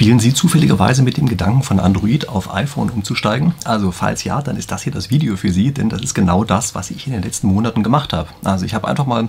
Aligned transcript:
Spielen 0.00 0.18
Sie 0.18 0.32
zufälligerweise 0.32 1.02
mit 1.02 1.18
dem 1.18 1.28
Gedanken, 1.28 1.62
von 1.62 1.78
Android 1.78 2.26
auf 2.26 2.54
iPhone 2.54 2.88
umzusteigen? 2.88 3.52
Also 3.64 3.92
falls 3.92 4.24
ja, 4.24 4.40
dann 4.40 4.56
ist 4.56 4.70
das 4.70 4.82
hier 4.82 4.94
das 4.94 5.10
Video 5.10 5.36
für 5.36 5.52
Sie, 5.52 5.72
denn 5.72 5.90
das 5.90 6.00
ist 6.00 6.14
genau 6.14 6.42
das, 6.42 6.74
was 6.74 6.90
ich 6.90 7.06
in 7.06 7.12
den 7.12 7.22
letzten 7.22 7.48
Monaten 7.48 7.82
gemacht 7.82 8.14
habe. 8.14 8.30
Also 8.42 8.64
ich 8.64 8.72
habe 8.72 8.88
einfach 8.88 9.04
mal 9.04 9.28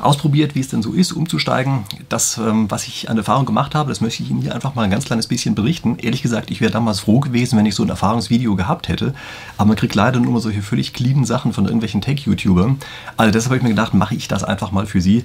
ausprobiert, 0.00 0.56
wie 0.56 0.60
es 0.60 0.68
denn 0.68 0.82
so 0.82 0.94
ist, 0.94 1.12
umzusteigen. 1.12 1.84
Das, 2.08 2.38
ähm, 2.38 2.68
was 2.68 2.88
ich 2.88 3.08
an 3.08 3.18
Erfahrung 3.18 3.46
gemacht 3.46 3.76
habe, 3.76 3.90
das 3.90 4.00
möchte 4.00 4.24
ich 4.24 4.30
Ihnen 4.30 4.42
hier 4.42 4.52
einfach 4.52 4.74
mal 4.74 4.82
ein 4.82 4.90
ganz 4.90 5.04
kleines 5.04 5.28
bisschen 5.28 5.54
berichten. 5.54 5.96
Ehrlich 6.00 6.22
gesagt, 6.22 6.50
ich 6.50 6.60
wäre 6.60 6.72
damals 6.72 6.98
froh 6.98 7.20
gewesen, 7.20 7.56
wenn 7.56 7.66
ich 7.66 7.76
so 7.76 7.84
ein 7.84 7.88
Erfahrungsvideo 7.88 8.56
gehabt 8.56 8.88
hätte. 8.88 9.14
Aber 9.58 9.68
man 9.68 9.76
kriegt 9.76 9.94
leider 9.94 10.18
nur 10.18 10.40
solche 10.40 10.62
völlig 10.62 10.92
cleanen 10.92 11.24
Sachen 11.24 11.52
von 11.52 11.66
irgendwelchen 11.66 12.00
Tech-YouTubern. 12.00 12.80
Also 13.16 13.30
deshalb 13.30 13.50
habe 13.50 13.58
ich 13.58 13.62
mir 13.62 13.68
gedacht, 13.68 13.94
mache 13.94 14.16
ich 14.16 14.26
das 14.26 14.42
einfach 14.42 14.72
mal 14.72 14.86
für 14.86 15.00
Sie 15.00 15.24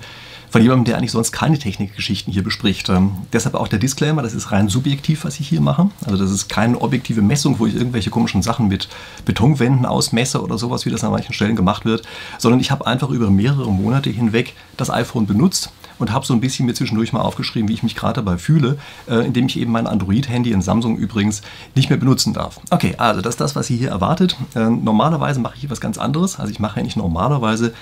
von 0.56 0.62
jemandem, 0.62 0.86
der 0.86 0.98
eigentlich 0.98 1.12
sonst 1.12 1.34
keine 1.34 1.60
Technikgeschichten 1.60 2.32
hier 2.32 2.42
bespricht. 2.42 2.88
Ähm, 2.88 3.12
deshalb 3.34 3.56
auch 3.56 3.68
der 3.68 3.78
Disclaimer, 3.78 4.22
das 4.22 4.34
ist 4.34 4.54
rein 4.54 4.70
subjektiv, 4.70 5.26
was 5.26 5.38
ich 5.42 5.50
hier 5.50 5.60
mache. 5.60 5.90
Also 6.06 6.16
das 6.16 6.32
ist 6.32 6.48
keine 6.48 6.80
objektive 6.80 7.22
Messung, 7.22 7.60
wo 7.60 7.66
ich 7.66 7.76
irgendwelche 7.76 8.10
komischen 8.10 8.42
Sachen 8.42 8.70
mit 8.70 8.88
Betonwänden 9.26 9.86
ausmesse 9.86 10.42
oder 10.42 10.58
sowas, 10.58 10.86
wie 10.86 10.92
das 10.92 11.04
an 11.04 11.12
manchen 11.12 11.34
Stellen 11.34 11.58
gemacht 11.58 11.84
wird, 11.84 12.04
sondern 12.38 12.62
ich 12.62 12.72
habe 12.72 12.88
einfach 12.88 13.10
über 13.10 13.30
mehrere 13.30 13.70
Monate 13.70 14.10
hinweg 14.10 14.54
das 14.78 14.90
iPhone 14.90 15.28
benutzt 15.28 15.74
und 16.00 16.14
habe 16.14 16.26
so 16.26 16.34
ein 16.34 16.40
bisschen 16.40 16.68
mir 16.68 16.74
zwischendurch 16.74 17.12
mal 17.12 17.20
aufgeschrieben, 17.20 17.68
wie 17.68 17.74
ich 17.74 17.84
mich 17.84 17.96
gerade 17.98 18.14
dabei 18.14 18.38
fühle, 18.38 18.78
äh, 19.10 19.26
indem 19.26 19.48
ich 19.48 19.60
eben 19.60 19.74
mein 19.74 19.88
Android-Handy 19.88 20.52
in 20.52 20.62
Samsung 20.62 20.96
übrigens 20.96 21.42
nicht 21.76 21.90
mehr 21.90 22.00
benutzen 22.00 22.34
darf. 22.34 22.62
Okay, 22.70 22.96
also 22.98 23.20
das 23.20 23.34
ist 23.34 23.42
das, 23.42 23.58
was 23.58 23.68
Sie 23.68 23.76
hier 23.76 23.90
erwartet. 23.90 24.38
Äh, 24.56 24.70
normalerweise 24.70 25.42
mache 25.42 25.56
ich 25.56 25.62
hier 25.62 25.70
was 25.70 25.82
ganz 25.82 25.98
anderes. 25.98 26.40
Also 26.40 26.50
ich 26.50 26.62
mache 26.62 26.80
eigentlich 26.80 26.96
normalerweise 26.96 27.74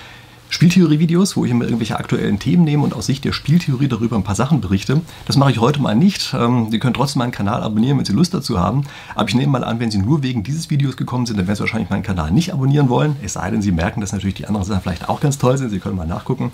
Spieltheorie-Videos, 0.53 1.35
wo 1.35 1.45
ich 1.45 1.51
immer 1.51 1.63
irgendwelche 1.63 1.97
aktuellen 1.97 2.37
Themen 2.37 2.63
nehme 2.63 2.83
und 2.83 2.93
aus 2.93 3.07
Sicht 3.07 3.25
der 3.25 3.31
Spieltheorie 3.31 3.87
darüber 3.87 4.17
ein 4.17 4.23
paar 4.23 4.35
Sachen 4.35 4.61
berichte. 4.61 5.01
Das 5.25 5.35
mache 5.35 5.49
ich 5.49 5.59
heute 5.59 5.81
mal 5.81 5.95
nicht. 5.95 6.31
Ähm, 6.37 6.67
Sie 6.69 6.77
können 6.77 6.93
trotzdem 6.93 7.21
meinen 7.21 7.31
Kanal 7.31 7.63
abonnieren, 7.63 7.97
wenn 7.97 8.05
Sie 8.05 8.13
Lust 8.13 8.35
dazu 8.35 8.59
haben. 8.59 8.83
Aber 9.15 9.27
ich 9.27 9.33
nehme 9.33 9.51
mal 9.51 9.63
an, 9.63 9.79
wenn 9.79 9.89
Sie 9.89 9.97
nur 9.97 10.21
wegen 10.21 10.43
dieses 10.43 10.69
Videos 10.69 10.95
gekommen 10.95 11.25
sind, 11.25 11.39
dann 11.39 11.47
werden 11.47 11.55
Sie 11.55 11.61
wahrscheinlich 11.61 11.89
meinen 11.89 12.03
Kanal 12.03 12.29
nicht 12.29 12.53
abonnieren 12.53 12.87
wollen. 12.87 13.15
Es 13.23 13.33
sei 13.33 13.49
denn, 13.49 13.63
Sie 13.63 13.71
merken, 13.71 13.99
dass 13.99 14.11
natürlich 14.11 14.35
die 14.35 14.45
anderen 14.45 14.63
Sachen 14.63 14.83
vielleicht 14.83 15.09
auch 15.09 15.19
ganz 15.21 15.39
toll 15.39 15.57
sind. 15.57 15.71
Sie 15.71 15.79
können 15.79 15.95
mal 15.95 16.05
nachgucken. 16.05 16.51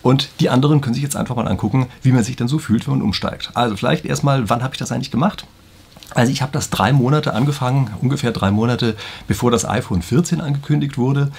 Und 0.00 0.30
die 0.40 0.48
anderen 0.48 0.80
können 0.80 0.94
sich 0.94 1.02
jetzt 1.02 1.16
einfach 1.16 1.36
mal 1.36 1.46
angucken, 1.46 1.88
wie 2.00 2.12
man 2.12 2.24
sich 2.24 2.36
dann 2.36 2.48
so 2.48 2.58
fühlt, 2.58 2.86
wenn 2.86 2.94
man 2.94 3.02
umsteigt. 3.02 3.50
Also 3.52 3.76
vielleicht 3.76 4.06
erstmal, 4.06 4.48
wann 4.48 4.62
habe 4.62 4.72
ich 4.72 4.78
das 4.78 4.92
eigentlich 4.92 5.10
gemacht? 5.10 5.44
Also 6.14 6.32
ich 6.32 6.40
habe 6.40 6.52
das 6.52 6.70
drei 6.70 6.94
Monate 6.94 7.34
angefangen, 7.34 7.90
ungefähr 8.00 8.32
drei 8.32 8.50
Monate 8.50 8.96
bevor 9.28 9.50
das 9.50 9.68
iPhone 9.68 10.00
14 10.00 10.40
angekündigt 10.40 10.96
wurde. 10.96 11.30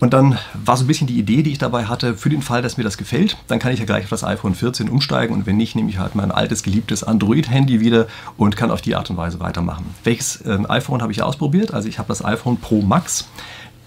Und 0.00 0.14
dann 0.14 0.38
war 0.54 0.76
so 0.76 0.84
ein 0.84 0.86
bisschen 0.86 1.06
die 1.06 1.18
Idee, 1.18 1.42
die 1.42 1.52
ich 1.52 1.58
dabei 1.58 1.86
hatte, 1.86 2.14
für 2.14 2.28
den 2.28 2.42
Fall, 2.42 2.62
dass 2.62 2.76
mir 2.76 2.84
das 2.84 2.98
gefällt, 2.98 3.36
dann 3.48 3.58
kann 3.58 3.72
ich 3.72 3.80
ja 3.80 3.84
gleich 3.84 4.04
auf 4.04 4.10
das 4.10 4.24
iPhone 4.24 4.54
14 4.54 4.88
umsteigen 4.88 5.34
und 5.34 5.46
wenn 5.46 5.56
nicht, 5.56 5.74
nehme 5.74 5.90
ich 5.90 5.98
halt 5.98 6.14
mein 6.14 6.30
altes, 6.30 6.62
geliebtes 6.62 7.02
Android-Handy 7.02 7.80
wieder 7.80 8.06
und 8.36 8.56
kann 8.56 8.70
auf 8.70 8.80
die 8.80 8.94
Art 8.94 9.10
und 9.10 9.16
Weise 9.16 9.40
weitermachen. 9.40 9.86
Welches 10.04 10.44
ähm, 10.46 10.70
iPhone 10.70 11.02
habe 11.02 11.12
ich 11.12 11.22
ausprobiert? 11.22 11.74
Also 11.74 11.88
ich 11.88 11.98
habe 11.98 12.08
das 12.08 12.24
iPhone 12.24 12.58
Pro 12.58 12.80
Max 12.80 13.26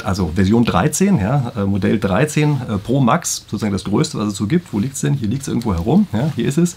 also 0.03 0.31
Version 0.33 0.65
13, 0.65 1.19
ja, 1.19 1.51
äh, 1.55 1.63
Modell 1.63 1.99
13 1.99 2.61
äh, 2.69 2.77
Pro 2.77 2.99
Max, 2.99 3.45
sozusagen 3.47 3.73
das 3.73 3.83
größte, 3.83 4.17
was 4.17 4.29
es 4.29 4.35
so 4.35 4.47
gibt. 4.47 4.73
Wo 4.73 4.79
liegt 4.79 4.95
es 4.95 5.01
denn? 5.01 5.13
Hier 5.13 5.27
liegt 5.27 5.43
es 5.43 5.47
irgendwo 5.47 5.73
herum. 5.73 6.07
Ja, 6.13 6.31
hier 6.35 6.47
ist 6.47 6.57
es. 6.57 6.75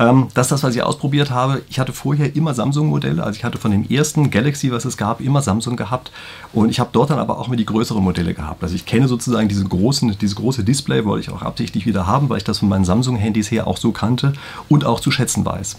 Ähm, 0.00 0.28
das 0.32 0.46
ist 0.46 0.52
das, 0.52 0.62
was 0.62 0.74
ich 0.74 0.82
ausprobiert 0.82 1.30
habe. 1.30 1.60
Ich 1.68 1.78
hatte 1.78 1.92
vorher 1.92 2.34
immer 2.34 2.54
Samsung-Modelle. 2.54 3.22
Also 3.22 3.36
ich 3.36 3.44
hatte 3.44 3.58
von 3.58 3.70
dem 3.70 3.88
ersten 3.88 4.30
Galaxy, 4.30 4.72
was 4.72 4.86
es 4.86 4.96
gab, 4.96 5.20
immer 5.20 5.42
Samsung 5.42 5.76
gehabt. 5.76 6.10
Und 6.54 6.70
ich 6.70 6.80
habe 6.80 6.88
dort 6.92 7.10
dann 7.10 7.18
aber 7.18 7.38
auch 7.38 7.48
immer 7.48 7.56
die 7.56 7.66
größeren 7.66 8.02
Modelle 8.02 8.32
gehabt. 8.32 8.62
Also 8.62 8.74
ich 8.74 8.86
kenne 8.86 9.06
sozusagen 9.08 9.48
diese 9.48 9.64
großen, 9.64 10.16
dieses 10.18 10.36
große 10.36 10.64
Display, 10.64 11.04
wollte 11.04 11.28
ich 11.28 11.30
auch 11.30 11.42
absichtlich 11.42 11.84
wieder 11.84 12.06
haben, 12.06 12.30
weil 12.30 12.38
ich 12.38 12.44
das 12.44 12.60
von 12.60 12.70
meinen 12.70 12.86
Samsung-Handys 12.86 13.50
her 13.50 13.66
auch 13.66 13.76
so 13.76 13.92
kannte 13.92 14.32
und 14.70 14.86
auch 14.86 15.00
zu 15.00 15.10
schätzen 15.10 15.44
weiß. 15.44 15.76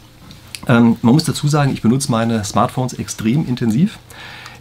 Ähm, 0.67 0.97
man 1.01 1.13
muss 1.13 1.23
dazu 1.23 1.47
sagen, 1.47 1.73
ich 1.73 1.81
benutze 1.81 2.11
meine 2.11 2.43
Smartphones 2.43 2.93
extrem 2.93 3.47
intensiv. 3.47 3.97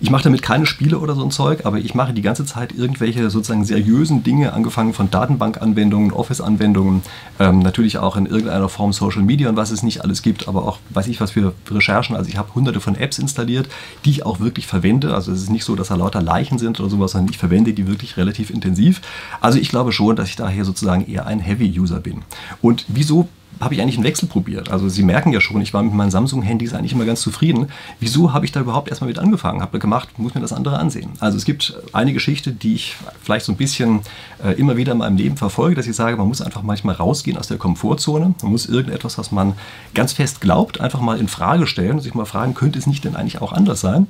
Ich 0.02 0.10
mache 0.10 0.24
damit 0.24 0.40
keine 0.40 0.64
Spiele 0.64 0.98
oder 0.98 1.14
so 1.14 1.22
ein 1.22 1.30
Zeug, 1.30 1.66
aber 1.66 1.76
ich 1.76 1.94
mache 1.94 2.14
die 2.14 2.22
ganze 2.22 2.46
Zeit 2.46 2.72
irgendwelche 2.72 3.28
sozusagen 3.28 3.66
seriösen 3.66 4.22
Dinge, 4.22 4.54
angefangen 4.54 4.94
von 4.94 5.10
Datenbankanwendungen, 5.10 6.10
Office-Anwendungen, 6.12 7.02
ähm, 7.38 7.58
natürlich 7.58 7.98
auch 7.98 8.16
in 8.16 8.24
irgendeiner 8.24 8.70
Form 8.70 8.94
Social 8.94 9.20
Media 9.20 9.50
und 9.50 9.56
was 9.56 9.70
es 9.70 9.82
nicht 9.82 10.02
alles 10.02 10.22
gibt, 10.22 10.48
aber 10.48 10.66
auch 10.66 10.78
weiß 10.88 11.06
ich 11.08 11.20
was 11.20 11.32
für 11.32 11.52
Recherchen. 11.70 12.16
Also 12.16 12.30
ich 12.30 12.38
habe 12.38 12.54
hunderte 12.54 12.80
von 12.80 12.94
Apps 12.94 13.18
installiert, 13.18 13.68
die 14.06 14.10
ich 14.10 14.24
auch 14.24 14.40
wirklich 14.40 14.66
verwende. 14.66 15.14
Also 15.14 15.32
es 15.32 15.42
ist 15.42 15.50
nicht 15.50 15.64
so, 15.64 15.76
dass 15.76 15.88
da 15.88 15.96
lauter 15.96 16.22
Leichen 16.22 16.58
sind 16.58 16.80
oder 16.80 16.88
sowas, 16.88 17.12
sondern 17.12 17.30
ich 17.30 17.38
verwende 17.38 17.74
die 17.74 17.86
wirklich 17.86 18.16
relativ 18.16 18.48
intensiv. 18.48 19.02
Also 19.42 19.58
ich 19.58 19.68
glaube 19.68 19.92
schon, 19.92 20.16
dass 20.16 20.30
ich 20.30 20.36
daher 20.36 20.64
sozusagen 20.64 21.06
eher 21.06 21.26
ein 21.26 21.40
Heavy-User 21.40 22.00
bin. 22.00 22.22
Und 22.62 22.86
wieso 22.88 23.28
habe 23.60 23.74
ich 23.74 23.80
eigentlich 23.80 23.96
einen 23.96 24.04
Wechsel 24.04 24.28
probiert. 24.28 24.70
Also 24.70 24.88
Sie 24.88 25.02
merken 25.02 25.32
ja 25.32 25.40
schon, 25.40 25.60
ich 25.60 25.74
war 25.74 25.82
mit 25.82 25.92
meinen 25.92 26.10
Samsung-Handys 26.10 26.72
eigentlich 26.72 26.92
immer 26.92 27.04
ganz 27.04 27.20
zufrieden. 27.20 27.68
Wieso 27.98 28.32
habe 28.32 28.46
ich 28.46 28.52
da 28.52 28.60
überhaupt 28.60 28.88
erstmal 28.88 29.08
mit 29.08 29.18
angefangen? 29.18 29.60
Habe 29.60 29.78
gemacht, 29.78 30.18
muss 30.18 30.34
mir 30.34 30.40
das 30.40 30.52
andere 30.52 30.78
ansehen. 30.78 31.10
Also 31.20 31.36
es 31.36 31.44
gibt 31.44 31.74
eine 31.92 32.12
Geschichte, 32.12 32.52
die 32.52 32.74
ich 32.74 32.96
vielleicht 33.22 33.44
so 33.44 33.52
ein 33.52 33.56
bisschen 33.56 34.00
äh, 34.42 34.52
immer 34.52 34.76
wieder 34.76 34.92
in 34.92 34.98
meinem 34.98 35.16
Leben 35.16 35.36
verfolge, 35.36 35.76
dass 35.76 35.86
ich 35.86 35.94
sage, 35.94 36.16
man 36.16 36.26
muss 36.26 36.40
einfach 36.40 36.62
manchmal 36.62 36.94
rausgehen 36.94 37.36
aus 37.36 37.48
der 37.48 37.58
Komfortzone. 37.58 38.34
Man 38.42 38.50
muss 38.50 38.66
irgendetwas, 38.66 39.18
was 39.18 39.30
man 39.30 39.52
ganz 39.94 40.14
fest 40.14 40.40
glaubt, 40.40 40.80
einfach 40.80 41.00
mal 41.00 41.18
in 41.18 41.28
Frage 41.28 41.66
stellen 41.66 41.92
und 41.92 42.00
sich 42.00 42.14
mal 42.14 42.24
fragen, 42.24 42.54
könnte 42.54 42.78
es 42.78 42.86
nicht 42.86 43.04
denn 43.04 43.14
eigentlich 43.14 43.42
auch 43.42 43.52
anders 43.52 43.80
sein? 43.80 44.06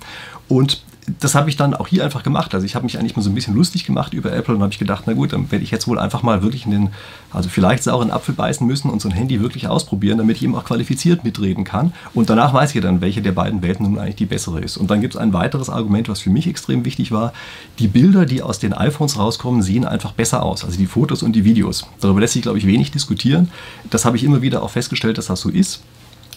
Und 0.49 0.83
das 1.19 1.35
habe 1.35 1.49
ich 1.51 1.57
dann 1.57 1.75
auch 1.75 1.89
hier 1.89 2.05
einfach 2.05 2.23
gemacht. 2.23 2.55
Also 2.55 2.67
ich 2.67 2.75
habe 2.75 2.85
mich 2.85 2.99
eigentlich 2.99 3.17
mal 3.17 3.23
so 3.23 3.31
ein 3.31 3.35
bisschen 3.35 3.55
lustig 3.55 3.85
gemacht 3.85 4.13
über 4.15 4.33
Apple 4.33 4.55
und 4.55 4.63
habe 4.63 4.73
ich 4.73 4.79
gedacht, 4.79 5.05
na 5.07 5.15
gut, 5.15 5.33
dann 5.33 5.51
werde 5.51 5.65
ich 5.65 5.71
jetzt 5.71 5.89
wohl 5.89 5.99
einfach 5.99 6.23
mal 6.23 6.43
wirklich 6.43 6.67
in 6.67 6.71
den, 6.71 6.89
also 7.33 7.49
vielleicht 7.49 7.83
sauren 7.83 8.11
Apfel 8.11 8.35
beißen 8.35 8.67
müssen 8.67 8.91
und 8.91 9.01
so 9.01 9.09
ein 9.09 9.15
Handy 9.15 9.41
wirklich 9.41 9.69
ausprobieren, 9.69 10.19
damit 10.19 10.37
ich 10.37 10.43
eben 10.43 10.55
auch 10.55 10.65
qualifiziert 10.65 11.25
mitreden 11.25 11.65
kann. 11.65 11.93
Und 12.15 12.31
danach 12.31 12.53
weiß 12.53 12.75
ich 12.75 12.81
dann, 12.81 13.01
welche 13.01 13.23
der 13.23 13.33
beiden 13.33 13.63
Welten 13.63 13.87
nun 13.87 13.99
eigentlich 13.99 14.17
die 14.17 14.27
bessere 14.27 14.61
ist. 14.61 14.77
Und 14.77 14.91
dann 14.91 15.01
gibt 15.01 15.15
es 15.15 15.21
ein 15.21 15.33
weiteres 15.33 15.71
Argument, 15.71 16.09
was 16.09 16.21
für 16.21 16.31
mich 16.31 16.47
extrem 16.47 16.85
wichtig 16.85 17.13
war. 17.13 17.33
Die 17.79 17.89
Bilder, 17.89 18.27
die 18.27 18.43
aus 18.43 18.59
den 18.59 18.73
iPhones 18.73 19.19
rauskommen, 19.19 19.63
sehen 19.63 19.85
einfach 19.85 20.13
besser 20.13 20.43
aus. 20.43 20.65
Also 20.65 20.77
die 20.77 20.87
Fotos 20.87 21.23
und 21.23 21.33
die 21.33 21.45
Videos. 21.45 21.87
Darüber 22.01 22.21
lässt 22.21 22.35
sich, 22.35 22.43
glaube 22.43 22.59
ich, 22.59 22.67
wenig 22.67 22.91
diskutieren. 22.91 23.51
Das 23.91 24.05
habe 24.05 24.17
ich 24.17 24.25
immer 24.25 24.43
wieder 24.43 24.63
auch 24.63 24.71
festgestellt, 24.71 25.19
dass 25.19 25.27
das 25.27 25.41
so 25.41 25.49
ist 25.49 25.83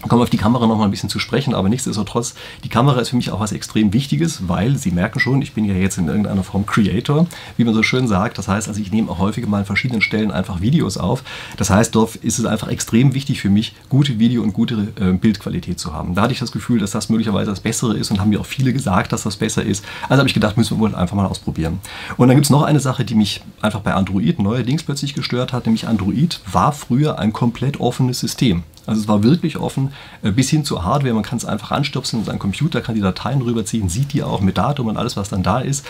kommen 0.09 0.21
auf 0.21 0.29
die 0.29 0.37
Kamera 0.37 0.67
noch 0.67 0.77
mal 0.77 0.85
ein 0.85 0.91
bisschen 0.91 1.09
zu 1.09 1.19
sprechen, 1.19 1.53
aber 1.53 1.69
nichtsdestotrotz, 1.69 2.35
die 2.63 2.69
Kamera 2.69 2.99
ist 2.99 3.09
für 3.09 3.15
mich 3.15 3.31
auch 3.31 3.39
was 3.39 3.51
extrem 3.51 3.93
Wichtiges, 3.93 4.47
weil 4.47 4.77
Sie 4.77 4.91
merken 4.91 5.19
schon, 5.19 5.41
ich 5.41 5.53
bin 5.53 5.65
ja 5.65 5.73
jetzt 5.73 5.97
in 5.97 6.07
irgendeiner 6.07 6.43
Form 6.43 6.65
Creator, 6.65 7.27
wie 7.57 7.63
man 7.63 7.73
so 7.73 7.83
schön 7.83 8.07
sagt. 8.07 8.37
Das 8.37 8.47
heißt, 8.47 8.67
also 8.67 8.81
ich 8.81 8.91
nehme 8.91 9.09
auch 9.09 9.19
häufig 9.19 9.47
mal 9.47 9.59
an 9.59 9.65
verschiedenen 9.65 10.01
Stellen 10.01 10.31
einfach 10.31 10.61
Videos 10.61 10.97
auf. 10.97 11.23
Das 11.57 11.69
heißt, 11.69 11.95
dort 11.95 12.15
ist 12.17 12.39
es 12.39 12.45
einfach 12.45 12.67
extrem 12.67 13.13
wichtig 13.13 13.41
für 13.41 13.49
mich, 13.49 13.75
gute 13.89 14.19
Video- 14.19 14.43
und 14.43 14.53
gute 14.53 14.89
äh, 14.99 15.13
Bildqualität 15.13 15.79
zu 15.79 15.93
haben. 15.93 16.15
Da 16.15 16.23
hatte 16.23 16.33
ich 16.33 16.39
das 16.39 16.51
Gefühl, 16.51 16.79
dass 16.79 16.91
das 16.91 17.09
möglicherweise 17.09 17.51
das 17.51 17.59
Bessere 17.59 17.95
ist 17.97 18.11
und 18.11 18.19
haben 18.19 18.29
mir 18.29 18.39
auch 18.39 18.45
viele 18.45 18.73
gesagt, 18.73 19.11
dass 19.11 19.23
das 19.23 19.37
besser 19.37 19.63
ist. 19.63 19.85
Also 20.09 20.19
habe 20.19 20.27
ich 20.27 20.33
gedacht, 20.33 20.57
müssen 20.57 20.77
wir 20.77 20.81
wohl 20.81 20.95
einfach 20.95 21.15
mal 21.15 21.25
ausprobieren. 21.25 21.79
Und 22.17 22.27
dann 22.27 22.37
gibt 22.37 22.45
es 22.45 22.49
noch 22.49 22.63
eine 22.63 22.79
Sache, 22.79 23.05
die 23.05 23.15
mich 23.15 23.41
einfach 23.61 23.81
bei 23.81 23.93
Android 23.93 24.39
neuerdings 24.39 24.83
plötzlich 24.83 25.13
gestört 25.13 25.53
hat, 25.53 25.65
nämlich 25.65 25.87
Android 25.87 26.41
war 26.51 26.71
früher 26.71 27.19
ein 27.19 27.33
komplett 27.33 27.79
offenes 27.79 28.19
System. 28.19 28.63
Also 28.85 29.01
es 29.01 29.07
war 29.07 29.23
wirklich 29.23 29.57
offen, 29.57 29.93
äh, 30.21 30.31
bis 30.31 30.49
hin 30.49 30.65
zur 30.65 30.83
Hardware. 30.83 31.13
Man 31.13 31.23
kann 31.23 31.37
es 31.37 31.45
einfach 31.45 31.71
anstöpseln, 31.71 32.25
sein 32.25 32.39
Computer 32.39 32.81
kann 32.81 32.95
die 32.95 33.01
Dateien 33.01 33.41
rüberziehen, 33.41 33.89
sieht 33.89 34.13
die 34.13 34.23
auch 34.23 34.41
mit 34.41 34.57
Datum 34.57 34.87
und 34.87 34.97
alles, 34.97 35.15
was 35.17 35.29
dann 35.29 35.43
da 35.43 35.59
ist. 35.59 35.85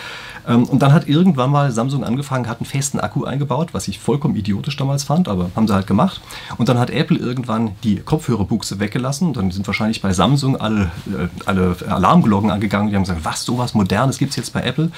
Ähm, 0.46 0.64
und 0.64 0.82
dann 0.82 0.92
hat 0.92 1.08
irgendwann 1.08 1.50
mal 1.50 1.70
Samsung 1.72 2.04
angefangen, 2.04 2.48
hat 2.48 2.60
einen 2.60 2.66
festen 2.66 3.00
Akku 3.00 3.24
eingebaut, 3.24 3.70
was 3.72 3.88
ich 3.88 3.98
vollkommen 3.98 4.36
idiotisch 4.36 4.76
damals 4.76 5.04
fand, 5.04 5.28
aber 5.28 5.50
haben 5.56 5.66
sie 5.66 5.74
halt 5.74 5.86
gemacht. 5.86 6.20
Und 6.56 6.68
dann 6.68 6.78
hat 6.78 6.90
Apple 6.90 7.18
irgendwann 7.18 7.72
die 7.82 7.96
Kopfhörerbuchse 7.96 8.78
weggelassen. 8.78 9.32
Dann 9.32 9.50
sind 9.50 9.66
wahrscheinlich 9.66 10.02
bei 10.02 10.12
Samsung 10.12 10.60
alle, 10.60 10.90
äh, 11.06 11.28
alle 11.46 11.76
Alarmglocken 11.88 12.50
angegangen. 12.50 12.90
Die 12.90 12.96
haben 12.96 13.02
gesagt, 13.02 13.24
was, 13.24 13.44
sowas 13.44 13.74
Modernes 13.74 14.18
gibt 14.18 14.30
es 14.30 14.36
jetzt 14.36 14.52
bei 14.52 14.62
Apple. 14.62 14.90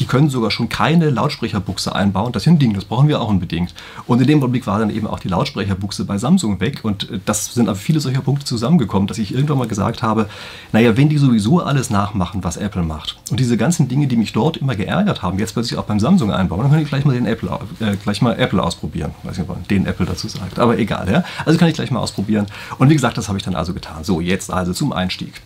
Die 0.00 0.06
können 0.06 0.28
sogar 0.30 0.50
schon 0.50 0.68
keine 0.68 1.10
Lautsprecherbuchse 1.10 1.94
einbauen. 1.94 2.32
Das 2.32 2.42
ist 2.42 2.48
ein 2.48 2.58
Ding, 2.58 2.74
das 2.74 2.84
brauchen 2.84 3.08
wir 3.08 3.20
auch 3.20 3.28
unbedingt. 3.28 3.74
Und 4.06 4.20
in 4.20 4.26
dem 4.26 4.38
Augenblick 4.40 4.66
war 4.66 4.78
dann 4.78 4.90
eben 4.90 5.06
auch 5.06 5.20
die 5.20 5.28
Lautsprecherbuchse 5.28 6.04
bei 6.04 6.18
Samsung 6.18 6.60
weg. 6.60 6.80
Und 6.82 7.10
äh, 7.10 7.20
sind 7.52 7.68
aber 7.68 7.76
viele 7.76 8.00
solcher 8.00 8.20
Punkte 8.20 8.44
zusammengekommen, 8.44 9.06
dass 9.06 9.18
ich 9.18 9.34
irgendwann 9.34 9.58
mal 9.58 9.68
gesagt 9.68 10.02
habe, 10.02 10.28
naja, 10.72 10.96
wenn 10.96 11.08
die 11.08 11.18
sowieso 11.18 11.60
alles 11.60 11.90
nachmachen, 11.90 12.44
was 12.44 12.56
Apple 12.56 12.82
macht, 12.82 13.16
und 13.30 13.40
diese 13.40 13.56
ganzen 13.56 13.88
Dinge, 13.88 14.06
die 14.06 14.16
mich 14.16 14.32
dort 14.32 14.56
immer 14.56 14.74
geärgert 14.74 15.22
haben, 15.22 15.38
jetzt 15.38 15.52
plötzlich 15.54 15.78
auch 15.78 15.84
beim 15.84 16.00
Samsung 16.00 16.32
einbauen, 16.32 16.62
dann 16.62 16.70
kann 16.70 16.80
ich 16.80 16.88
gleich 16.88 17.04
mal 17.04 17.14
den 17.14 17.26
Apple, 17.26 17.58
äh, 17.80 17.96
gleich 17.96 18.22
mal 18.22 18.38
Apple 18.38 18.62
ausprobieren. 18.62 19.12
weiß 19.22 19.38
nicht, 19.38 19.48
ob 19.48 19.56
man 19.56 19.66
den 19.68 19.86
Apple 19.86 20.06
dazu 20.06 20.28
sagt, 20.28 20.58
aber 20.58 20.78
egal, 20.78 21.10
ja. 21.10 21.24
Also 21.44 21.58
kann 21.58 21.68
ich 21.68 21.74
gleich 21.74 21.90
mal 21.90 22.00
ausprobieren. 22.00 22.46
Und 22.78 22.88
wie 22.90 22.94
gesagt, 22.94 23.18
das 23.18 23.28
habe 23.28 23.38
ich 23.38 23.44
dann 23.44 23.54
also 23.54 23.74
getan. 23.74 24.04
So, 24.04 24.20
jetzt 24.20 24.50
also 24.52 24.72
zum 24.72 24.92
Einstieg. 24.92 25.42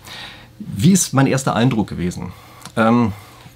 Wie 0.59 0.93
ist 0.93 1.15
mein 1.15 1.27
erster 1.27 1.55
Eindruck 1.55 1.89
gewesen? 1.89 2.33
Ähm, 2.77 3.13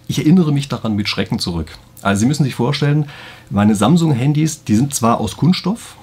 ich 0.09 0.19
erinnere 0.19 0.53
mich 0.53 0.69
daran 0.69 0.94
mit 0.94 1.09
Schrecken 1.09 1.39
zurück. 1.39 1.73
Also 2.03 2.21
Sie 2.21 2.27
müssen 2.27 2.44
sich 2.44 2.55
vorstellen, 2.55 3.06
meine 3.50 3.75
Samsung-Handys, 3.75 4.65
die 4.65 4.75
sind 4.75 4.94
zwar 4.94 5.21
aus 5.21 5.37
Kunststoff, 5.37 5.97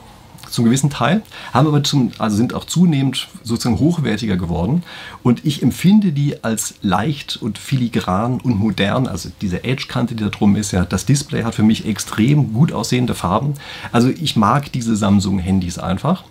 zum 0.52 0.66
gewissen 0.66 0.90
Teil, 0.90 1.22
haben 1.54 1.68
aber 1.68 1.84
zum, 1.84 2.12
also 2.18 2.36
sind 2.36 2.54
auch 2.54 2.66
zunehmend 2.66 3.28
sozusagen 3.44 3.80
hochwertiger 3.80 4.38
geworden. 4.38 4.84
Und 5.24 5.46
ich 5.46 5.64
empfinde 5.64 6.12
die 6.12 6.44
als 6.44 6.76
leicht 6.82 7.38
und 7.38 7.58
filigran 7.58 8.40
und 8.42 8.60
modern. 8.60 9.08
Also 9.08 9.30
diese 9.42 9.64
Edge-Kante, 9.64 10.16
die 10.16 10.24
da 10.24 10.30
drum 10.30 10.56
ist, 10.56 10.72
ja, 10.72 10.86
das 10.86 11.06
Display 11.06 11.44
hat 11.44 11.56
für 11.56 11.64
mich 11.64 11.86
extrem 11.86 12.54
gut 12.54 12.72
aussehende 12.72 13.16
Farben. 13.16 13.54
Also 13.92 14.10
ich 14.10 14.36
mag 14.36 14.72
diese 14.72 14.96
Samsung-Handys 14.96 15.78
einfach. 15.78 16.24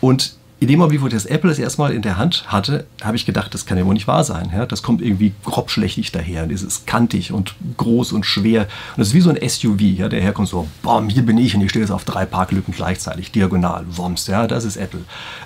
Und 0.00 0.35
in 0.58 0.68
dem 0.68 0.80
Augenblick, 0.80 1.02
wo 1.02 1.08
das 1.08 1.26
Apple 1.26 1.50
das 1.50 1.58
erstmal 1.58 1.92
in 1.92 2.00
der 2.00 2.16
Hand 2.16 2.44
hatte, 2.46 2.86
habe 3.02 3.16
ich 3.16 3.26
gedacht, 3.26 3.52
das 3.52 3.66
kann 3.66 3.76
ja 3.76 3.84
wohl 3.84 3.92
nicht 3.92 4.08
wahr 4.08 4.24
sein. 4.24 4.50
Ja? 4.54 4.64
Das 4.64 4.82
kommt 4.82 5.02
irgendwie 5.02 5.34
grobschlächtig 5.44 6.12
daher. 6.12 6.46
Das 6.46 6.62
ist 6.62 6.86
kantig 6.86 7.30
und 7.30 7.54
groß 7.76 8.12
und 8.12 8.24
schwer. 8.24 8.62
Und 8.62 8.98
das 8.98 9.08
ist 9.08 9.14
wie 9.14 9.20
so 9.20 9.28
ein 9.28 9.48
SUV, 9.48 9.80
ja, 9.80 10.08
der 10.08 10.22
herkommt 10.22 10.48
so, 10.48 10.66
bom, 10.82 11.10
hier 11.10 11.24
bin 11.24 11.36
ich 11.36 11.54
und 11.54 11.60
ich 11.60 11.70
stehe 11.70 11.84
jetzt 11.84 11.92
auf 11.92 12.04
drei 12.04 12.24
Parklücken 12.24 12.72
gleichzeitig, 12.72 13.32
diagonal, 13.32 13.84
woms, 13.90 14.28
ja, 14.28 14.46
das 14.46 14.64
ist 14.64 14.78
Apple. 14.78 15.02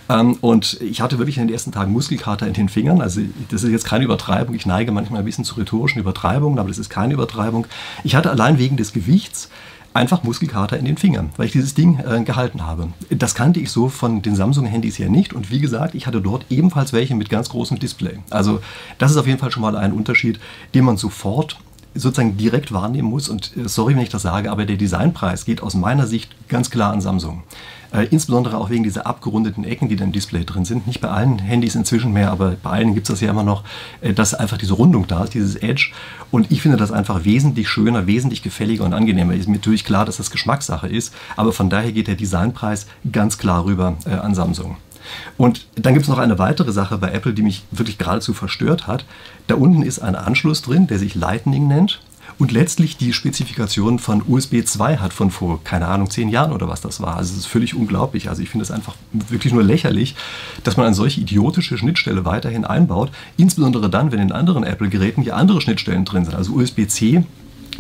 Ähm, 0.09 0.39
und 0.41 0.81
ich 0.81 1.01
hatte 1.01 1.19
wirklich 1.19 1.39
in 1.39 1.49
den 1.49 1.53
ersten 1.53 1.73
Tagen 1.73 1.93
Muskelkater 1.93 2.47
in 2.47 2.53
den 2.53 2.69
Fingern. 2.69 3.01
Also 3.01 3.21
das 3.51 3.65
ist 3.65 3.71
jetzt 3.73 3.85
keine 3.85 4.05
Übertreibung. 4.05 4.55
Ich 4.55 4.65
neige 4.65 4.93
manchmal 4.93 5.21
ein 5.21 5.25
bisschen 5.25 5.45
zu 5.45 5.57
rhetorischen 5.57 5.99
Übertreibungen, 5.99 6.61
aber 6.61 6.69
das 6.69 6.79
ist 6.79 6.89
keine 6.89 7.15
Übertreibung. 7.15 7.67
Ich 8.05 8.15
hatte 8.15 8.31
allein 8.31 8.59
wegen 8.59 8.77
des 8.77 8.93
Gewichts 8.93 9.49
einfach 9.93 10.23
Muskelkater 10.23 10.79
in 10.79 10.85
den 10.85 10.97
Fingern, 10.97 11.31
weil 11.37 11.47
ich 11.47 11.53
dieses 11.53 11.75
Ding 11.75 11.99
äh, 11.99 12.23
gehalten 12.23 12.67
habe. 12.67 12.89
Das 13.11 13.35
kannte 13.35 13.61
ich 13.61 13.71
so 13.71 13.89
von 13.89 14.23
den 14.23 14.37
Samsung-Handys 14.37 14.99
her 14.99 15.11
nicht 15.11 15.33
und 15.33 15.51
wie 15.51 15.61
gesagt, 15.61 15.95
ich 15.95 16.07
hatte 16.07 16.21
dort 16.21 16.47
ebenfalls 16.51 16.93
welche 16.93 17.15
mit 17.15 17.29
ganz 17.29 17.49
großem 17.49 17.79
Display. 17.79 18.19
Also 18.31 18.61
das 18.99 19.11
ist 19.11 19.17
auf 19.17 19.27
jeden 19.27 19.39
Fall 19.39 19.51
schon 19.51 19.63
mal 19.63 19.77
ein 19.77 19.93
Unterschied, 19.93 20.39
den 20.75 20.85
man 20.85 20.97
sofort 20.97 21.59
sozusagen 21.95 22.37
direkt 22.37 22.73
wahrnehmen 22.73 23.09
muss. 23.09 23.29
Und 23.29 23.57
äh, 23.57 23.69
sorry, 23.69 23.95
wenn 23.95 24.03
ich 24.03 24.09
das 24.09 24.23
sage, 24.23 24.51
aber 24.51 24.65
der 24.65 24.77
Designpreis 24.77 25.45
geht 25.45 25.63
aus 25.63 25.75
meiner 25.75 26.07
Sicht 26.07 26.31
ganz 26.49 26.71
klar 26.71 26.93
an 26.93 27.01
Samsung. 27.01 27.43
Äh, 27.93 28.07
insbesondere 28.11 28.57
auch 28.57 28.71
wegen 28.71 28.85
dieser 28.85 29.07
abgerundeten 29.07 29.65
Ecken, 29.65 29.89
die 29.89 29.97
da 29.97 30.05
im 30.05 30.13
Display 30.13 30.45
drin 30.45 30.65
sind. 30.65 30.87
Nicht 30.87 31.01
bei 31.01 31.09
allen 31.09 31.39
Handys 31.39 31.75
inzwischen 31.75 32.13
mehr, 32.13 32.31
aber 32.31 32.57
bei 32.63 32.71
allen 32.71 32.95
gibt 32.95 33.09
es 33.09 33.15
das 33.15 33.21
ja 33.21 33.31
immer 33.31 33.43
noch, 33.43 33.65
äh, 34.01 34.13
dass 34.13 34.35
einfach 34.35 34.59
diese 34.59 34.75
Rundung 34.75 35.07
da 35.07 35.25
ist, 35.25 35.35
dieses 35.35 35.57
Edge. 35.57 35.93
Und 36.31 36.51
ich 36.53 36.63
finde 36.63 36.77
das 36.77 36.93
einfach 36.93 37.25
wesentlich 37.25 37.69
schöner, 37.69 38.07
wesentlich 38.07 38.43
gefälliger 38.43 38.85
und 38.85 38.95
angenehmer. 38.95 39.35
Ist 39.35 39.49
mir 39.49 39.57
natürlich 39.57 39.85
klar, 39.85 40.05
dass 40.05 40.19
das 40.19 40.31
Geschmackssache 40.31 40.87
ist, 40.87 41.13
aber 41.37 41.53
von 41.53 41.69
daher 41.69 41.93
geht 41.93 42.07
der 42.07 42.15
Designpreis 42.15 42.87
ganz 43.11 43.39
klar 43.39 43.65
rüber 43.65 43.97
äh, 44.07 44.11
an 44.11 44.35
Samsung. 44.35 44.77
Und 45.37 45.67
dann 45.75 45.95
gibt 45.95 46.05
es 46.05 46.09
noch 46.09 46.19
eine 46.19 46.39
weitere 46.39 46.73
Sache 46.73 46.99
bei 46.99 47.11
Apple, 47.11 47.33
die 47.33 47.43
mich 47.43 47.65
wirklich 47.73 47.99
geradezu 47.99 48.35
verstört 48.35 48.87
hat. 48.87 49.05
Da 49.49 49.57
unten 49.57 49.83
ist 49.83 49.99
ein 49.99 50.15
Anschluss 50.15 50.63
drin, 50.63 50.87
der 50.87 50.99
sich 50.99 51.17
Lightning 51.17 51.67
nennt 51.67 52.01
und 52.41 52.53
letztlich 52.53 52.97
die 52.97 53.13
Spezifikation 53.13 53.99
von 53.99 54.23
USB 54.27 54.65
2 54.65 54.97
hat 54.97 55.13
von 55.13 55.31
vor, 55.31 55.63
keine 55.63 55.87
Ahnung, 55.87 56.09
zehn 56.09 56.31
Jahren 56.31 56.53
oder 56.53 56.69
was 56.69 56.81
das 56.81 57.03
war. 57.03 57.17
Also 57.17 57.35
es 57.35 57.41
ist 57.41 57.47
völlig 57.47 57.75
unglaublich. 57.75 58.31
Also 58.31 58.43
ich 58.43 58.49
finde 58.49 58.63
es 58.63 58.71
einfach 58.71 58.95
wirklich 59.13 59.53
nur 59.53 59.63
lächerlich, 59.63 60.17
dass 60.65 60.79
man 60.79 60.87
eine 60.87 60.95
solche 60.95 61.21
idiotische 61.21 61.77
Schnittstelle 61.77 62.25
weiterhin 62.25 62.65
einbaut, 62.65 63.11
insbesondere 63.37 63.91
dann, 63.91 64.11
wenn 64.11 64.21
in 64.21 64.33
anderen 64.33 64.65
Apple-Geräten 64.65 65.23
ja 65.23 65.35
andere 65.35 65.61
Schnittstellen 65.61 66.07
drin 66.07 66.25
sind. 66.25 66.35
Also 66.35 66.55
USB-C 66.55 67.25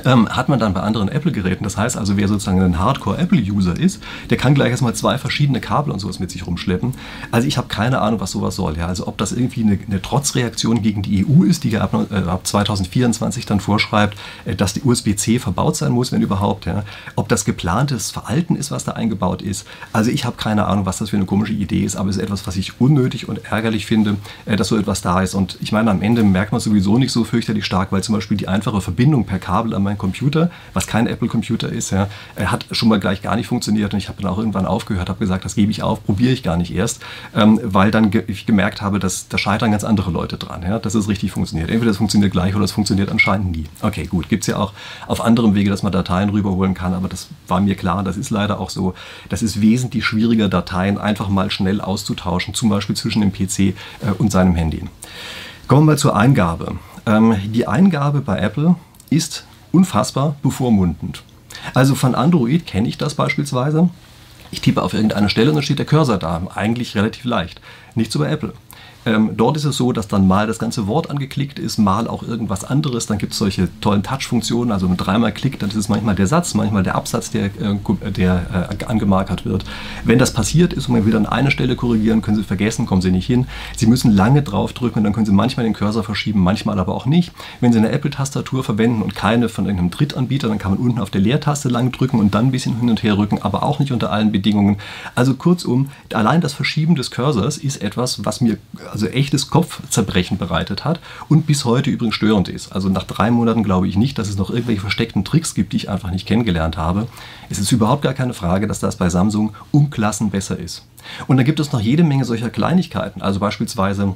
ähm, 0.04 0.28
hat 0.28 0.48
man 0.48 0.58
dann 0.58 0.74
bei 0.74 0.80
anderen 0.80 1.08
Apple-Geräten. 1.08 1.64
Das 1.64 1.76
heißt 1.76 1.96
also, 1.96 2.16
wer 2.16 2.28
sozusagen 2.28 2.60
ein 2.60 2.78
Hardcore-Apple-User 2.78 3.78
ist, 3.78 4.02
der 4.30 4.36
kann 4.36 4.54
gleich 4.54 4.70
erstmal 4.70 4.94
zwei 4.94 5.18
verschiedene 5.18 5.60
Kabel 5.60 5.92
und 5.92 5.98
sowas 5.98 6.18
mit 6.18 6.30
sich 6.30 6.46
rumschleppen. 6.46 6.94
Also 7.30 7.46
ich 7.46 7.58
habe 7.58 7.68
keine 7.68 8.00
Ahnung, 8.00 8.20
was 8.20 8.32
sowas 8.32 8.56
soll. 8.56 8.76
Ja. 8.76 8.86
Also 8.86 9.06
ob 9.06 9.18
das 9.18 9.32
irgendwie 9.32 9.62
eine, 9.62 9.78
eine 9.86 10.02
Trotzreaktion 10.02 10.82
gegen 10.82 11.02
die 11.02 11.26
EU 11.26 11.44
ist, 11.44 11.64
die 11.64 11.70
ja 11.70 11.82
ab, 11.82 11.94
äh, 12.10 12.14
ab 12.14 12.46
2024 12.46 13.46
dann 13.46 13.60
vorschreibt, 13.60 14.16
äh, 14.44 14.54
dass 14.54 14.72
die 14.72 14.82
USB-C 14.82 15.38
verbaut 15.38 15.76
sein 15.76 15.92
muss, 15.92 16.12
wenn 16.12 16.22
überhaupt. 16.22 16.66
Ja. 16.66 16.84
Ob 17.16 17.28
das 17.28 17.44
geplantes 17.44 18.10
Verhalten 18.10 18.56
ist, 18.56 18.70
was 18.70 18.84
da 18.84 18.92
eingebaut 18.92 19.42
ist. 19.42 19.66
Also 19.92 20.10
ich 20.10 20.24
habe 20.24 20.36
keine 20.36 20.66
Ahnung, 20.66 20.86
was 20.86 20.98
das 20.98 21.10
für 21.10 21.16
eine 21.16 21.26
komische 21.26 21.52
Idee 21.52 21.80
ist, 21.80 21.96
aber 21.96 22.10
es 22.10 22.16
ist 22.16 22.22
etwas, 22.22 22.46
was 22.46 22.56
ich 22.56 22.80
unnötig 22.80 23.28
und 23.28 23.44
ärgerlich 23.50 23.86
finde, 23.86 24.16
äh, 24.46 24.56
dass 24.56 24.68
so 24.68 24.76
etwas 24.76 25.02
da 25.02 25.20
ist. 25.22 25.34
Und 25.34 25.58
ich 25.60 25.72
meine, 25.72 25.90
am 25.90 26.02
Ende 26.02 26.22
merkt 26.22 26.52
man 26.52 26.60
sowieso 26.60 26.98
nicht 26.98 27.12
so 27.12 27.24
fürchterlich 27.24 27.64
stark, 27.64 27.92
weil 27.92 28.02
zum 28.02 28.14
Beispiel 28.14 28.36
die 28.36 28.48
einfache 28.48 28.80
Verbindung 28.80 29.24
per 29.24 29.38
Kabel 29.38 29.74
an 29.74 29.82
mein 29.90 29.98
Computer, 29.98 30.50
was 30.72 30.86
kein 30.86 31.06
Apple-Computer 31.08 31.68
ist, 31.68 31.90
ja, 31.90 32.08
hat 32.36 32.64
schon 32.70 32.88
mal 32.88 33.00
gleich 33.00 33.22
gar 33.22 33.34
nicht 33.34 33.48
funktioniert 33.48 33.92
und 33.92 33.98
ich 33.98 34.08
habe 34.08 34.22
dann 34.22 34.30
auch 34.30 34.38
irgendwann 34.38 34.66
aufgehört, 34.66 35.08
habe 35.08 35.18
gesagt, 35.18 35.44
das 35.44 35.56
gebe 35.56 35.72
ich 35.72 35.82
auf, 35.82 36.04
probiere 36.04 36.32
ich 36.32 36.44
gar 36.44 36.56
nicht 36.56 36.72
erst, 36.72 37.02
ähm, 37.34 37.58
weil 37.62 37.90
dann 37.90 38.10
ge 38.10 38.22
ich 38.28 38.46
gemerkt 38.46 38.82
habe, 38.82 39.00
dass 39.00 39.28
da 39.28 39.36
scheitern 39.36 39.72
ganz 39.72 39.82
andere 39.82 40.10
Leute 40.10 40.36
dran, 40.36 40.62
ja, 40.62 40.78
dass 40.78 40.94
es 40.94 41.08
richtig 41.08 41.32
funktioniert. 41.32 41.70
Entweder 41.70 41.90
es 41.90 41.96
funktioniert 41.96 42.32
gleich 42.32 42.54
oder 42.54 42.64
es 42.64 42.72
funktioniert 42.72 43.10
anscheinend 43.10 43.50
nie. 43.50 43.66
Okay, 43.82 44.06
gut, 44.06 44.28
gibt 44.28 44.44
es 44.44 44.46
ja 44.46 44.58
auch 44.58 44.72
auf 45.08 45.20
anderem 45.20 45.54
Wege, 45.54 45.70
dass 45.70 45.82
man 45.82 45.90
Dateien 45.90 46.30
rüberholen 46.30 46.74
kann, 46.74 46.94
aber 46.94 47.08
das 47.08 47.28
war 47.48 47.60
mir 47.60 47.74
klar, 47.74 48.04
das 48.04 48.16
ist 48.16 48.30
leider 48.30 48.60
auch 48.60 48.70
so. 48.70 48.94
Das 49.28 49.42
ist 49.42 49.60
wesentlich 49.60 50.04
schwieriger, 50.04 50.48
Dateien 50.48 50.98
einfach 50.98 51.28
mal 51.28 51.50
schnell 51.50 51.80
auszutauschen, 51.80 52.54
zum 52.54 52.68
Beispiel 52.68 52.94
zwischen 52.94 53.22
dem 53.22 53.32
PC 53.32 53.58
äh, 53.58 53.74
und 54.18 54.30
seinem 54.30 54.54
Handy. 54.54 54.84
Kommen 55.66 55.86
wir 55.88 55.96
zur 55.96 56.16
Eingabe. 56.16 56.76
Ähm, 57.06 57.34
die 57.46 57.66
Eingabe 57.66 58.20
bei 58.20 58.38
Apple 58.38 58.76
ist 59.08 59.44
unfassbar 59.72 60.36
bevormundend. 60.42 61.22
Also 61.74 61.94
von 61.94 62.14
Android 62.14 62.66
kenne 62.66 62.88
ich 62.88 62.98
das 62.98 63.14
beispielsweise. 63.14 63.90
Ich 64.50 64.60
tippe 64.60 64.82
auf 64.82 64.94
irgendeine 64.94 65.28
Stelle 65.28 65.50
und 65.50 65.56
dann 65.56 65.62
steht 65.62 65.78
der 65.78 65.86
Cursor 65.86 66.18
da. 66.18 66.42
Eigentlich 66.54 66.94
relativ 66.96 67.24
leicht. 67.24 67.60
Nicht 67.94 68.10
so 68.10 68.18
bei 68.18 68.30
Apple. 68.30 68.52
Ähm, 69.06 69.30
dort 69.36 69.56
ist 69.56 69.64
es 69.64 69.76
so, 69.76 69.92
dass 69.92 70.08
dann 70.08 70.28
mal 70.28 70.46
das 70.46 70.58
ganze 70.58 70.86
Wort 70.86 71.10
angeklickt 71.10 71.58
ist, 71.58 71.78
mal 71.78 72.06
auch 72.06 72.22
irgendwas 72.22 72.64
anderes. 72.64 73.06
Dann 73.06 73.18
gibt 73.18 73.32
es 73.32 73.38
solche 73.38 73.68
tollen 73.80 74.02
Touch-Funktionen. 74.02 74.72
Also 74.72 74.88
mit 74.88 75.00
dreimal 75.00 75.32
Klick, 75.32 75.58
dann 75.58 75.70
ist 75.70 75.76
es 75.76 75.88
manchmal 75.88 76.14
der 76.14 76.26
Satz, 76.26 76.54
manchmal 76.54 76.82
der 76.82 76.94
Absatz, 76.94 77.30
der, 77.30 77.46
äh, 77.46 78.10
der 78.10 78.68
äh, 78.80 78.84
angemarkert 78.84 79.44
wird. 79.46 79.64
Wenn 80.04 80.18
das 80.18 80.32
passiert 80.32 80.72
ist 80.72 80.88
und 80.88 80.94
man 80.94 81.06
will 81.06 81.12
dann 81.12 81.26
eine 81.26 81.50
Stelle 81.50 81.76
korrigieren, 81.76 82.20
können 82.20 82.36
Sie 82.36 82.42
vergessen, 82.42 82.86
kommen 82.86 83.00
Sie 83.00 83.10
nicht 83.10 83.26
hin. 83.26 83.46
Sie 83.76 83.86
müssen 83.86 84.10
lange 84.10 84.42
draufdrücken, 84.42 85.02
dann 85.02 85.12
können 85.12 85.26
Sie 85.26 85.32
manchmal 85.32 85.64
den 85.64 85.72
Cursor 85.72 86.04
verschieben, 86.04 86.40
manchmal 86.40 86.78
aber 86.78 86.94
auch 86.94 87.06
nicht. 87.06 87.32
Wenn 87.60 87.72
Sie 87.72 87.78
eine 87.78 87.90
Apple-Tastatur 87.90 88.64
verwenden 88.64 89.02
und 89.02 89.14
keine 89.14 89.48
von 89.48 89.64
irgendeinem 89.64 89.90
Drittanbieter, 89.90 90.48
dann 90.48 90.58
kann 90.58 90.72
man 90.72 90.80
unten 90.80 91.00
auf 91.00 91.10
der 91.10 91.20
Leertaste 91.20 91.68
lang 91.68 91.90
drücken 91.92 92.18
und 92.18 92.34
dann 92.34 92.46
ein 92.46 92.50
bisschen 92.50 92.78
hin 92.78 92.90
und 92.90 93.02
her 93.02 93.16
rücken, 93.16 93.40
aber 93.40 93.62
auch 93.62 93.78
nicht 93.78 93.92
unter 93.92 94.12
allen 94.12 94.32
Bedingungen. 94.32 94.76
Also 95.14 95.34
kurzum, 95.34 95.90
allein 96.12 96.40
das 96.40 96.52
Verschieben 96.52 96.96
des 96.96 97.10
Cursors 97.10 97.56
ist 97.56 97.82
etwas, 97.82 98.24
was 98.24 98.40
mir 98.40 98.58
also 98.90 99.06
echtes 99.06 99.48
Kopfzerbrechen 99.50 100.38
bereitet 100.38 100.84
hat 100.84 101.00
und 101.28 101.46
bis 101.46 101.64
heute 101.64 101.90
übrigens 101.90 102.14
störend 102.14 102.48
ist. 102.48 102.72
Also 102.72 102.88
nach 102.88 103.04
drei 103.04 103.30
Monaten 103.30 103.62
glaube 103.62 103.88
ich 103.88 103.96
nicht, 103.96 104.18
dass 104.18 104.28
es 104.28 104.36
noch 104.36 104.50
irgendwelche 104.50 104.80
versteckten 104.80 105.24
Tricks 105.24 105.54
gibt, 105.54 105.72
die 105.72 105.76
ich 105.76 105.88
einfach 105.88 106.10
nicht 106.10 106.26
kennengelernt 106.26 106.76
habe. 106.76 107.06
Es 107.48 107.58
ist 107.58 107.72
überhaupt 107.72 108.02
gar 108.02 108.14
keine 108.14 108.34
Frage, 108.34 108.66
dass 108.66 108.80
das 108.80 108.96
bei 108.96 109.08
Samsung 109.08 109.54
um 109.70 109.90
Klassen 109.90 110.30
besser 110.30 110.58
ist. 110.58 110.86
Und 111.26 111.36
dann 111.36 111.46
gibt 111.46 111.60
es 111.60 111.72
noch 111.72 111.80
jede 111.80 112.04
Menge 112.04 112.24
solcher 112.24 112.50
Kleinigkeiten, 112.50 113.22
also 113.22 113.40
beispielsweise 113.40 114.14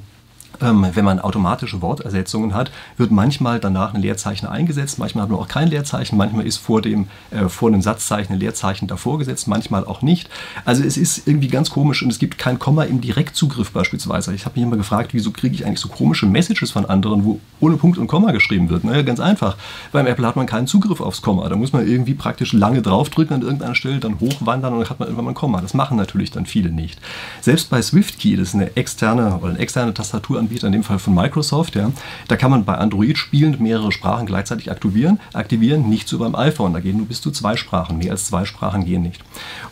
ähm, 0.60 0.86
wenn 0.92 1.04
man 1.04 1.20
automatische 1.20 1.82
Wortersetzungen 1.82 2.54
hat, 2.54 2.70
wird 2.96 3.10
manchmal 3.10 3.60
danach 3.60 3.94
ein 3.94 4.00
Leerzeichen 4.00 4.46
eingesetzt, 4.46 4.98
manchmal 4.98 5.24
hat 5.24 5.30
man 5.30 5.40
auch 5.40 5.48
kein 5.48 5.68
Leerzeichen, 5.68 6.16
manchmal 6.16 6.46
ist 6.46 6.58
vor 6.58 6.82
dem, 6.82 7.08
äh, 7.30 7.48
vor 7.48 7.68
einem 7.68 7.82
Satzzeichen 7.82 8.34
ein 8.34 8.40
Leerzeichen 8.40 8.86
davor 8.86 9.18
gesetzt, 9.18 9.48
manchmal 9.48 9.84
auch 9.84 10.02
nicht. 10.02 10.28
Also 10.64 10.82
es 10.84 10.96
ist 10.96 11.26
irgendwie 11.26 11.48
ganz 11.48 11.70
komisch 11.70 12.02
und 12.02 12.10
es 12.10 12.18
gibt 12.18 12.38
kein 12.38 12.58
Komma 12.58 12.84
im 12.84 13.00
Direktzugriff 13.00 13.72
beispielsweise. 13.72 14.34
Ich 14.34 14.44
habe 14.44 14.58
mich 14.58 14.66
immer 14.66 14.76
gefragt, 14.76 15.14
wieso 15.14 15.30
kriege 15.30 15.54
ich 15.54 15.66
eigentlich 15.66 15.80
so 15.80 15.88
komische 15.88 16.26
Messages 16.26 16.70
von 16.70 16.86
anderen, 16.86 17.24
wo 17.24 17.40
ohne 17.60 17.76
Punkt 17.76 17.98
und 17.98 18.06
Komma 18.06 18.32
geschrieben 18.32 18.68
wird. 18.68 18.84
Naja, 18.84 19.02
ganz 19.02 19.20
einfach. 19.20 19.56
Beim 19.92 20.06
Apple 20.06 20.26
hat 20.26 20.36
man 20.36 20.46
keinen 20.46 20.66
Zugriff 20.66 21.00
aufs 21.00 21.22
Komma. 21.22 21.48
Da 21.48 21.56
muss 21.56 21.72
man 21.72 21.86
irgendwie 21.86 22.14
praktisch 22.14 22.52
lange 22.52 22.82
draufdrücken 22.82 23.36
an 23.36 23.42
irgendeiner 23.42 23.74
Stelle, 23.74 23.98
dann 23.98 24.20
hochwandern 24.20 24.74
und 24.74 24.80
dann 24.80 24.90
hat 24.90 24.98
man 24.98 25.08
irgendwann 25.08 25.24
mal 25.26 25.30
ein 25.32 25.36
Komma. 25.36 25.60
Das 25.60 25.74
machen 25.74 25.96
natürlich 25.96 26.30
dann 26.30 26.46
viele 26.46 26.70
nicht. 26.70 27.00
Selbst 27.40 27.70
bei 27.70 27.80
SwiftKey, 27.80 28.36
das 28.36 28.48
ist 28.48 28.54
eine 28.54 28.76
externe 28.76 29.38
oder 29.38 29.50
eine 29.50 29.58
externe 29.58 29.94
Tastatur 29.94 30.38
Anbieter, 30.44 30.66
in 30.66 30.72
dem 30.74 30.82
Fall 30.82 30.98
von 30.98 31.14
Microsoft, 31.14 31.74
ja, 31.74 31.90
da 32.28 32.36
kann 32.36 32.50
man 32.50 32.64
bei 32.64 32.76
Android 32.76 33.16
spielend 33.16 33.60
mehrere 33.60 33.92
Sprachen 33.92 34.26
gleichzeitig 34.26 34.70
aktivieren, 34.70 35.18
aktivieren, 35.32 35.88
nicht 35.88 36.06
so 36.06 36.18
beim 36.18 36.34
iPhone. 36.34 36.74
Da 36.74 36.80
gehen 36.80 36.98
nur 36.98 37.06
bis 37.06 37.22
zu 37.22 37.30
zwei 37.30 37.56
Sprachen. 37.56 37.98
Mehr 37.98 38.12
als 38.12 38.26
zwei 38.26 38.44
Sprachen 38.44 38.84
gehen 38.84 39.02
nicht. 39.02 39.22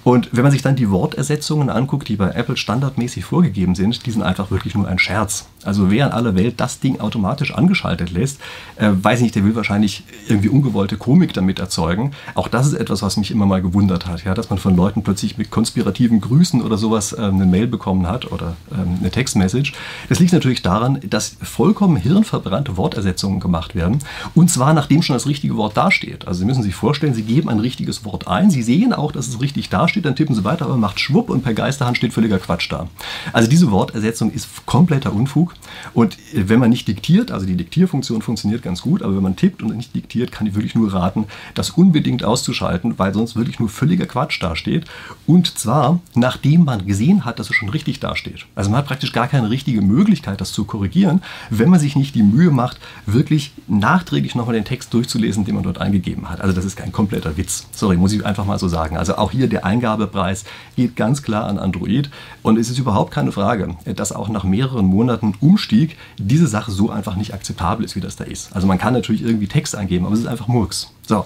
Und 0.04 0.30
wenn 0.32 0.42
man 0.42 0.52
sich 0.52 0.62
dann 0.62 0.76
die 0.76 0.90
Wortersetzungen 0.90 1.68
anguckt, 1.68 2.08
die 2.08 2.16
bei 2.16 2.30
Apple 2.30 2.56
standardmäßig 2.56 3.24
vorgegeben 3.24 3.74
sind, 3.74 4.06
die 4.06 4.10
sind 4.10 4.22
einfach 4.22 4.50
wirklich 4.50 4.74
nur 4.74 4.88
ein 4.88 4.98
Scherz. 4.98 5.46
Also 5.64 5.90
wer 5.90 6.06
in 6.06 6.12
aller 6.12 6.34
Welt 6.34 6.54
das 6.56 6.80
Ding 6.80 7.00
automatisch 7.00 7.54
angeschaltet 7.54 8.10
lässt, 8.10 8.40
äh, 8.76 8.90
weiß 8.90 9.20
nicht, 9.20 9.34
der 9.34 9.44
will 9.44 9.54
wahrscheinlich 9.54 10.02
irgendwie 10.28 10.48
ungewollte 10.48 10.96
Komik 10.96 11.32
damit 11.34 11.58
erzeugen. 11.58 12.12
Auch 12.34 12.48
das 12.48 12.66
ist 12.66 12.74
etwas, 12.74 13.02
was 13.02 13.16
mich 13.16 13.30
immer 13.30 13.46
mal 13.46 13.62
gewundert 13.62 14.06
hat, 14.06 14.24
ja, 14.24 14.34
dass 14.34 14.50
man 14.50 14.58
von 14.58 14.74
Leuten 14.74 15.02
plötzlich 15.02 15.38
mit 15.38 15.50
konspirativen 15.50 16.20
Grüßen 16.20 16.62
oder 16.62 16.78
sowas 16.78 17.12
äh, 17.12 17.20
eine 17.20 17.46
Mail 17.46 17.66
bekommen 17.66 18.08
hat 18.08 18.32
oder 18.32 18.56
ähm, 18.72 18.98
eine 19.00 19.10
Textmessage. 19.10 19.72
Das 20.08 20.18
liegt 20.18 20.32
natürlich 20.32 20.62
daran, 20.62 21.00
dass 21.09 21.37
vollkommen 21.42 21.97
hirnverbrannte 21.97 22.76
Wortersetzungen 22.76 23.40
gemacht 23.40 23.75
werden. 23.75 23.99
Und 24.35 24.50
zwar 24.50 24.73
nachdem 24.75 25.02
schon 25.02 25.14
das 25.14 25.26
richtige 25.26 25.57
Wort 25.57 25.76
dasteht. 25.76 26.26
Also 26.26 26.40
Sie 26.40 26.47
müssen 26.47 26.62
sich 26.62 26.75
vorstellen, 26.75 27.14
Sie 27.14 27.23
geben 27.23 27.49
ein 27.49 27.61
richtiges 27.61 28.04
Wort 28.04 28.28
ein. 28.28 28.50
Sie 28.50 28.62
sehen 28.62 28.92
auch, 28.92 29.12
dass 29.12 29.28
es 29.28 29.40
richtig 29.40 29.69
dasteht, 29.69 30.04
dann 30.04 30.16
tippen 30.16 30.35
Sie 30.35 30.45
weiter, 30.45 30.66
aber 30.66 30.76
macht 30.76 31.00
Schwupp 31.00 31.31
und 31.31 31.42
per 31.42 31.54
Geisterhand 31.54 31.97
steht 31.97 32.12
völliger 32.12 32.38
Quatsch 32.38 32.71
da. 32.71 32.88
Also 33.33 33.49
diese 33.49 33.71
Wortersetzung 33.71 34.33
ist 34.33 34.66
kompletter 34.66 35.12
Unfug. 35.12 35.54
Und 35.94 36.16
wenn 36.32 36.60
man 36.60 36.70
nicht 36.70 36.88
diktiert, 36.88 37.30
also 37.30 37.46
die 37.46 37.56
Diktierfunktion 37.56 38.22
funktioniert 38.22 38.62
ganz 38.62 38.82
gut, 38.82 39.02
aber 39.02 39.14
wenn 39.16 39.22
man 39.22 39.36
tippt 39.36 39.62
und 39.62 39.76
nicht 39.76 39.94
diktiert, 39.94 40.32
kann 40.32 40.46
ich 40.46 40.54
wirklich 40.54 40.74
nur 40.74 40.92
raten, 40.92 41.26
das 41.54 41.70
unbedingt 41.70 42.24
auszuschalten, 42.24 42.98
weil 42.98 43.14
sonst 43.14 43.36
wirklich 43.36 43.58
nur 43.58 43.68
völliger 43.68 44.06
Quatsch 44.06 44.42
dasteht. 44.42 44.84
Und 45.26 45.58
zwar, 45.58 46.00
nachdem 46.14 46.64
man 46.64 46.86
gesehen 46.86 47.24
hat, 47.24 47.38
dass 47.38 47.50
es 47.50 47.56
schon 47.56 47.68
richtig 47.68 48.00
dasteht. 48.00 48.46
Also 48.54 48.70
man 48.70 48.78
hat 48.78 48.86
praktisch 48.86 49.12
gar 49.12 49.28
keine 49.28 49.50
richtige 49.50 49.82
Möglichkeit, 49.82 50.40
das 50.40 50.52
zu 50.52 50.64
korrigieren, 50.64 51.22
wenn 51.50 51.68
man 51.68 51.80
sich 51.80 51.96
nicht 51.96 52.14
die 52.14 52.22
Mühe 52.22 52.50
macht, 52.50 52.78
wirklich 53.06 53.52
nachträglich 53.68 54.34
nochmal 54.34 54.54
den 54.54 54.64
Text 54.64 54.94
durchzulesen, 54.94 55.44
den 55.44 55.54
man 55.54 55.64
dort 55.64 55.78
eingegeben 55.78 56.30
hat. 56.30 56.40
Also 56.40 56.54
das 56.54 56.64
ist 56.64 56.76
kein 56.76 56.92
kompletter 56.92 57.36
Witz. 57.36 57.66
Sorry, 57.72 57.96
muss 57.96 58.12
ich 58.12 58.24
einfach 58.24 58.44
mal 58.44 58.58
so 58.58 58.68
sagen. 58.68 58.96
Also 58.96 59.16
auch 59.16 59.30
hier 59.30 59.48
der 59.48 59.64
Eingabepreis 59.64 60.44
geht 60.76 60.96
ganz 60.96 61.22
klar 61.22 61.46
an 61.46 61.58
Android 61.58 62.10
und 62.42 62.58
es 62.58 62.70
ist 62.70 62.78
überhaupt 62.78 63.12
keine 63.12 63.32
Frage, 63.32 63.76
dass 63.96 64.12
auch 64.12 64.28
nach 64.28 64.44
mehreren 64.44 64.86
Monaten 64.86 65.34
Umstieg 65.72 65.96
diese 66.18 66.46
Sache 66.46 66.70
so 66.70 66.90
einfach 66.90 67.16
nicht 67.16 67.32
akzeptabel 67.32 67.84
ist, 67.84 67.96
wie 67.96 68.00
das 68.00 68.16
da 68.16 68.24
ist. 68.24 68.54
Also 68.54 68.66
man 68.66 68.78
kann 68.78 68.92
natürlich 68.92 69.22
irgendwie 69.22 69.46
Text 69.46 69.74
eingeben, 69.74 70.04
aber 70.04 70.14
es 70.14 70.20
ist 70.20 70.26
einfach 70.26 70.48
Murks. 70.48 70.92
So, 71.06 71.24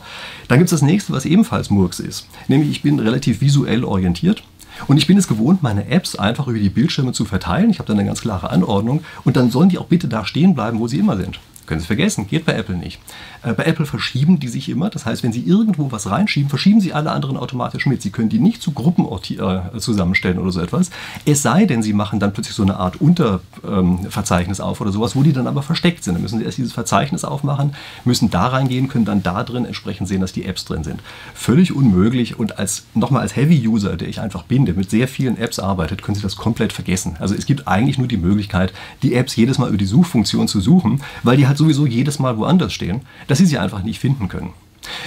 dann 0.49 0.59
gibt 0.59 0.73
es 0.73 0.79
das 0.79 0.83
nächste, 0.83 1.13
was 1.13 1.25
ebenfalls 1.25 1.71
Murks 1.71 2.01
ist. 2.01 2.29
Nämlich 2.49 2.71
ich 2.71 2.83
bin 2.83 3.01
relativ 3.01 3.41
visuell 3.41 3.85
orientiert. 3.85 4.43
Und 4.89 4.99
ich 4.99 5.07
bin 5.07 5.17
es 5.17 5.27
gewohnt, 5.27 5.63
meine 5.63 5.89
Apps 5.89 6.17
einfach 6.17 6.49
über 6.49 6.59
die 6.59 6.69
Bildschirme 6.69 7.13
zu 7.13 7.25
verteilen. 7.25 7.71
Ich 7.71 7.79
habe 7.79 7.87
da 7.87 7.95
eine 7.95 8.05
ganz 8.05 8.21
klare 8.21 8.51
Anordnung. 8.51 9.03
Und 9.25 9.37
dann 9.37 9.51
sollen 9.51 9.71
die 9.71 9.79
auch 9.79 9.87
bitte 9.87 10.07
da 10.07 10.27
stehen 10.27 10.55
bleiben, 10.55 10.79
wo 10.79 10.87
sie 10.87 10.99
immer 10.99 11.17
sind. 11.17 11.41
Können 11.67 11.81
Sie 11.81 11.87
vergessen, 11.87 12.29
geht 12.29 12.47
bei 12.47 12.53
Apple 12.53 12.77
nicht. 12.77 13.01
Äh, 13.43 13.53
bei 13.53 13.65
Apple 13.65 13.87
verschieben 13.87 14.39
die 14.39 14.49
sich 14.49 14.69
immer. 14.69 14.89
Das 14.91 15.05
heißt, 15.05 15.23
wenn 15.23 15.33
Sie 15.33 15.43
irgendwo 15.43 15.91
was 15.93 16.09
reinschieben, 16.09 16.49
verschieben 16.49 16.81
Sie 16.81 16.93
alle 16.93 17.11
anderen 17.11 17.37
automatisch 17.37 17.87
mit. 17.87 18.03
Sie 18.03 18.11
können 18.11 18.29
die 18.29 18.39
nicht 18.39 18.63
zu 18.63 18.73
Gruppen 18.73 19.07
äh, 19.07 19.79
zusammenstellen 19.79 20.39
oder 20.39 20.53
so 20.53 20.61
etwas. 20.61 20.91
Es 21.25 21.43
sei 21.43 21.67
denn, 21.67 21.83
Sie 21.83 21.93
machen 21.93 22.21
dann 22.21 22.33
plötzlich 22.33 22.55
so 22.55 22.63
eine 22.63 22.77
Art 22.77 23.01
Unterverzeichnis 23.01 24.59
ähm, 24.59 24.65
auf 24.65 24.81
oder 24.81 24.93
sowas, 24.93 25.17
wo 25.17 25.23
die 25.23 25.33
dann 25.33 25.47
aber 25.47 25.63
versteckt 25.63 26.05
sind. 26.05 26.15
Dann 26.15 26.23
müssen 26.23 26.39
Sie 26.39 26.45
erst 26.45 26.59
dieses 26.59 26.73
Verzeichnis 26.73 27.25
aufmachen, 27.25 27.75
müssen 28.05 28.31
da 28.31 28.47
reingehen, 28.47 28.89
können 28.89 29.05
dann 29.05 29.23
da 29.23 29.43
drin 29.43 29.65
entsprechend 29.65 30.09
sehen, 30.09 30.21
dass 30.21 30.33
die 30.33 30.45
Apps 30.45 30.65
drin 30.65 30.85
sind. 30.85 31.01
Völlig 31.35 31.75
unmöglich 31.75 32.39
und 32.39 32.59
als 32.59 32.85
nochmal 32.95 33.23
als 33.23 33.37
Heavy-User, 33.37 33.97
der 33.97 34.09
ich 34.09 34.21
einfach 34.21 34.45
bin, 34.45 34.67
der 34.67 34.75
mit 34.75 34.91
sehr 34.91 35.09
vielen 35.09 35.37
Apps 35.37 35.59
arbeitet, 35.59 36.03
können 36.03 36.15
Sie 36.15 36.23
das 36.23 36.37
komplett 36.37 36.73
vergessen. 36.73 37.17
Also 37.19 37.35
es 37.35 37.47
gibt 37.47 37.67
eigentlich 37.67 37.99
nur 37.99 38.09
die 38.09 38.17
Möglichkeit, 38.17 38.73
die 39.03 39.15
Apps 39.15 39.37
jedes 39.37 39.59
Mal 39.59 39.69
über 39.69 39.79
die 39.79 39.87
Suchfunktion 39.87 40.49
zu 40.49 40.61
suchen, 40.61 41.03
weil 41.23 41.37
die 41.37 41.47
halt 41.47 41.56
halt 41.57 41.59
sowieso 41.59 41.87
jedes 41.87 42.19
Mal 42.19 42.37
woanders 42.39 42.73
stehen, 42.73 43.03
dass 43.29 43.39
Sie 43.39 43.47
sie 43.47 43.59
einfach 43.59 43.83
nicht 43.83 43.99
finden 43.99 44.29
können. 44.29 44.53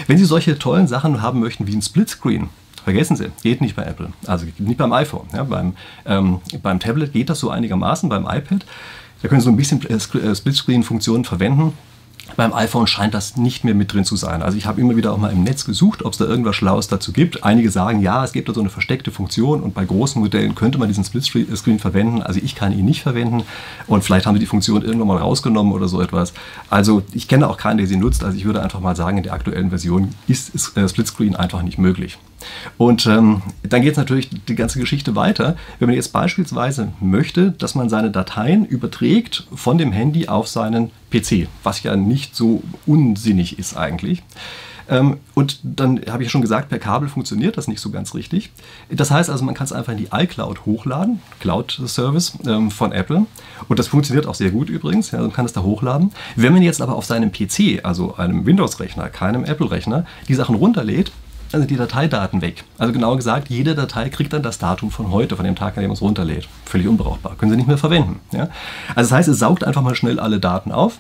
Wenn 0.08 0.18
Sie 0.18 0.26
solche 0.26 0.58
tollen 0.58 0.88
Sachen 0.88 1.22
haben 1.22 1.40
möchten 1.40 1.68
wie 1.68 1.76
ein 1.76 1.82
Splitscreen, 1.82 2.50
Vergessen 2.86 3.18
Sie, 3.18 3.30
geht 3.44 3.62
nicht 3.62 3.76
bei 3.76 3.84
Apple, 3.84 4.14
also 4.26 4.48
nicht 4.58 4.78
beim 4.78 4.94
iPhone. 4.94 5.28
Ja, 5.34 5.44
beim, 5.44 5.74
ähm, 6.06 6.40
beim 6.64 6.80
Tablet 6.80 7.12
geht 7.12 7.30
das 7.30 7.40
so 7.40 7.50
einigermaßen, 7.50 8.10
beim 8.10 8.24
iPad. 8.24 8.66
Da 9.22 9.28
können 9.28 9.42
Sie 9.42 9.46
so 9.46 9.52
ein 9.52 9.58
bisschen 9.58 9.86
äh, 9.86 10.36
Splitscreen-Funktionen 10.36 11.26
verwenden. 11.26 11.74
Beim 12.36 12.54
iPhone 12.54 12.88
scheint 12.88 13.14
das 13.14 13.38
nicht 13.38 13.64
mehr 13.64 13.76
mit 13.76 13.94
drin 13.94 14.06
zu 14.06 14.16
sein. 14.16 14.42
Also 14.42 14.58
ich 14.58 14.66
habe 14.66 14.80
immer 14.80 14.96
wieder 14.96 15.14
auch 15.14 15.18
mal 15.18 15.32
im 15.32 15.44
Netz 15.44 15.66
gesucht, 15.66 16.04
ob 16.04 16.14
es 16.14 16.20
da 16.20 16.26
irgendwas 16.26 16.56
Schlaues 16.56 16.88
dazu 16.88 17.12
gibt. 17.12 17.44
Einige 17.44 17.70
sagen, 17.72 18.02
ja, 18.02 18.24
es 18.24 18.32
gibt 18.32 18.50
da 18.50 18.54
so 18.54 18.62
eine 18.62 18.70
versteckte 18.70 19.12
Funktion 19.12 19.62
und 19.62 19.74
bei 19.74 19.86
großen 19.86 20.22
Modellen 20.22 20.56
könnte 20.56 20.78
man 20.78 20.88
diesen 20.88 21.04
Splitscreen 21.04 21.80
verwenden. 21.80 22.22
Also 22.22 22.40
ich 22.42 22.56
kann 22.56 22.72
ihn 22.72 22.86
nicht 22.86 23.02
verwenden 23.02 23.44
und 23.88 24.04
vielleicht 24.04 24.26
haben 24.26 24.36
sie 24.36 24.40
die 24.40 24.46
Funktion 24.46 24.82
irgendwann 24.84 25.08
mal 25.08 25.18
rausgenommen 25.18 25.74
oder 25.74 25.88
so 25.88 26.02
etwas. 26.02 26.34
Also 26.70 27.04
ich 27.14 27.28
kenne 27.28 27.48
auch 27.50 27.58
keinen, 27.58 27.78
der 27.78 27.88
sie 27.88 27.98
nutzt. 27.98 28.24
Also 28.24 28.38
ich 28.38 28.46
würde 28.46 28.62
einfach 28.62 28.80
mal 28.80 28.96
sagen, 28.96 29.18
in 29.18 29.24
der 29.24 29.34
aktuellen 29.34 29.70
Version 29.70 30.14
ist 30.28 30.78
äh, 30.78 30.88
Splitscreen 30.88 31.36
einfach 31.36 31.62
nicht 31.62 31.78
möglich. 31.78 32.18
Und 32.78 33.06
ähm, 33.06 33.42
dann 33.64 33.82
geht 33.82 33.92
es 33.92 33.98
natürlich 33.98 34.30
die 34.30 34.56
ganze 34.56 34.80
Geschichte 34.80 35.16
weiter. 35.16 35.56
Wenn 35.80 35.88
man 35.88 35.96
jetzt 35.96 36.14
beispielsweise 36.14 36.94
möchte, 37.00 37.52
dass 37.52 37.76
man 37.76 37.90
seine 37.90 38.12
Dateien 38.12 38.66
überträgt 38.66 39.48
von 39.54 39.78
dem 39.78 39.92
Handy 39.92 40.28
auf 40.28 40.48
seinen 40.48 40.92
PC, 41.12 41.48
was 41.64 41.84
ja 41.84 41.96
nicht 41.96 42.36
so 42.36 42.62
unsinnig 42.86 43.60
ist 43.60 43.76
eigentlich. 43.76 44.24
Ähm, 44.90 45.18
und 45.36 45.60
dann 45.64 46.02
habe 46.10 46.24
ich 46.24 46.32
schon 46.32 46.42
gesagt, 46.42 46.70
per 46.70 46.80
Kabel 46.80 47.10
funktioniert 47.10 47.58
das 47.58 47.68
nicht 47.68 47.80
so 47.80 47.92
ganz 47.92 48.16
richtig. 48.16 48.52
Das 48.90 49.12
heißt 49.12 49.30
also, 49.30 49.46
man 49.46 49.54
kann 49.54 49.66
es 49.66 49.72
einfach 49.72 49.92
in 49.92 50.00
die 50.00 50.10
iCloud 50.12 50.66
hochladen, 50.66 51.22
Cloud-Service 51.40 52.40
ähm, 52.48 52.72
von 52.72 52.92
Apple. 52.92 53.26
Und 53.68 53.80
das 53.80 53.88
funktioniert 53.88 54.26
auch 54.26 54.36
sehr 54.36 54.52
gut 54.52 54.70
übrigens. 54.70 55.12
Ja, 55.12 55.20
man 55.20 55.32
kann 55.32 55.46
es 55.46 55.54
da 55.54 55.62
hochladen. 55.62 56.12
Wenn 56.36 56.54
man 56.54 56.64
jetzt 56.64 56.82
aber 56.82 56.96
auf 56.96 57.06
seinem 57.06 57.32
PC, 57.32 57.84
also 57.84 58.16
einem 58.16 58.46
Windows-Rechner, 58.46 59.10
keinem 59.10 59.46
Apple-Rechner, 59.46 60.06
die 60.28 60.34
Sachen 60.34 60.56
runterlädt, 60.56 61.12
dann 61.52 61.62
sind 61.62 61.72
die 61.72 61.78
Dateidaten 61.78 62.42
weg. 62.42 62.64
Also 62.78 62.94
genauer 62.94 63.18
gesagt, 63.18 63.50
jede 63.50 63.76
Datei 63.76 64.10
kriegt 64.10 64.34
dann 64.34 64.44
das 64.44 64.60
Datum 64.60 64.92
von 64.92 65.12
heute, 65.12 65.36
von 65.36 65.46
dem 65.46 65.56
Tag, 65.56 65.78
an 65.78 65.84
dem 65.84 65.92
es 65.92 66.02
runterlädt. 66.02 66.48
Völlig 66.66 66.88
unbrauchbar. 66.88 67.36
Können 67.38 67.52
Sie 67.52 67.58
nicht 67.58 67.68
mehr 67.68 67.78
verwenden. 67.78 68.20
Ja? 68.32 68.50
Also 68.96 69.10
das 69.10 69.12
heißt, 69.12 69.30
es 69.30 69.40
saugt 69.40 69.64
einfach 69.64 69.82
mal 69.82 69.96
schnell 69.96 70.20
alle 70.20 70.40
Daten 70.40 70.72
auf. 70.72 71.00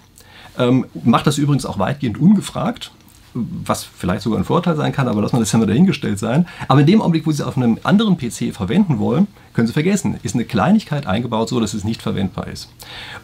Ähm, 0.58 0.86
macht 1.03 1.27
das 1.27 1.38
übrigens 1.38 1.65
auch 1.65 1.79
weitgehend 1.79 2.20
ungefragt 2.20 2.91
was 3.34 3.84
vielleicht 3.84 4.24
sogar 4.24 4.39
ein 4.39 4.46
Vorteil 4.46 4.75
sein 4.75 4.91
kann, 4.91 5.08
aber 5.08 5.22
lassen 5.22 5.36
wir 5.36 5.39
das 5.39 5.51
ja 5.51 5.60
mal 5.60 5.68
dahingestellt 5.68 6.20
sein. 6.20 6.48
Aber 6.68 6.82
in 6.82 6.88
dem 6.88 7.01
Augenblick, 7.01 7.25
wo 7.25 7.32
Sie 7.32 7.41
es 7.41 7.48
auf 7.48 7.58
einem 7.58 7.77
anderen 7.84 8.18
PC 8.18 8.53
verwenden 8.53 9.00
wollen, 9.00 9.27
können 9.53 9.68
Sie 9.68 9.74
vergessen, 9.74 10.20
ist 10.24 10.36
eine 10.36 10.46
Kleinigkeit 10.46 11.06
eingebaut, 11.06 11.50
so 11.50 11.60
dass 11.60 11.74
es 11.74 11.84
nicht 11.84 12.01
verwendbar 12.01 12.48
ist. 12.48 12.70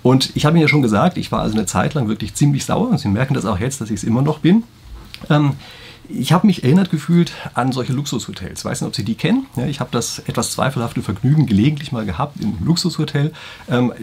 Und 0.04 0.36
ich 0.36 0.46
habe 0.46 0.58
Ihnen 0.58 0.62
ja 0.62 0.68
schon 0.68 0.82
gesagt, 0.82 1.18
ich 1.18 1.32
war 1.32 1.42
also 1.42 1.56
eine 1.56 1.66
Zeit 1.66 1.94
lang 1.94 2.08
wirklich 2.08 2.36
ziemlich 2.36 2.66
sauer 2.66 2.90
und 2.90 3.00
Sie 3.00 3.08
merken 3.08 3.34
das 3.34 3.46
auch 3.46 3.60
jetzt, 3.60 3.82
dass 3.82 3.90
ich 3.90 3.98
es 3.98 4.04
immer 4.04 4.22
noch 4.22 4.40
bin. 4.40 4.64
Ähm, 5.30 5.54
ich 6.10 6.32
habe 6.32 6.48
mich 6.48 6.64
erinnert 6.64 6.90
gefühlt 6.90 7.32
an 7.54 7.72
solche 7.72 7.94
Luxushotels. 7.94 8.60
Ich 8.60 8.66
weiß 8.66 8.82
nicht, 8.82 8.88
ob 8.88 8.96
Sie 8.96 9.04
die 9.04 9.16
kennen. 9.16 9.46
Ja, 9.56 9.66
ich 9.66 9.80
habe 9.80 9.90
das 9.92 10.20
etwas 10.20 10.52
zweifelhafte 10.52 11.02
Vergnügen 11.02 11.46
gelegentlich 11.46 11.92
mal 11.92 12.06
gehabt, 12.06 12.40
in 12.40 12.56
einem 12.56 12.66
Luxushotel 12.66 13.32
ähm, 13.70 13.94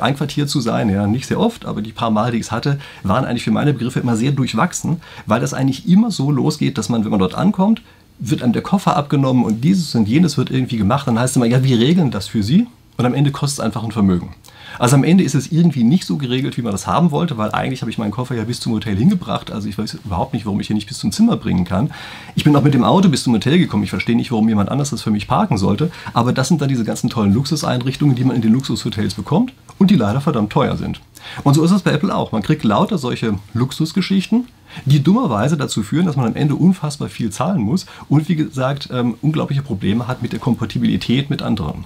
einquartiert 0.00 0.48
zu 0.48 0.60
sein. 0.60 0.90
Ja, 0.90 1.06
nicht 1.06 1.26
sehr 1.26 1.40
oft, 1.40 1.64
aber 1.64 1.82
die 1.82 1.92
paar 1.92 2.10
Mal, 2.10 2.32
die 2.32 2.38
ich 2.38 2.46
es 2.46 2.52
hatte, 2.52 2.78
waren 3.02 3.24
eigentlich 3.24 3.44
für 3.44 3.50
meine 3.50 3.72
Begriffe 3.72 4.00
immer 4.00 4.16
sehr 4.16 4.32
durchwachsen, 4.32 5.00
weil 5.26 5.40
das 5.40 5.54
eigentlich 5.54 5.88
immer 5.88 6.10
so 6.10 6.30
losgeht, 6.30 6.78
dass 6.78 6.88
man, 6.88 7.04
wenn 7.04 7.10
man 7.10 7.20
dort 7.20 7.34
ankommt, 7.34 7.82
wird 8.18 8.42
einem 8.42 8.52
der 8.52 8.62
Koffer 8.62 8.96
abgenommen 8.96 9.44
und 9.44 9.62
dieses 9.62 9.94
und 9.94 10.06
jenes 10.06 10.36
wird 10.36 10.50
irgendwie 10.50 10.76
gemacht. 10.76 11.06
Dann 11.06 11.18
heißt 11.18 11.32
es 11.32 11.36
immer, 11.36 11.46
ja, 11.46 11.64
wir 11.64 11.78
regeln 11.78 12.10
das 12.10 12.28
für 12.28 12.42
Sie. 12.42 12.66
Und 12.96 13.06
am 13.06 13.14
Ende 13.14 13.32
kostet 13.32 13.58
es 13.58 13.64
einfach 13.64 13.82
ein 13.82 13.90
Vermögen. 13.90 14.34
Also 14.78 14.96
am 14.96 15.04
Ende 15.04 15.24
ist 15.24 15.34
es 15.34 15.52
irgendwie 15.52 15.84
nicht 15.84 16.04
so 16.04 16.16
geregelt, 16.16 16.56
wie 16.56 16.62
man 16.62 16.72
das 16.72 16.86
haben 16.86 17.10
wollte, 17.10 17.36
weil 17.36 17.50
eigentlich 17.52 17.82
habe 17.82 17.90
ich 17.90 17.98
meinen 17.98 18.10
Koffer 18.10 18.34
ja 18.34 18.44
bis 18.44 18.60
zum 18.60 18.72
Hotel 18.72 18.96
hingebracht. 18.96 19.50
Also 19.50 19.68
ich 19.68 19.78
weiß 19.78 19.98
überhaupt 20.04 20.32
nicht, 20.32 20.46
warum 20.46 20.60
ich 20.60 20.70
ihn 20.70 20.76
nicht 20.76 20.88
bis 20.88 20.98
zum 20.98 21.12
Zimmer 21.12 21.36
bringen 21.36 21.64
kann. 21.64 21.90
Ich 22.34 22.44
bin 22.44 22.54
auch 22.56 22.62
mit 22.62 22.74
dem 22.74 22.84
Auto 22.84 23.08
bis 23.08 23.24
zum 23.24 23.34
Hotel 23.34 23.58
gekommen. 23.58 23.84
Ich 23.84 23.90
verstehe 23.90 24.16
nicht, 24.16 24.32
warum 24.32 24.48
jemand 24.48 24.70
anders 24.70 24.90
das 24.90 25.02
für 25.02 25.10
mich 25.10 25.28
parken 25.28 25.58
sollte. 25.58 25.90
Aber 26.14 26.32
das 26.32 26.48
sind 26.48 26.60
dann 26.60 26.68
diese 26.68 26.84
ganzen 26.84 27.10
tollen 27.10 27.32
Luxuseinrichtungen, 27.32 28.16
die 28.16 28.24
man 28.24 28.36
in 28.36 28.42
den 28.42 28.52
Luxushotels 28.52 29.14
bekommt 29.14 29.52
und 29.78 29.90
die 29.90 29.96
leider 29.96 30.20
verdammt 30.20 30.52
teuer 30.52 30.76
sind. 30.76 31.00
Und 31.44 31.54
so 31.54 31.64
ist 31.64 31.70
es 31.70 31.82
bei 31.82 31.92
Apple 31.92 32.14
auch. 32.14 32.32
Man 32.32 32.42
kriegt 32.42 32.64
lauter 32.64 32.98
solche 32.98 33.34
Luxusgeschichten, 33.54 34.46
die 34.84 35.02
dummerweise 35.02 35.56
dazu 35.56 35.82
führen, 35.82 36.06
dass 36.06 36.16
man 36.16 36.26
am 36.26 36.36
Ende 36.36 36.54
unfassbar 36.54 37.08
viel 37.08 37.30
zahlen 37.30 37.60
muss 37.60 37.86
und 38.08 38.28
wie 38.28 38.36
gesagt 38.36 38.88
ähm, 38.92 39.14
unglaubliche 39.22 39.62
Probleme 39.62 40.08
hat 40.08 40.22
mit 40.22 40.32
der 40.32 40.40
Kompatibilität 40.40 41.30
mit 41.30 41.42
anderen. 41.42 41.84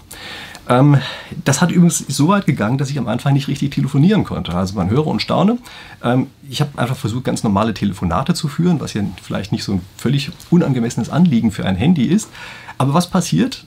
Ähm, 0.68 0.98
das 1.44 1.60
hat 1.60 1.70
übrigens 1.70 1.98
so 1.98 2.28
weit 2.28 2.46
gegangen, 2.46 2.78
dass 2.78 2.90
ich 2.90 2.98
am 2.98 3.08
Anfang 3.08 3.34
nicht 3.34 3.48
richtig 3.48 3.70
telefonieren 3.70 4.24
konnte. 4.24 4.54
Also 4.54 4.74
man 4.74 4.90
höre 4.90 5.06
und 5.06 5.22
staune. 5.22 5.58
Ähm, 6.02 6.26
ich 6.48 6.60
habe 6.60 6.78
einfach 6.78 6.96
versucht, 6.96 7.24
ganz 7.24 7.42
normale 7.42 7.74
Telefonate 7.74 8.34
zu 8.34 8.48
führen, 8.48 8.80
was 8.80 8.94
ja 8.94 9.02
vielleicht 9.22 9.52
nicht 9.52 9.64
so 9.64 9.74
ein 9.74 9.80
völlig 9.96 10.30
unangemessenes 10.50 11.10
Anliegen 11.10 11.52
für 11.52 11.64
ein 11.64 11.76
Handy 11.76 12.04
ist. 12.04 12.28
Aber 12.78 12.94
was 12.94 13.08
passiert? 13.08 13.66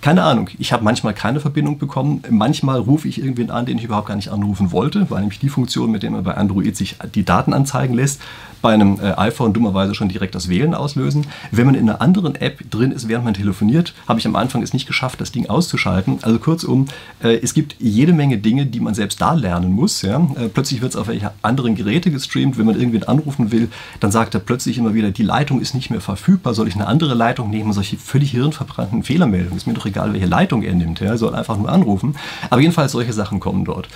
Keine 0.00 0.24
Ahnung, 0.24 0.48
ich 0.58 0.72
habe 0.72 0.82
manchmal 0.82 1.14
keine 1.14 1.40
Verbindung 1.40 1.78
bekommen. 1.78 2.22
Manchmal 2.28 2.80
rufe 2.80 3.08
ich 3.08 3.18
irgendwen 3.18 3.50
an, 3.50 3.66
den 3.66 3.78
ich 3.78 3.84
überhaupt 3.84 4.08
gar 4.08 4.16
nicht 4.16 4.30
anrufen 4.30 4.72
wollte, 4.72 5.10
weil 5.10 5.20
nämlich 5.20 5.38
die 5.38 5.48
Funktion, 5.48 5.90
mit 5.90 6.02
der 6.02 6.10
man 6.10 6.24
bei 6.24 6.34
Android 6.34 6.76
sich 6.76 6.96
die 7.14 7.24
Daten 7.24 7.52
anzeigen 7.52 7.94
lässt, 7.94 8.20
bei 8.62 8.74
einem 8.74 8.98
äh, 9.00 9.12
iPhone 9.16 9.52
dummerweise 9.52 9.94
schon 9.94 10.08
direkt 10.08 10.34
das 10.34 10.48
Wählen 10.48 10.74
auslösen. 10.74 11.26
Wenn 11.50 11.66
man 11.66 11.74
in 11.74 11.88
einer 11.88 12.00
anderen 12.00 12.34
App 12.34 12.70
drin 12.70 12.92
ist, 12.92 13.08
während 13.08 13.24
man 13.24 13.34
telefoniert, 13.34 13.94
habe 14.06 14.20
ich 14.20 14.26
am 14.26 14.36
Anfang 14.36 14.62
es 14.62 14.72
nicht 14.72 14.86
geschafft, 14.86 15.20
das 15.20 15.32
Ding 15.32 15.48
auszuschalten. 15.48 16.18
Also 16.22 16.38
kurzum, 16.38 16.86
äh, 17.22 17.38
es 17.42 17.54
gibt 17.54 17.76
jede 17.78 18.12
Menge 18.12 18.38
Dinge, 18.38 18.66
die 18.66 18.80
man 18.80 18.94
selbst 18.94 19.20
da 19.20 19.32
lernen 19.32 19.72
muss. 19.72 20.02
Ja? 20.02 20.18
Äh, 20.36 20.48
plötzlich 20.48 20.82
wird 20.82 20.90
es 20.90 20.96
auf 20.96 21.08
welche 21.08 21.32
anderen 21.42 21.74
Geräte 21.74 22.10
gestreamt. 22.10 22.58
Wenn 22.58 22.66
man 22.66 22.76
irgendwen 22.76 23.04
anrufen 23.04 23.50
will, 23.50 23.68
dann 24.00 24.12
sagt 24.12 24.34
er 24.34 24.40
plötzlich 24.40 24.78
immer 24.78 24.94
wieder, 24.94 25.10
die 25.10 25.22
Leitung 25.22 25.60
ist 25.60 25.74
nicht 25.74 25.90
mehr 25.90 26.00
verfügbar. 26.00 26.54
Soll 26.54 26.68
ich 26.68 26.74
eine 26.74 26.86
andere 26.86 27.14
Leitung 27.14 27.50
nehmen? 27.50 27.72
Solche 27.72 27.96
völlig 27.96 28.32
hirnverbrannten 28.32 29.02
Fehlermeldungen. 29.02 29.59
Ist 29.60 29.66
mir 29.66 29.74
doch 29.74 29.84
egal, 29.84 30.14
welche 30.14 30.24
Leitung 30.24 30.62
er 30.62 30.74
nimmt. 30.74 31.02
Er 31.02 31.18
soll 31.18 31.34
einfach 31.34 31.58
nur 31.58 31.68
anrufen. 31.68 32.16
Aber 32.48 32.62
jedenfalls 32.62 32.92
solche 32.92 33.12
Sachen 33.12 33.40
kommen 33.40 33.66
dort. 33.66 33.88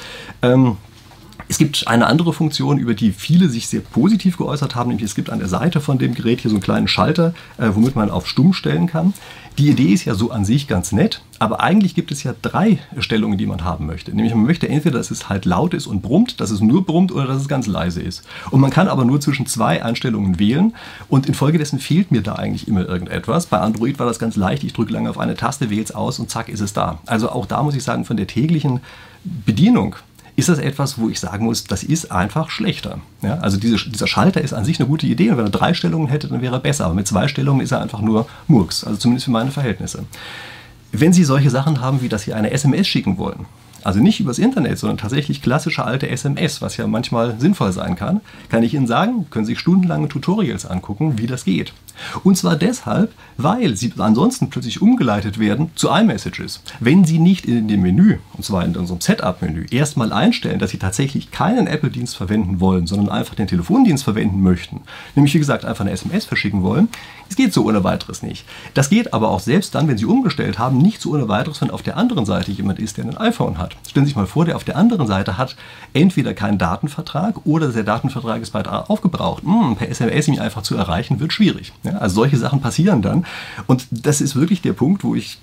Ähm, 0.43 0.77
es 1.49 1.57
gibt 1.57 1.89
eine 1.89 2.07
andere 2.07 2.35
Funktion, 2.35 2.77
über 2.77 2.93
die 2.93 3.13
viele 3.13 3.49
sich 3.49 3.67
sehr 3.67 3.81
positiv 3.81 4.37
geäußert 4.37 4.75
haben, 4.75 4.89
nämlich 4.89 5.07
es 5.07 5.15
gibt 5.15 5.31
an 5.31 5.39
der 5.39 5.49
Seite 5.49 5.81
von 5.81 5.99
dem 5.99 6.15
Gerät 6.15 6.43
hier 6.43 6.51
so 6.51 6.57
einen 6.57 6.63
kleinen 6.63 6.87
Schalter, 6.87 7.33
äh, 7.57 7.71
womit 7.73 7.97
man 7.97 8.11
auf 8.11 8.27
stumm 8.27 8.53
stellen 8.53 8.87
kann. 8.89 9.15
Die 9.57 9.71
Idee 9.71 9.93
ist 9.93 10.05
ja 10.05 10.15
so 10.15 10.33
an 10.33 10.45
sich 10.45 10.67
ganz 10.67 10.91
nett, 10.91 11.23
aber 11.39 11.61
eigentlich 11.61 11.95
gibt 11.95 12.11
es 12.11 12.25
ja 12.25 12.35
drei 12.43 12.81
Stellungen, 12.99 13.39
die 13.39 13.47
man 13.47 13.63
haben 13.63 13.87
möchte. 13.87 14.11
Nämlich 14.11 14.35
man 14.35 14.47
möchte 14.47 14.69
entweder, 14.69 14.99
dass 14.99 15.13
es 15.13 15.29
halt 15.29 15.45
laut 15.45 15.75
ist 15.75 15.87
und 15.87 16.03
brummt, 16.03 16.41
dass 16.41 16.51
es 16.51 16.61
nur 16.61 16.85
brummt 16.85 17.13
oder 17.13 17.27
dass 17.27 17.41
es 17.41 17.47
ganz 17.47 17.69
leise 17.69 18.03
ist. 18.03 18.25
Und 18.51 18.61
man 18.61 18.73
kann 18.73 18.89
aber 18.89 19.05
nur 19.05 19.21
zwischen 19.21 19.47
zwei 19.47 19.85
Einstellungen 19.85 20.41
wählen 20.41 20.75
und 21.09 21.27
infolgedessen 21.27 21.79
fehlt 21.79 22.11
mir 22.11 22.23
da 22.23 22.35
eigentlich 22.35 22.67
immer 22.67 22.85
irgendetwas. 22.89 23.47
Bei 23.47 23.61
Android 23.61 24.01
war 24.01 24.07
das 24.07 24.19
ganz 24.19 24.35
leicht, 24.35 24.65
ich 24.65 24.73
drücke 24.73 24.93
lange 24.93 25.09
auf 25.09 25.19
eine 25.19 25.37
Taste, 25.37 25.71
wähle 25.71 25.85
es 25.85 25.95
aus 25.95 26.19
und 26.19 26.31
zack 26.31 26.49
ist 26.49 26.61
es 26.61 26.73
da. 26.73 26.99
Also 27.07 27.31
auch 27.31 27.47
da 27.47 27.63
muss 27.63 27.77
ich 27.77 27.85
sagen, 27.85 28.05
von 28.05 28.17
der 28.17 28.27
täglichen 28.27 28.81
Bedienung 29.23 29.95
ist 30.37 30.49
das 30.49 30.59
etwas, 30.59 30.99
wo 30.99 31.09
ich 31.09 31.21
sagen 31.21 31.45
muss, 31.45 31.65
das 31.65 31.83
ist 31.83 32.11
einfach 32.11 32.51
schlechter. 32.51 32.99
Ja, 33.23 33.39
also 33.39 33.57
diese, 33.57 33.89
dieser 33.89 34.07
Schalter 34.07 34.41
ist 34.41 34.53
an 34.53 34.65
sich 34.65 34.81
eine 34.81 34.89
gute 34.89 35.07
Idee 35.07 35.31
und 35.31 35.39
wenn 35.39 35.47
er 35.47 35.51
drei 35.51 35.75
Stellungen 35.75 36.09
hätte, 36.09 36.29
dann 36.29 36.43
wäre 36.43 36.57
er 36.57 36.61
besser. 36.61 36.87
Aber 36.87 36.95
mit 36.95 37.07
zwei 37.07 37.29
Stellungen 37.29 37.61
ist 37.61 37.73
er 37.73 37.81
einfach 37.81 38.01
nur 38.01 38.27
Murks, 38.49 38.85
also 38.85 38.99
zumindest 38.99 39.27
für 39.27 39.31
meine 39.31 39.53
Verhältnisse. 39.53 40.05
Wenn 40.91 41.13
Sie 41.13 41.25
solche 41.25 41.51
Sachen 41.51 41.81
haben, 41.81 42.03
wie 42.03 42.09
dass 42.09 42.23
Sie 42.23 42.35
eine 42.35 42.51
SMS 42.51 42.87
schicken 42.87 43.19
wollen, 43.19 43.47
also 43.85 44.01
nicht 44.01 44.19
übers 44.19 44.39
Internet, 44.39 44.79
sondern 44.79 44.97
tatsächlich 44.97 45.43
klassische 45.43 45.85
alte 45.85 46.09
SMS, 46.09 46.63
was 46.63 46.79
ja 46.79 46.87
manchmal 46.87 47.39
sinnvoll 47.39 47.71
sein 47.73 47.97
kann, 47.97 48.23
kann 48.49 48.63
ich 48.63 48.75
Ihnen 48.75 48.87
sagen, 48.87 49.27
können 49.31 49.45
Sie 49.45 49.57
stundenlange 49.57 50.09
Tutorials 50.09 50.67
angucken, 50.67 51.19
wie 51.19 51.27
das 51.27 51.45
geht. 51.45 51.75
Und 52.23 52.37
zwar 52.37 52.57
deshalb, 52.57 53.13
weil 53.37 53.77
Sie 53.77 53.93
ansonsten 53.99 54.51
plötzlich 54.51 54.81
umgeleitet 54.83 55.39
werden 55.39 55.71
zu 55.75 55.89
iMessages. 55.89 56.63
Wenn 56.81 57.05
Sie 57.05 57.19
nicht 57.19 57.47
in 57.47 57.69
dem 57.69 57.83
Menü, 57.83 58.19
und 58.35 58.45
zwar 58.45 58.65
in 58.65 58.77
unserem 58.77 59.01
Setup-Menü, 59.01 59.67
erstmal 59.71 60.13
einstellen, 60.13 60.59
dass 60.59 60.71
Sie 60.71 60.79
tatsächlich 60.79 61.31
keinen 61.31 61.67
Apple-Dienst 61.67 62.17
verwenden 62.17 62.61
wollen, 62.61 62.87
sondern 62.87 63.09
einfach 63.09 63.35
den 63.35 63.47
Telefondienst 63.47 64.05
verwenden 64.05 64.43
möchten, 64.43 64.83
nämlich 65.15 65.35
wie 65.35 65.39
gesagt 65.39 65.65
einfach 65.65 65.85
eine 65.85 65.93
SMS 65.93 66.25
verschicken 66.25 66.63
wollen, 66.63 66.89
es 67.29 67.37
geht 67.37 67.53
so 67.53 67.65
ohne 67.65 67.83
weiteres 67.85 68.23
nicht. 68.23 68.45
Das 68.75 68.91
geht 68.91 69.13
aber 69.13 69.31
auch 69.31 69.41
selbst 69.41 69.75
dann, 69.75 69.89
wenn 69.89 69.99
Sie 69.99 70.05
umgestellt 70.05 70.59
haben, 70.59 70.79
nicht 70.79 71.01
so 71.01 71.13
ohne 71.13 71.29
weiteres, 71.29 71.61
wenn 71.61 71.71
auf 71.71 71.83
der 71.83 71.97
anderen 71.97 72.27
Seite 72.27 72.53
jemand 72.53 72.79
ist, 72.79 72.97
der 72.97 73.05
ein 73.05 73.17
iPhone 73.17 73.59
hat. 73.59 73.77
Stellen 73.89 74.07
Sie 74.07 74.11
sich 74.11 74.17
mal 74.17 74.27
vor, 74.27 74.45
der 74.45 74.57
auf 74.57 74.65
der 74.65 74.77
anderen 74.77 75.07
Seite 75.07 75.39
hat 75.39 75.57
entweder 75.93 76.35
keinen 76.35 76.59
Datenvertrag 76.59 77.47
oder 77.47 77.69
der 77.69 77.83
Datenvertrag 77.83 78.43
ist 78.43 78.53
bald 78.53 78.69
aufgebraucht. 78.69 79.43
Hm, 79.43 79.77
per 79.77 79.89
SMS 79.89 80.29
ihn 80.29 80.39
einfach 80.39 80.63
zu 80.63 80.77
erreichen, 80.77 81.21
wird 81.21 81.33
schwierig. 81.33 81.73
Ja, 81.85 81.99
also 81.99 82.17
solche 82.17 82.37
Sachen 82.37 82.61
passieren 82.61 83.03
dann. 83.03 83.27
Und 83.67 83.87
das 83.91 84.21
ist 84.21 84.37
wirklich 84.37 84.63
der 84.63 84.73
Punkt, 84.73 85.05
wo 85.05 85.15
ich 85.15 85.39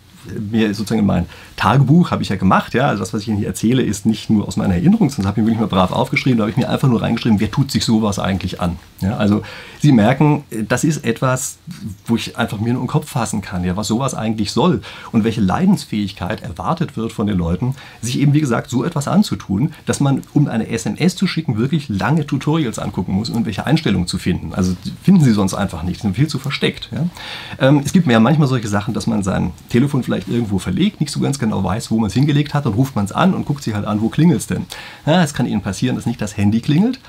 mir 0.52 0.74
sozusagen 0.74 1.06
mein 1.06 1.26
Tagebuch 1.62 2.10
habe 2.10 2.24
ich 2.24 2.30
ja 2.30 2.38
gemacht, 2.38 2.74
ja, 2.74 2.88
also 2.88 3.02
das, 3.02 3.14
was 3.14 3.22
ich 3.22 3.28
Ihnen 3.28 3.38
hier 3.38 3.46
erzähle, 3.46 3.84
ist 3.84 4.08
nicht 4.08 4.32
nur 4.32 4.48
aus 4.48 4.58
meiner 4.58 4.74
Erinnerung, 4.74 5.12
sondern 5.12 5.28
habe 5.28 5.42
ich 5.42 5.46
wirklich 5.46 5.60
mal 5.60 5.68
brav 5.68 5.92
aufgeschrieben, 5.92 6.40
da 6.40 6.46
habe 6.46 6.50
ich 6.50 6.58
mir 6.58 6.68
einfach 6.68 6.88
nur 6.88 7.04
reingeschrieben, 7.04 7.40
wer 7.40 7.52
tut 7.52 7.70
sich 7.70 7.86
sowas 7.86 8.18
eigentlich 8.18 8.60
an. 8.60 8.78
Ja, 9.00 9.18
also 9.18 9.44
Sie 9.80 9.92
merken, 9.92 10.44
das 10.68 10.84
ist 10.84 11.06
etwas, 11.06 11.58
wo 12.06 12.16
ich 12.16 12.38
einfach 12.38 12.60
mir 12.60 12.74
nur 12.74 12.82
im 12.82 12.88
Kopf 12.88 13.10
fassen 13.10 13.42
kann, 13.42 13.64
ja, 13.64 13.78
was 13.78 13.88
sowas 13.88 14.16
eigentlich 14.16 14.52
soll 14.52 14.82
und 15.12 15.24
welche 15.24 15.42
Leidensfähigkeit 15.42 16.42
erwartet 16.42 16.98
wird 16.98 17.12
von 17.12 17.28
den 17.28 17.38
Leuten, 17.38 17.76
sich 18.02 18.20
eben, 18.20 18.34
wie 18.34 18.42
gesagt, 18.42 18.72
so 18.72 18.84
etwas 18.84 19.08
anzutun, 19.08 19.74
dass 19.86 20.00
man, 20.00 20.22
um 20.34 20.48
eine 20.48 20.68
SMS 20.68 21.16
zu 21.16 21.28
schicken, 21.28 21.60
wirklich 21.60 21.90
lange 21.90 22.26
Tutorials 22.26 22.80
angucken 22.80 23.14
muss, 23.14 23.30
um 23.30 23.46
welche 23.46 23.68
Einstellungen 23.68 24.08
zu 24.08 24.18
finden. 24.18 24.54
Also 24.56 24.76
finden 25.04 25.24
Sie 25.24 25.32
sonst 25.32 25.54
einfach 25.54 25.84
nicht, 25.84 26.02
sind 26.02 26.16
viel 26.16 26.28
zu 26.28 26.40
versteckt. 26.40 26.90
Ja. 26.92 27.06
Ähm, 27.60 27.82
es 27.86 27.94
gibt 27.94 28.08
mir 28.08 28.14
ja 28.14 28.20
manchmal 28.20 28.48
solche 28.48 28.68
Sachen, 28.68 28.96
dass 28.96 29.06
man 29.06 29.22
sein 29.22 29.52
Telefon 29.70 30.02
vielleicht 30.02 30.28
irgendwo 30.28 30.58
verlegt, 30.58 31.02
nicht 31.02 31.12
so 31.12 31.20
ganz 31.20 31.38
genau 31.38 31.51
weiß, 31.52 31.92
wo 31.92 32.00
man 32.00 32.08
es 32.08 32.14
hingelegt 32.14 32.54
hat, 32.54 32.66
dann 32.66 32.74
ruft 32.74 32.96
man 32.96 33.06
es 33.06 33.12
an 33.12 33.34
und 33.34 33.46
guckt 33.46 33.64
sich 33.64 33.74
halt 33.74 33.86
an, 33.86 34.02
wo 34.02 34.10
klingelt 34.10 34.40
es 34.40 34.48
denn. 34.48 34.66
Ja, 35.06 35.24
es 35.24 35.34
kann 35.34 35.46
Ihnen 35.46 35.62
passieren, 35.62 35.96
dass 35.96 36.06
nicht 36.06 36.22
das 36.22 36.38
Handy 36.38 36.62
klingelt, 36.62 37.00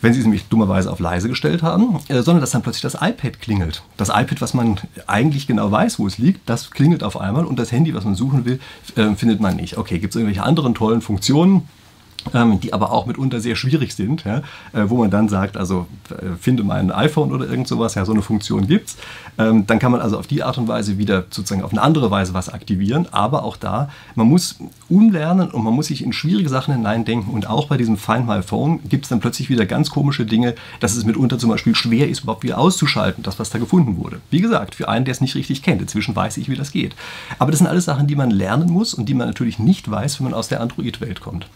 wenn 0.00 0.12
Sie 0.12 0.20
es 0.20 0.24
nämlich 0.24 0.48
dummerweise 0.48 0.90
auf 0.90 1.00
leise 1.00 1.28
gestellt 1.28 1.62
haben, 1.62 1.98
äh, 2.08 2.22
sondern 2.22 2.40
dass 2.40 2.50
dann 2.50 2.62
plötzlich 2.62 2.82
das 2.82 2.94
iPad 2.94 3.40
klingelt. 3.40 3.82
Das 3.96 4.08
iPad, 4.08 4.40
was 4.40 4.54
man 4.54 4.80
eigentlich 5.06 5.46
genau 5.46 5.70
weiß, 5.70 5.98
wo 5.98 6.06
es 6.06 6.18
liegt, 6.18 6.48
das 6.48 6.70
klingelt 6.70 7.02
auf 7.02 7.20
einmal 7.20 7.44
und 7.44 7.58
das 7.58 7.72
Handy, 7.72 7.94
was 7.94 8.04
man 8.04 8.14
suchen 8.14 8.44
will, 8.44 8.60
äh, 8.96 9.14
findet 9.14 9.40
man 9.40 9.56
nicht. 9.56 9.76
Okay, 9.76 9.98
gibt 9.98 10.14
es 10.14 10.16
irgendwelche 10.16 10.44
anderen 10.44 10.74
tollen 10.74 11.00
Funktionen? 11.00 11.68
Ähm, 12.34 12.60
die 12.60 12.72
aber 12.72 12.92
auch 12.92 13.06
mitunter 13.06 13.40
sehr 13.40 13.56
schwierig 13.56 13.94
sind, 13.94 14.24
ja, 14.24 14.38
äh, 14.72 14.88
wo 14.88 14.96
man 14.96 15.10
dann 15.10 15.28
sagt, 15.28 15.56
also 15.56 15.86
äh, 16.10 16.36
finde 16.40 16.64
mein 16.64 16.90
iPhone 16.90 17.32
oder 17.32 17.48
irgend 17.48 17.68
sowas, 17.68 17.94
ja, 17.94 18.04
so 18.04 18.12
eine 18.12 18.22
Funktion 18.22 18.66
gibt's. 18.66 18.96
Ähm, 19.38 19.66
dann 19.66 19.78
kann 19.78 19.92
man 19.92 20.00
also 20.00 20.18
auf 20.18 20.26
die 20.26 20.42
Art 20.42 20.58
und 20.58 20.68
Weise 20.68 20.98
wieder 20.98 21.24
sozusagen 21.30 21.62
auf 21.62 21.72
eine 21.72 21.82
andere 21.82 22.10
Weise 22.10 22.34
was 22.34 22.48
aktivieren, 22.48 23.06
aber 23.10 23.44
auch 23.44 23.56
da, 23.56 23.90
man 24.14 24.26
muss 24.26 24.56
umlernen 24.88 25.50
und 25.50 25.64
man 25.64 25.74
muss 25.74 25.86
sich 25.86 26.02
in 26.02 26.12
schwierige 26.12 26.48
Sachen 26.48 26.74
hineindenken 26.74 27.32
und 27.32 27.48
auch 27.48 27.68
bei 27.68 27.76
diesem 27.76 27.96
Find 27.96 28.26
My 28.26 28.42
Phone 28.42 28.80
gibt 28.88 29.04
es 29.04 29.08
dann 29.08 29.20
plötzlich 29.20 29.50
wieder 29.50 29.66
ganz 29.66 29.90
komische 29.90 30.24
Dinge, 30.26 30.54
dass 30.80 30.96
es 30.96 31.04
mitunter 31.04 31.38
zum 31.38 31.50
Beispiel 31.50 31.74
schwer 31.74 32.08
ist, 32.08 32.22
überhaupt 32.22 32.42
wieder 32.42 32.58
auszuschalten, 32.58 33.22
das, 33.22 33.38
was 33.38 33.50
da 33.50 33.58
gefunden 33.58 33.96
wurde. 33.98 34.20
Wie 34.30 34.40
gesagt, 34.40 34.74
für 34.74 34.88
einen, 34.88 35.04
der 35.04 35.12
es 35.12 35.20
nicht 35.20 35.34
richtig 35.34 35.62
kennt, 35.62 35.82
inzwischen 35.82 36.16
weiß 36.16 36.36
ich, 36.38 36.48
wie 36.48 36.56
das 36.56 36.72
geht. 36.72 36.94
Aber 37.38 37.50
das 37.50 37.58
sind 37.58 37.66
alles 37.66 37.84
Sachen, 37.84 38.06
die 38.06 38.16
man 38.16 38.30
lernen 38.30 38.70
muss 38.70 38.94
und 38.94 39.08
die 39.08 39.14
man 39.14 39.26
natürlich 39.26 39.58
nicht 39.58 39.90
weiß, 39.90 40.18
wenn 40.18 40.24
man 40.24 40.34
aus 40.34 40.48
der 40.48 40.60
Android-Welt 40.60 41.20
kommt. 41.20 41.46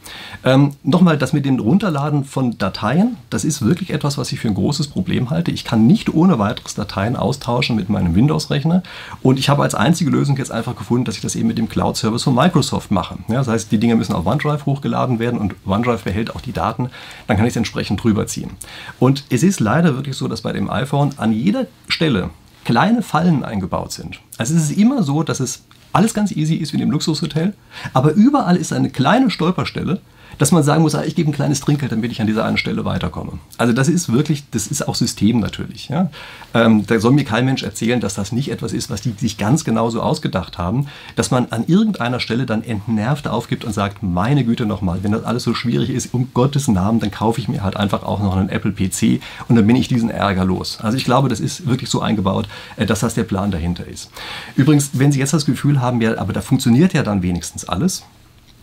Ähm, 0.45 0.73
Nochmal, 0.93 1.17
das 1.17 1.33
mit 1.33 1.47
dem 1.47 1.59
Runterladen 1.59 2.25
von 2.25 2.59
Dateien, 2.59 3.17
das 3.31 3.45
ist 3.45 3.63
wirklich 3.63 3.91
etwas, 3.91 4.19
was 4.19 4.31
ich 4.31 4.41
für 4.41 4.49
ein 4.49 4.55
großes 4.55 4.89
Problem 4.89 5.31
halte. 5.31 5.51
Ich 5.51 5.65
kann 5.65 5.87
nicht 5.87 6.13
ohne 6.13 6.39
weiteres 6.39 6.75
Dateien 6.75 7.17
austauschen 7.17 7.77
mit 7.77 7.89
meinem 7.89 8.15
Windows-Rechner. 8.15 8.83
Und 9.23 9.39
ich 9.39 9.49
habe 9.49 9.63
als 9.63 9.75
einzige 9.75 10.11
Lösung 10.11 10.37
jetzt 10.37 10.53
einfach 10.53 10.77
gefunden, 10.77 11.05
dass 11.05 11.17
ich 11.17 11.23
das 11.23 11.35
eben 11.35 11.49
mit 11.49 11.57
dem 11.57 11.69
Cloud-Service 11.69 12.25
von 12.25 12.35
Microsoft 12.35 12.91
mache. 12.91 13.17
Ja, 13.29 13.37
das 13.37 13.49
heißt, 13.49 13.73
die 13.73 13.79
Dinge 13.79 13.97
müssen 13.97 14.13
auf 14.13 14.27
OneDrive 14.27 14.67
hochgeladen 14.67 15.19
werden 15.19 15.39
und 15.39 15.55
OneDrive 15.67 16.03
behält 16.05 16.35
auch 16.35 16.41
die 16.41 16.53
Daten. 16.53 16.91
Dann 17.27 17.37
kann 17.37 17.47
ich 17.47 17.53
es 17.53 17.57
entsprechend 17.57 18.03
drüber 18.03 18.27
ziehen. 18.27 18.51
Und 18.99 19.25
es 19.31 19.43
ist 19.43 19.61
leider 19.61 19.95
wirklich 19.95 20.17
so, 20.17 20.29
dass 20.29 20.43
bei 20.43 20.53
dem 20.53 20.71
iPhone 20.71 21.11
an 21.17 21.33
jeder 21.33 21.67
Stelle 21.89 22.31
kleine 22.65 23.03
Fallen 23.03 23.45
eingebaut 23.45 23.93
sind. 23.93 24.21
Also 24.39 24.55
es 24.55 24.71
ist 24.71 24.79
immer 24.79 25.03
so, 25.03 25.23
dass 25.23 25.41
es 25.41 25.65
alles 25.93 26.15
ganz 26.15 26.33
easy 26.33 26.55
ist 26.55 26.73
wie 26.73 26.77
in 26.77 26.81
dem 26.81 26.91
Luxushotel, 26.91 27.55
aber 27.93 28.13
überall 28.13 28.57
ist 28.57 28.73
eine 28.73 28.91
kleine 28.91 29.31
Stolperstelle, 29.31 30.01
dass 30.39 30.53
man 30.53 30.63
sagen 30.63 30.83
muss, 30.83 30.95
ah, 30.95 31.05
ich 31.05 31.15
gebe 31.15 31.31
ein 31.31 31.35
kleines 31.35 31.61
Trinkgeld, 31.61 31.93
damit 31.93 32.11
ich 32.11 32.21
an 32.21 32.27
dieser 32.27 32.45
einen 32.45 32.57
Stelle 32.57 32.85
weiterkomme. 32.85 33.33
Also 33.59 33.73
das 33.73 33.89
ist 33.89 34.13
wirklich, 34.13 34.45
das 34.51 34.67
ist 34.67 34.87
auch 34.89 34.95
System 34.95 35.41
natürlich. 35.41 35.89
Ja? 35.89 36.11
Ähm, 36.55 36.87
da 36.87 36.99
soll 36.99 37.13
mir 37.13 37.25
kein 37.25 37.45
Mensch 37.45 37.63
erzählen, 37.63 38.01
dass 38.01 38.15
das 38.15 38.33
nicht 38.33 38.51
etwas 38.51 38.73
ist, 38.73 38.91
was 38.91 39.03
die 39.03 39.13
sich 39.13 39.39
ganz 39.39 39.65
genau 39.65 39.91
so 39.91 40.03
ausgedacht 40.03 40.59
haben, 40.59 40.87
dass 41.17 41.31
man 41.31 41.47
an 41.51 41.65
irgendeiner 41.67 42.21
Stelle 42.21 42.47
dann 42.47 42.63
entnervt 42.63 43.29
aufgibt 43.29 43.65
und 43.65 43.73
sagt, 43.73 44.03
meine 44.03 44.45
Güte 44.45 44.67
nochmal, 44.67 45.03
wenn 45.03 45.13
das 45.13 45.25
alles 45.25 45.43
so 45.43 45.55
schwierig 45.55 45.91
ist, 45.91 46.13
um 46.15 46.31
Gottes 46.35 46.69
Namen, 46.69 47.01
dann 47.01 47.11
kaufe 47.11 47.41
ich 47.41 47.49
mir 47.49 47.63
halt 47.63 47.77
einfach 47.77 48.03
auch 48.03 48.21
noch 48.21 48.37
einen 48.37 48.49
Apple 48.49 48.73
PC 48.73 49.21
und 49.49 49.57
dann 49.57 49.67
bin 49.67 49.77
ich 49.77 49.89
diesen 49.89 50.11
Ärger 50.11 50.45
los. 50.45 50.79
Also 50.81 50.97
ich 50.97 51.05
glaube, 51.05 51.29
das 51.29 51.41
ist 51.41 51.67
wirklich 51.67 51.91
so 51.91 52.01
eingebaut, 52.01 52.49
äh, 52.77 52.87
dass 52.87 53.01
das 53.01 53.15
der 53.15 53.25
Plan 53.25 53.51
dahinter 53.51 53.87
ist. 53.87 54.11
Übrigens, 54.57 54.91
wenn 54.95 55.13
Sie 55.13 55.19
jetzt 55.19 55.33
das 55.33 55.47
Gefühl 55.47 55.81
haben, 55.81 56.01
ja, 56.01 56.19
aber 56.19 56.33
da 56.33 56.41
funktioniert 56.41 56.93
ja 56.93 57.03
dann 57.03 57.23
wenigstens 57.23 57.69
alles, 57.69 58.05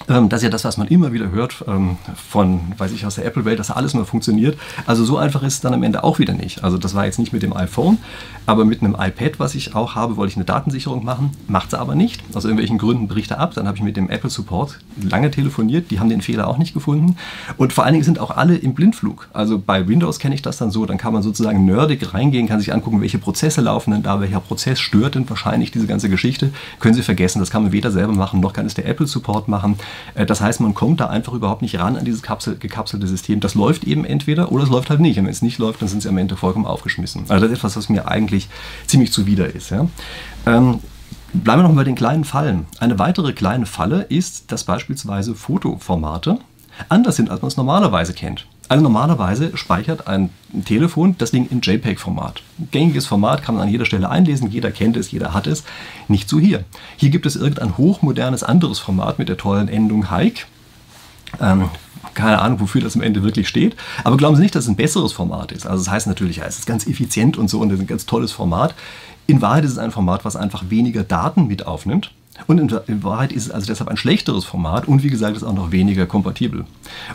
das 0.07 0.39
ist 0.39 0.43
ja 0.43 0.49
das, 0.49 0.63
was 0.63 0.77
man 0.77 0.87
immer 0.87 1.13
wieder 1.13 1.29
hört 1.29 1.63
ähm, 1.67 1.97
von, 2.15 2.61
weiß 2.77 2.91
ich, 2.91 3.05
aus 3.05 3.15
der 3.15 3.25
Apple-Welt, 3.25 3.59
dass 3.59 3.69
alles 3.69 3.93
nur 3.93 4.05
funktioniert. 4.05 4.57
Also 4.85 5.03
so 5.03 5.17
einfach 5.17 5.43
ist 5.43 5.55
es 5.55 5.61
dann 5.61 5.73
am 5.73 5.83
Ende 5.83 6.03
auch 6.03 6.19
wieder 6.19 6.33
nicht. 6.33 6.63
Also 6.63 6.77
das 6.77 6.95
war 6.95 7.05
jetzt 7.05 7.19
nicht 7.19 7.33
mit 7.33 7.43
dem 7.43 7.55
iPhone, 7.55 7.97
aber 8.45 8.65
mit 8.65 8.81
einem 8.81 8.95
iPad, 8.97 9.39
was 9.39 9.55
ich 9.55 9.75
auch 9.75 9.95
habe, 9.95 10.17
wollte 10.17 10.31
ich 10.31 10.37
eine 10.37 10.45
Datensicherung 10.45 11.03
machen, 11.03 11.31
macht 11.47 11.69
es 11.69 11.73
aber 11.73 11.95
nicht. 11.95 12.23
Aus 12.33 12.45
irgendwelchen 12.45 12.77
Gründen 12.77 13.07
bricht 13.07 13.31
er 13.31 13.39
ab. 13.39 13.53
Dann 13.53 13.67
habe 13.67 13.77
ich 13.77 13.83
mit 13.83 13.97
dem 13.97 14.09
Apple 14.09 14.29
Support 14.29 14.79
lange 15.01 15.31
telefoniert, 15.31 15.91
die 15.91 15.99
haben 15.99 16.09
den 16.09 16.21
Fehler 16.21 16.47
auch 16.47 16.57
nicht 16.57 16.73
gefunden. 16.73 17.15
Und 17.57 17.73
vor 17.73 17.83
allen 17.83 17.93
Dingen 17.93 18.05
sind 18.05 18.19
auch 18.19 18.31
alle 18.31 18.55
im 18.55 18.73
Blindflug. 18.73 19.27
Also 19.33 19.59
bei 19.59 19.87
Windows 19.87 20.19
kenne 20.19 20.33
ich 20.33 20.41
das 20.41 20.57
dann 20.57 20.71
so, 20.71 20.85
dann 20.85 20.97
kann 20.97 21.13
man 21.13 21.23
sozusagen 21.23 21.65
nerdig 21.65 22.13
reingehen, 22.13 22.47
kann 22.47 22.59
sich 22.59 22.73
angucken, 22.73 23.01
welche 23.01 23.19
Prozesse 23.19 23.61
laufen 23.61 23.91
denn 23.91 24.03
da, 24.03 24.21
welcher 24.21 24.39
Prozess 24.39 24.79
stört 24.79 25.15
denn 25.15 25.29
wahrscheinlich 25.29 25.71
diese 25.71 25.87
ganze 25.87 26.09
Geschichte. 26.09 26.51
Können 26.79 26.95
Sie 26.95 27.03
vergessen, 27.03 27.39
das 27.39 27.51
kann 27.51 27.63
man 27.63 27.71
weder 27.71 27.91
selber 27.91 28.13
machen, 28.13 28.39
noch 28.39 28.53
kann 28.53 28.65
es 28.65 28.73
der 28.73 28.87
Apple 28.87 29.07
Support 29.07 29.47
machen. 29.47 29.77
Äh, 30.15 30.25
das 30.25 30.41
heißt, 30.41 30.59
man 30.61 30.73
kommt 30.73 30.99
da 30.99 31.07
einfach 31.07 31.33
überhaupt 31.33 31.61
nicht 31.61 31.79
ran 31.79 31.95
an 31.95 32.05
dieses 32.05 32.21
Kapsel, 32.21 32.57
gekapselte 32.57 33.07
System. 33.07 33.39
Das 33.39 33.55
läuft 33.55 33.83
eben 33.83 34.05
entweder 34.05 34.51
oder 34.51 34.63
es 34.63 34.69
läuft 34.69 34.89
halt 34.89 34.99
nicht. 34.99 35.17
Und 35.19 35.25
wenn 35.25 35.31
es 35.31 35.41
nicht 35.41 35.57
läuft, 35.57 35.81
dann 35.81 35.89
sind 35.89 36.01
sie 36.01 36.09
am 36.09 36.17
Ende 36.17 36.35
vollkommen 36.37 36.65
aufgeschmissen. 36.65 37.25
Also 37.29 37.45
das 37.45 37.51
ist 37.51 37.57
etwas, 37.59 37.77
was 37.77 37.89
mir 37.89 38.07
eigentlich 38.07 38.49
ziemlich 38.87 39.11
zuwider 39.11 39.53
ist. 39.53 39.71
Ja. 39.71 39.87
Ähm, 40.45 40.79
Bleiben 41.31 41.61
wir 41.61 41.67
noch 41.67 41.75
bei 41.75 41.83
den 41.83 41.95
kleinen 41.95 42.23
Fallen. 42.23 42.65
Eine 42.79 42.97
weitere 42.97 43.33
kleine 43.33 43.67
Falle 43.67 44.01
ist, 44.01 44.51
dass 44.51 44.63
beispielsweise 44.63 45.35
Fotoformate 45.35 46.39
anders 46.87 47.17
sind, 47.17 47.29
als 47.29 47.41
man 47.41 47.49
es 47.49 47.57
normalerweise 47.57 48.13
kennt. 48.13 48.47
Also 48.69 48.83
normalerweise 48.83 49.57
speichert 49.57 50.07
ein 50.07 50.29
Telefon 50.63 51.15
das 51.17 51.31
Ding 51.31 51.47
in 51.49 51.59
JPEG-Format. 51.61 52.43
Gängiges 52.69 53.07
Format 53.07 53.41
kann 53.41 53.55
man 53.55 53.63
an 53.63 53.69
jeder 53.69 53.85
Stelle 53.85 54.09
einlesen, 54.09 54.51
jeder 54.51 54.69
kennt 54.69 54.95
es, 54.95 55.09
jeder 55.09 55.33
hat 55.33 55.47
es. 55.47 55.63
Nicht 56.07 56.29
so 56.29 56.39
hier. 56.39 56.63
Hier 56.95 57.09
gibt 57.09 57.25
es 57.25 57.35
irgendein 57.35 57.77
hochmodernes 57.77 58.43
anderes 58.43 58.77
Format 58.77 59.17
mit 59.17 59.27
der 59.27 59.37
tollen 59.37 59.69
Endung 59.69 60.11
Hike. 60.11 60.45
Ähm, 61.41 61.69
keine 62.13 62.39
Ahnung, 62.39 62.59
wofür 62.59 62.81
das 62.81 62.95
am 62.95 63.01
Ende 63.01 63.23
wirklich 63.23 63.49
steht. 63.49 63.75
Aber 64.03 64.17
glauben 64.17 64.35
Sie 64.35 64.43
nicht, 64.43 64.53
dass 64.53 64.65
es 64.65 64.69
ein 64.69 64.75
besseres 64.75 65.13
Format 65.13 65.51
ist. 65.51 65.65
Also 65.65 65.83
das 65.83 65.91
heißt 65.91 66.05
natürlich, 66.05 66.39
es 66.39 66.59
ist 66.59 66.67
ganz 66.67 66.85
effizient 66.85 67.37
und 67.37 67.49
so 67.49 67.59
und 67.59 67.69
es 67.71 67.75
ist 67.75 67.81
ein 67.83 67.87
ganz 67.87 68.05
tolles 68.05 68.31
Format. 68.31 68.75
In 69.25 69.41
Wahrheit 69.41 69.65
ist 69.65 69.71
es 69.71 69.77
ein 69.79 69.91
Format, 69.91 70.25
was 70.25 70.35
einfach 70.35 70.69
weniger 70.69 71.03
Daten 71.03 71.47
mit 71.47 71.65
aufnimmt 71.65 72.11
und 72.47 72.59
in, 72.87 73.03
Wahrheit 73.03 73.31
ist 73.31 73.47
es 73.47 73.51
also 73.51 73.67
deshalb 73.67 73.89
ein 73.89 73.97
schlechteres 73.97 74.45
Format 74.45 74.87
und 74.87 75.03
wie 75.03 75.09
gesagt 75.09 75.35
ist 75.35 75.43
auch 75.43 75.53
noch 75.53 75.71
weniger 75.71 76.05
kompatibel. 76.05 76.65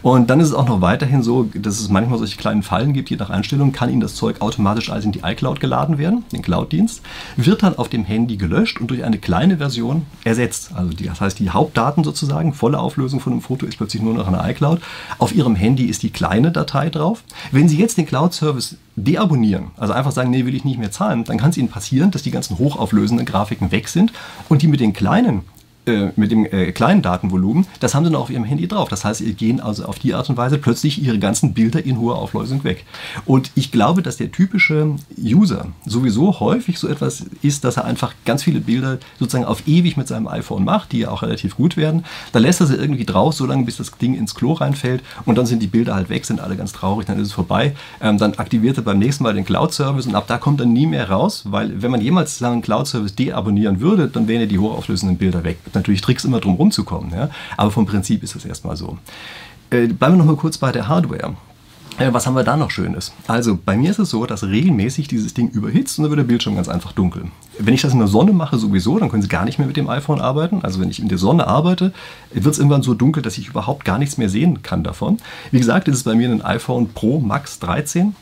Und 0.03 0.31
dann 0.31 0.41
ist 0.41 0.49
es 0.49 0.55
auch 0.55 0.69
noch 0.69 0.81
weiterhin 0.81 1.23
so, 1.23 1.45
dass 1.55 1.81
es 1.81 1.89
manchmal 1.89 2.19
solche 2.19 2.37
kleinen 2.37 2.63
Fallen 2.63 2.93
gibt, 2.93 3.11
je 3.11 3.17
nach 3.17 3.31
Einstellung 3.31 3.73
kann 3.73 3.91
Ihnen 3.91 4.01
das 4.01 4.15
Zeug 4.15 4.41
automatisch 4.41 4.91
als 4.91 5.05
in 5.05 5.13
die 5.13 5.21
iCloud 5.25 5.61
geladen 5.61 5.99
werden, 5.99 6.25
den 6.33 6.43
Cloud-Dienst, 6.43 7.03
wird 7.37 7.63
dann 7.63 7.77
auf 7.77 7.89
dem 7.89 8.05
Handy 8.05 8.37
gelöscht 8.37 8.81
und 8.81 8.89
durch 8.89 9.05
eine 9.05 9.19
kleine 9.19 9.59
Version 9.59 10.07
ersetzt. 10.25 10.73
Also 10.75 10.93
die, 10.93 11.05
das 11.05 11.21
heißt, 11.21 11.39
die 11.39 11.51
Hauptdaten 11.51 12.05
sozusagen, 12.05 12.53
volle 12.53 12.79
Auflösung 12.79 13.21
von 13.21 13.33
einem 13.33 13.43
Foto 13.43 13.67
ist 13.67 13.77
plötzlich 13.77 14.03
nur 14.03 14.15
noch 14.15 14.29
eine 14.29 14.51
iCloud. 14.51 14.81
Auf 15.19 15.35
Ihrem 15.35 15.57
Handy 15.57 15.85
ist 15.85 16.03
die 16.03 16.11
kleine 16.11 16.53
Datei 16.53 16.91
drauf. 16.91 17.25
Wenn 17.51 17.69
Sie 17.69 17.79
jetzt 17.79 17.99
den 17.99 18.07
Cloud-Service 18.07 18.77
deabonnieren, 18.97 19.73
also 19.77 19.93
einfach 19.93 20.13
sagen, 20.13 20.31
nee, 20.31 20.47
will 20.47 20.55
ich 20.55 20.65
nicht 20.65 20.79
mehr 20.79 20.93
zahlen, 20.93 21.25
dann 21.25 21.39
kann 21.39 21.51
es 21.51 21.57
Ihnen 21.57 21.69
passieren, 21.69 22.11
dass 22.11 22.23
die 22.23 22.31
ganzen 22.31 22.59
hochauflösenden 22.59 23.27
Grafiken 23.27 23.73
weg 23.73 23.89
sind 23.89 24.13
und 24.49 24.63
die 24.63 24.69
mit 24.69 24.81
den 24.81 24.93
kleinen 24.93 25.14
einen 25.15 25.43
äh, 25.87 26.11
mit 26.17 26.31
dem 26.31 26.47
äh, 26.47 26.73
kleinen 26.73 27.03
Datenvolumen, 27.03 27.67
das 27.81 27.95
haben 27.95 28.05
sie 28.05 28.11
noch 28.11 28.23
auf 28.23 28.31
ihrem 28.31 28.45
Handy 28.45 28.67
drauf. 28.67 28.89
Das 28.89 29.05
heißt, 29.05 29.19
sie 29.19 29.35
gehen 29.35 29.61
also 29.61 29.85
auf 29.85 29.99
die 29.99 30.15
Art 30.15 30.31
und 30.31 30.37
Weise 30.37 30.59
plötzlich 30.59 31.03
ihre 31.03 31.19
ganzen 31.19 31.53
Bilder 31.53 31.85
in 31.85 31.99
hoher 31.99 32.17
Auflösung 32.17 32.65
weg. 32.65 32.85
Und 33.27 33.51
ich 33.55 33.71
glaube, 33.71 34.03
dass 34.03 34.17
der 34.17 34.33
typische 34.33 34.97
User 35.19 35.67
sowieso 35.85 36.41
häufig 36.41 36.79
so 36.79 36.89
etwas 36.89 37.27
ist, 37.43 37.65
dass 37.65 37.77
er 37.77 37.85
einfach 37.85 38.15
ganz 38.25 38.43
viele 38.43 38.61
Bilder 38.61 38.99
sozusagen 39.19 39.45
auf 39.45 39.67
ewig 39.67 39.97
mit 39.97 40.09
seinem 40.09 40.27
iPhone 40.27 40.65
macht, 40.65 40.93
die 40.93 41.01
ja 41.01 41.11
auch 41.11 41.23
relativ 41.23 41.57
gut 41.57 41.77
werden. 41.77 42.05
Da 42.33 42.39
lässt 42.39 42.61
er 42.61 42.67
sie 42.67 42.77
irgendwie 42.77 43.05
drauf, 43.05 43.35
solange 43.35 43.65
bis 43.65 43.77
das 43.77 43.91
Ding 43.99 44.15
ins 44.15 44.35
Klo 44.35 44.53
reinfällt 44.53 45.03
und 45.27 45.37
dann 45.37 45.47
sind 45.47 45.63
die 45.63 45.67
Bilder 45.67 45.95
halt 45.95 46.09
weg, 46.09 46.25
sind 46.25 46.41
alle 46.41 46.57
ganz 46.57 46.73
traurig, 46.73 47.07
dann 47.07 47.19
ist 47.19 47.29
es 47.29 47.33
vorbei. 47.35 47.75
Ähm, 48.01 48.17
dann 48.17 48.35
aktiviert 48.35 48.79
er 48.79 48.85
beim 48.85 48.99
nächsten 48.99 49.25
Mal 49.25 49.35
den 49.35 49.45
Cloud-Service 49.45 50.07
und 50.07 50.15
ab 50.15 50.25
da 50.29 50.39
kommt 50.39 50.61
er 50.61 50.67
nie 50.67 50.87
mehr 50.87 51.11
raus, 51.11 51.43
weil 51.47 51.83
wenn 51.83 51.91
man 51.91 52.01
jemals 52.01 52.39
seinen 52.39 52.63
Cloud-Service 52.63 53.15
deabonnieren 53.15 53.81
würde, 53.81 54.09
dann 54.09 54.29
wären 54.29 54.41
ja 54.41 54.47
die 54.47 54.59
hochauflösenden 54.59 55.19
Bilder 55.19 55.45
weg 55.45 55.59
natürlich 55.75 56.01
Tricks 56.01 56.25
immer 56.25 56.41
drum 56.41 56.55
rumzukommen, 56.55 57.13
ja? 57.13 57.31
aber 57.57 57.71
vom 57.71 57.87
Prinzip 57.87 58.23
ist 58.23 58.35
es 58.35 58.45
erstmal 58.45 58.77
so. 58.77 58.99
Äh, 59.71 59.87
bleiben 59.89 60.15
wir 60.15 60.19
noch 60.19 60.25
mal 60.25 60.37
kurz 60.37 60.59
bei 60.59 60.73
der 60.73 60.89
Hardware. 60.89 61.35
Äh, 61.99 62.13
was 62.13 62.27
haben 62.27 62.35
wir 62.35 62.43
da 62.43 62.57
noch 62.57 62.71
Schönes? 62.71 63.13
Also 63.29 63.57
bei 63.63 63.77
mir 63.77 63.91
ist 63.91 64.01
es 64.01 64.11
so, 64.11 64.27
dass 64.27 64.43
regelmäßig 64.43 65.07
dieses 65.07 65.33
Ding 65.33 65.51
überhitzt 65.51 65.99
und 65.99 66.05
dann 66.05 66.11
wird 66.11 66.19
der 66.19 66.25
Bildschirm 66.25 66.57
ganz 66.57 66.69
einfach 66.69 66.93
dunkel. 66.93 67.27
Wenn 67.59 67.75
ich 67.75 67.83
das 67.83 67.93
in 67.93 68.01
der 68.01 68.09
Sonne 68.09 68.33
mache 68.33 68.59
sowieso, 68.59 68.99
dann 68.99 69.11
können 69.11 69.23
Sie 69.23 69.29
gar 69.29 69.45
nicht 69.45 69.59
mehr 69.59 69.69
mit 69.69 69.77
dem 69.77 69.89
iPhone 69.89 70.21
arbeiten. 70.21 70.63
Also 70.63 70.81
wenn 70.81 70.91
ich 70.91 70.99
in 70.99 71.09
der 71.09 71.19
Sonne 71.19 71.47
arbeite, 71.47 71.93
wird 72.33 72.53
es 72.53 72.59
irgendwann 72.59 72.83
so 72.83 72.95
dunkel, 72.95 73.23
dass 73.23 73.39
ich 73.39 73.49
überhaupt 73.49 73.85
gar 73.85 73.99
nichts 73.99 74.19
mehr 74.19 74.29
sehen 74.29 74.63
kann 74.63 74.83
davon. 74.83 75.19
Wie 75.53 75.59
gesagt, 75.59 75.87
ist 75.87 75.97
es 75.97 76.03
bei 76.03 76.17
mir 76.17 76.29
ein 76.31 76.43
iPhone 76.43 76.89
Pro 76.93 77.21
Max 77.21 77.61
13. 77.61 78.17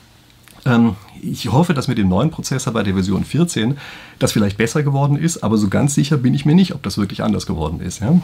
Ähm, 0.65 0.97
ich 1.21 1.51
hoffe, 1.51 1.75
dass 1.75 1.89
mit 1.89 1.99
dem 1.99 2.09
neuen 2.09 2.31
Prozessor 2.31 2.73
bei 2.73 2.83
der 2.83 2.95
Version 2.95 3.25
14 3.25 3.79
das 4.19 4.33
vielleicht 4.33 4.57
besser 4.57 4.83
geworden 4.83 5.17
ist, 5.17 5.43
aber 5.43 5.57
so 5.57 5.69
ganz 5.69 5.95
sicher 5.95 6.17
bin 6.17 6.35
ich 6.35 6.45
mir 6.45 6.55
nicht, 6.55 6.75
ob 6.75 6.83
das 6.83 6.99
wirklich 6.99 7.23
anders 7.23 7.47
geworden 7.47 7.81
ist. 7.81 8.01
Ja? 8.01 8.21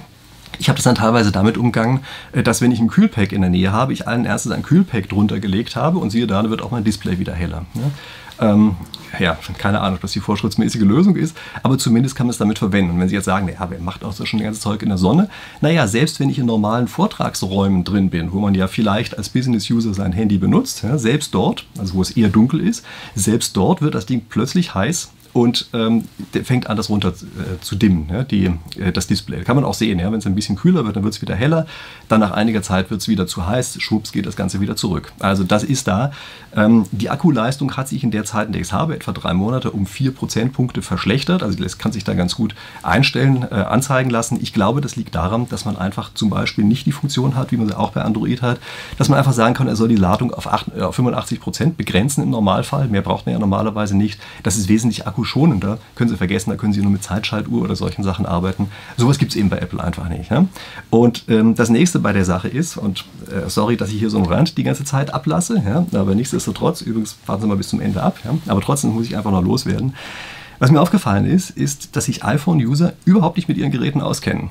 Ich 0.58 0.68
habe 0.68 0.76
das 0.76 0.84
dann 0.84 0.94
teilweise 0.94 1.30
damit 1.30 1.56
umgangen, 1.58 2.00
äh, 2.32 2.42
dass 2.42 2.60
wenn 2.60 2.72
ich 2.72 2.80
ein 2.80 2.88
Kühlpack 2.88 3.32
in 3.32 3.42
der 3.42 3.50
Nähe 3.50 3.72
habe, 3.72 3.92
ich 3.92 4.08
allen 4.08 4.24
erstes 4.24 4.52
ein 4.52 4.62
Kühlpack 4.62 5.08
drunter 5.08 5.40
gelegt 5.40 5.76
habe 5.76 5.98
und 5.98 6.10
siehe 6.10 6.26
da, 6.26 6.48
wird 6.48 6.62
auch 6.62 6.70
mein 6.70 6.84
Display 6.84 7.18
wieder 7.18 7.34
heller. 7.34 7.66
Ja? 7.74 7.90
Ähm, 8.40 8.76
ja, 9.18 9.38
keine 9.56 9.80
Ahnung, 9.80 9.96
ob 9.96 10.02
das 10.02 10.12
die 10.12 10.20
vorschriftsmäßige 10.20 10.82
Lösung 10.82 11.16
ist, 11.16 11.36
aber 11.62 11.78
zumindest 11.78 12.14
kann 12.14 12.26
man 12.26 12.32
es 12.32 12.38
damit 12.38 12.58
verwenden. 12.58 12.92
Und 12.92 13.00
wenn 13.00 13.08
Sie 13.08 13.14
jetzt 13.14 13.24
sagen, 13.24 13.46
naja, 13.46 13.66
wer 13.68 13.80
macht 13.80 14.04
auch 14.04 14.12
so 14.12 14.26
schon 14.26 14.38
das 14.38 14.46
ganze 14.46 14.60
Zeug 14.60 14.82
in 14.82 14.88
der 14.88 14.98
Sonne? 14.98 15.28
Naja, 15.60 15.86
selbst 15.86 16.20
wenn 16.20 16.30
ich 16.30 16.38
in 16.38 16.46
normalen 16.46 16.88
Vortragsräumen 16.88 17.84
drin 17.84 18.10
bin, 18.10 18.32
wo 18.32 18.40
man 18.40 18.54
ja 18.54 18.68
vielleicht 18.68 19.16
als 19.16 19.30
Business-User 19.30 19.94
sein 19.94 20.12
Handy 20.12 20.38
benutzt, 20.38 20.82
ja, 20.82 20.98
selbst 20.98 21.34
dort, 21.34 21.66
also 21.78 21.94
wo 21.94 22.02
es 22.02 22.10
eher 22.10 22.28
dunkel 22.28 22.60
ist, 22.60 22.84
selbst 23.14 23.56
dort 23.56 23.82
wird 23.82 23.94
das 23.94 24.06
Ding 24.06 24.22
plötzlich 24.28 24.74
heiß 24.74 25.10
und 25.32 25.68
ähm, 25.72 26.04
fängt 26.44 26.68
an, 26.68 26.76
das 26.76 26.88
runter 26.88 27.10
äh, 27.10 27.60
zu 27.60 27.76
dimmen, 27.76 28.08
ja, 28.10 28.24
die, 28.24 28.46
äh, 28.78 28.92
das 28.92 29.06
Display. 29.06 29.42
Kann 29.44 29.56
man 29.56 29.64
auch 29.64 29.74
sehen, 29.74 29.98
ja, 29.98 30.10
wenn 30.10 30.18
es 30.18 30.26
ein 30.26 30.34
bisschen 30.34 30.56
kühler 30.56 30.84
wird, 30.84 30.96
dann 30.96 31.04
wird 31.04 31.14
es 31.14 31.22
wieder 31.22 31.34
heller. 31.34 31.66
Dann 32.08 32.20
nach 32.20 32.32
einiger 32.32 32.62
Zeit 32.62 32.90
wird 32.90 33.00
es 33.00 33.08
wieder 33.08 33.26
zu 33.26 33.46
heiß, 33.46 33.80
schwupps 33.80 34.12
geht 34.12 34.26
das 34.26 34.36
Ganze 34.36 34.60
wieder 34.60 34.76
zurück. 34.76 35.12
Also 35.18 35.44
das 35.44 35.64
ist 35.64 35.88
da. 35.88 36.12
Ähm, 36.56 36.86
die 36.92 37.10
Akkuleistung 37.10 37.76
hat 37.76 37.88
sich 37.88 38.02
in 38.02 38.10
der 38.10 38.24
Zeit, 38.24 38.46
in 38.46 38.52
der 38.52 38.62
ich 38.62 38.68
es 38.68 38.72
habe, 38.72 38.94
etwa 38.94 39.12
drei 39.12 39.34
Monate, 39.34 39.70
um 39.70 39.86
vier 39.86 40.12
Prozentpunkte 40.12 40.82
verschlechtert. 40.82 41.42
Also 41.42 41.62
das 41.62 41.78
kann 41.78 41.92
sich 41.92 42.04
da 42.04 42.14
ganz 42.14 42.34
gut 42.34 42.54
einstellen, 42.82 43.46
äh, 43.50 43.54
anzeigen 43.54 44.10
lassen. 44.10 44.38
Ich 44.40 44.52
glaube, 44.52 44.80
das 44.80 44.96
liegt 44.96 45.14
daran, 45.14 45.48
dass 45.48 45.64
man 45.64 45.76
einfach 45.76 46.12
zum 46.14 46.30
Beispiel 46.30 46.64
nicht 46.64 46.86
die 46.86 46.92
Funktion 46.92 47.36
hat, 47.36 47.52
wie 47.52 47.56
man 47.56 47.68
sie 47.68 47.76
auch 47.76 47.92
bei 47.92 48.02
Android 48.02 48.42
hat, 48.42 48.58
dass 48.96 49.08
man 49.08 49.18
einfach 49.18 49.32
sagen 49.32 49.54
kann, 49.54 49.68
er 49.68 49.76
soll 49.76 49.88
die 49.88 49.96
Ladung 49.96 50.32
auf, 50.32 50.46
8, 50.46 50.72
äh, 50.76 50.82
auf 50.82 50.94
85 50.94 51.40
Prozent 51.40 51.76
begrenzen 51.76 52.22
im 52.22 52.30
Normalfall. 52.30 52.88
Mehr 52.88 53.02
braucht 53.02 53.26
man 53.26 53.34
ja 53.34 53.38
normalerweise 53.38 53.96
nicht. 53.96 54.20
Das 54.42 54.56
ist 54.56 54.68
wesentlich 54.68 55.06
akkuschonender. 55.18 55.78
Können 55.96 56.10
Sie 56.10 56.16
vergessen, 56.16 56.50
da 56.50 56.56
können 56.56 56.72
Sie 56.72 56.80
nur 56.80 56.92
mit 56.92 57.02
Zeitschaltuhr 57.02 57.62
oder 57.62 57.74
solchen 57.74 58.04
Sachen 58.04 58.24
arbeiten. 58.24 58.68
Sowas 58.96 59.18
gibt 59.18 59.32
es 59.32 59.36
eben 59.36 59.48
bei 59.48 59.58
Apple 59.58 59.82
einfach 59.82 60.08
nicht. 60.08 60.30
Ja? 60.30 60.46
Und 60.90 61.24
ähm, 61.28 61.54
das 61.54 61.70
nächste 61.70 61.98
bei 61.98 62.12
der 62.12 62.24
Sache 62.24 62.48
ist, 62.48 62.76
und 62.76 63.04
äh, 63.26 63.48
sorry, 63.48 63.76
dass 63.76 63.90
ich 63.90 63.98
hier 63.98 64.10
so 64.10 64.18
einen 64.18 64.26
Rand 64.26 64.56
die 64.56 64.62
ganze 64.62 64.84
Zeit 64.84 65.12
ablasse, 65.12 65.62
ja, 65.66 65.84
aber 65.98 66.14
nichtsdestotrotz, 66.14 66.82
übrigens 66.82 67.16
warten 67.26 67.42
Sie 67.42 67.48
mal 67.48 67.56
bis 67.56 67.68
zum 67.68 67.80
Ende 67.80 68.02
ab, 68.02 68.18
ja, 68.24 68.36
aber 68.46 68.60
trotzdem 68.60 68.94
muss 68.94 69.06
ich 69.06 69.16
einfach 69.16 69.32
noch 69.32 69.42
loswerden. 69.42 69.94
Was 70.60 70.70
mir 70.70 70.80
aufgefallen 70.80 71.26
ist, 71.26 71.50
ist, 71.50 71.96
dass 71.96 72.06
sich 72.06 72.24
iPhone-User 72.24 72.92
überhaupt 73.04 73.36
nicht 73.36 73.48
mit 73.48 73.58
ihren 73.58 73.70
Geräten 73.70 74.00
auskennen. 74.00 74.50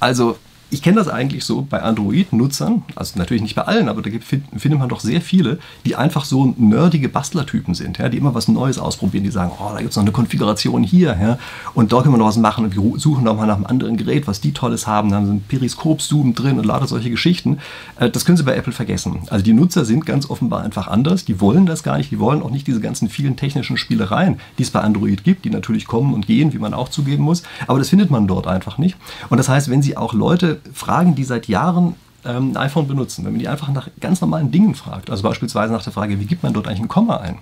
Also 0.00 0.36
ich 0.70 0.82
kenne 0.82 0.96
das 0.96 1.08
eigentlich 1.08 1.44
so 1.44 1.62
bei 1.68 1.80
Android-Nutzern, 1.80 2.82
also 2.96 3.18
natürlich 3.18 3.42
nicht 3.42 3.54
bei 3.54 3.62
allen, 3.62 3.88
aber 3.88 4.02
da 4.02 4.10
gibt, 4.10 4.24
findet 4.24 4.78
man 4.78 4.88
doch 4.88 4.98
sehr 4.98 5.20
viele, 5.20 5.58
die 5.84 5.94
einfach 5.94 6.24
so 6.24 6.54
nerdige 6.58 7.08
Bastlertypen 7.08 7.74
sind, 7.74 7.98
ja, 7.98 8.08
die 8.08 8.18
immer 8.18 8.34
was 8.34 8.48
Neues 8.48 8.78
ausprobieren, 8.78 9.22
die 9.22 9.30
sagen, 9.30 9.52
oh, 9.60 9.70
da 9.72 9.78
gibt 9.78 9.90
es 9.90 9.96
noch 9.96 10.02
eine 10.02 10.10
Konfiguration 10.10 10.82
hier, 10.82 11.16
ja, 11.20 11.38
und 11.74 11.92
da 11.92 12.02
können 12.02 12.14
wir 12.14 12.18
noch 12.18 12.26
was 12.26 12.36
machen 12.36 12.64
und 12.64 12.74
wir 12.74 12.98
suchen 12.98 13.22
noch 13.22 13.36
mal 13.36 13.46
nach 13.46 13.56
einem 13.56 13.66
anderen 13.66 13.96
Gerät, 13.96 14.26
was 14.26 14.40
die 14.40 14.52
Tolles 14.52 14.88
haben, 14.88 15.10
dann 15.10 15.26
sind 15.26 15.48
Periskop-Zoom 15.48 16.34
drin 16.34 16.58
und 16.58 16.66
lauter 16.66 16.88
solche 16.88 17.10
Geschichten. 17.10 17.58
Äh, 18.00 18.10
das 18.10 18.24
können 18.24 18.36
Sie 18.36 18.42
bei 18.42 18.56
Apple 18.56 18.72
vergessen. 18.72 19.20
Also 19.30 19.44
die 19.44 19.52
Nutzer 19.52 19.84
sind 19.84 20.04
ganz 20.04 20.28
offenbar 20.28 20.64
einfach 20.64 20.88
anders, 20.88 21.24
die 21.24 21.40
wollen 21.40 21.66
das 21.66 21.84
gar 21.84 21.96
nicht, 21.96 22.10
die 22.10 22.18
wollen 22.18 22.42
auch 22.42 22.50
nicht 22.50 22.66
diese 22.66 22.80
ganzen 22.80 23.08
vielen 23.08 23.36
technischen 23.36 23.76
Spielereien, 23.76 24.40
die 24.58 24.64
es 24.64 24.70
bei 24.70 24.80
Android 24.80 25.22
gibt, 25.22 25.44
die 25.44 25.50
natürlich 25.50 25.86
kommen 25.86 26.12
und 26.12 26.26
gehen, 26.26 26.52
wie 26.52 26.58
man 26.58 26.74
auch 26.74 26.88
zugeben 26.88 27.22
muss, 27.22 27.44
aber 27.68 27.78
das 27.78 27.88
findet 27.88 28.10
man 28.10 28.26
dort 28.26 28.48
einfach 28.48 28.78
nicht. 28.78 28.96
Und 29.28 29.38
das 29.38 29.48
heißt, 29.48 29.70
wenn 29.70 29.82
Sie 29.82 29.96
auch 29.96 30.12
Leute 30.12 30.55
fragen, 30.72 31.14
die 31.14 31.24
seit 31.24 31.48
Jahren 31.48 31.94
ähm, 32.24 32.50
ein 32.50 32.56
iPhone 32.56 32.88
benutzen, 32.88 33.24
wenn 33.24 33.32
man 33.32 33.40
die 33.40 33.48
einfach 33.48 33.68
nach 33.70 33.88
ganz 34.00 34.20
normalen 34.20 34.50
Dingen 34.50 34.74
fragt, 34.74 35.10
also 35.10 35.22
beispielsweise 35.22 35.72
nach 35.72 35.82
der 35.82 35.92
Frage, 35.92 36.20
wie 36.20 36.26
gibt 36.26 36.42
man 36.42 36.52
dort 36.52 36.66
eigentlich 36.66 36.80
ein 36.80 36.88
Komma 36.88 37.18
ein? 37.18 37.38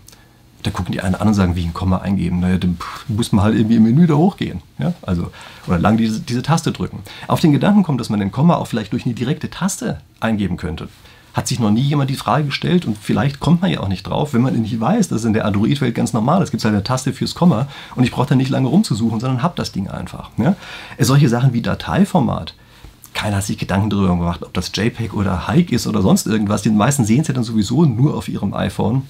Da 0.63 0.71
gucken 0.71 0.93
die 0.93 1.03
einen 1.03 1.15
an 1.15 1.29
und 1.29 1.35
sagen, 1.35 1.57
wie 1.57 1.65
ein 1.65 1.75
Komma 1.75 1.99
eingeben. 1.99 2.41
Naja, 2.41 2.57
dann 2.57 2.79
muss 3.09 3.33
man 3.33 3.45
halt 3.45 3.55
irgendwie 3.55 3.77
im 3.77 3.83
Menü 3.83 4.07
da 4.07 4.15
hochgehen. 4.15 4.63
Ja? 4.79 4.95
Also, 5.03 5.31
oder 5.67 5.79
lang 5.79 5.99
diese, 5.99 6.21
diese 6.21 6.43
Taste 6.43 6.73
drücken. 6.73 7.01
Auf 7.29 7.41
den 7.41 7.53
Gedanken 7.53 7.83
kommt, 7.83 8.01
dass 8.01 8.09
man 8.09 8.19
den 8.19 8.33
Komma 8.33 8.55
auch 8.55 8.67
vielleicht 8.67 8.95
durch 8.95 9.05
eine 9.05 9.15
direkte 9.15 9.51
Taste 9.51 10.01
eingeben 10.21 10.57
könnte 10.57 10.89
hat 11.35 11.49
sich 11.49 11.59
noch 11.59 11.73
nie 11.73 11.83
jemand 11.83 12.11
die 12.11 12.15
Frage 12.15 12.45
gestellt 12.45 12.87
und 12.87 12.97
vielleicht 12.97 13.41
kommt 13.41 13.61
man 13.61 13.71
ja 13.71 13.81
auch 13.81 13.89
nicht 13.89 14.05
drauf, 14.05 14.33
wenn 14.33 14.41
man 14.41 14.55
nicht 14.55 14.81
weiß, 14.81 15.09
das 15.09 15.23
ist 15.23 15.25
in 15.27 15.33
der 15.33 15.45
Android-Welt 15.45 15.95
ganz 15.95 16.13
normal. 16.13 16.41
Es 16.43 16.53
gibt 16.53 16.65
halt 16.65 16.73
eine 16.73 16.85
Taste 16.85 17.13
fürs 17.13 17.35
Komma 17.35 17.67
und 17.97 18.05
ich 18.05 18.13
brauche 18.13 18.29
da 18.29 18.35
nicht 18.37 18.51
lange 18.51 18.69
rumzusuchen, 18.69 19.19
sondern 19.19 19.43
habe 19.43 19.55
das 19.57 19.73
Ding 19.73 19.89
einfach. 19.89 20.31
Ja? 20.37 20.55
Solche 21.01 21.29
Sachen 21.29 21.53
wie 21.53 21.61
Dateiformat 21.61 22.55
keiner 23.15 23.37
hat 23.37 23.45
sich 23.45 23.59
Gedanken 23.59 23.91
darüber 23.91 24.09
gemacht, 24.09 24.43
ob 24.43 24.53
das 24.53 24.71
JPEG 24.75 25.15
oder 25.15 25.49
Hike 25.49 25.75
ist 25.75 25.87
oder 25.87 26.03
sonst 26.03 26.27
irgendwas. 26.27 26.63
Die 26.63 26.71
meisten 26.71 27.05
sehen 27.05 27.21
es 27.21 27.29
ja 27.29 27.35
dann 27.35 27.45
sowieso 27.45 27.85
nur 27.85 28.15
auf 28.15 28.29
ihrem 28.29 28.53
iPhone 28.53 29.03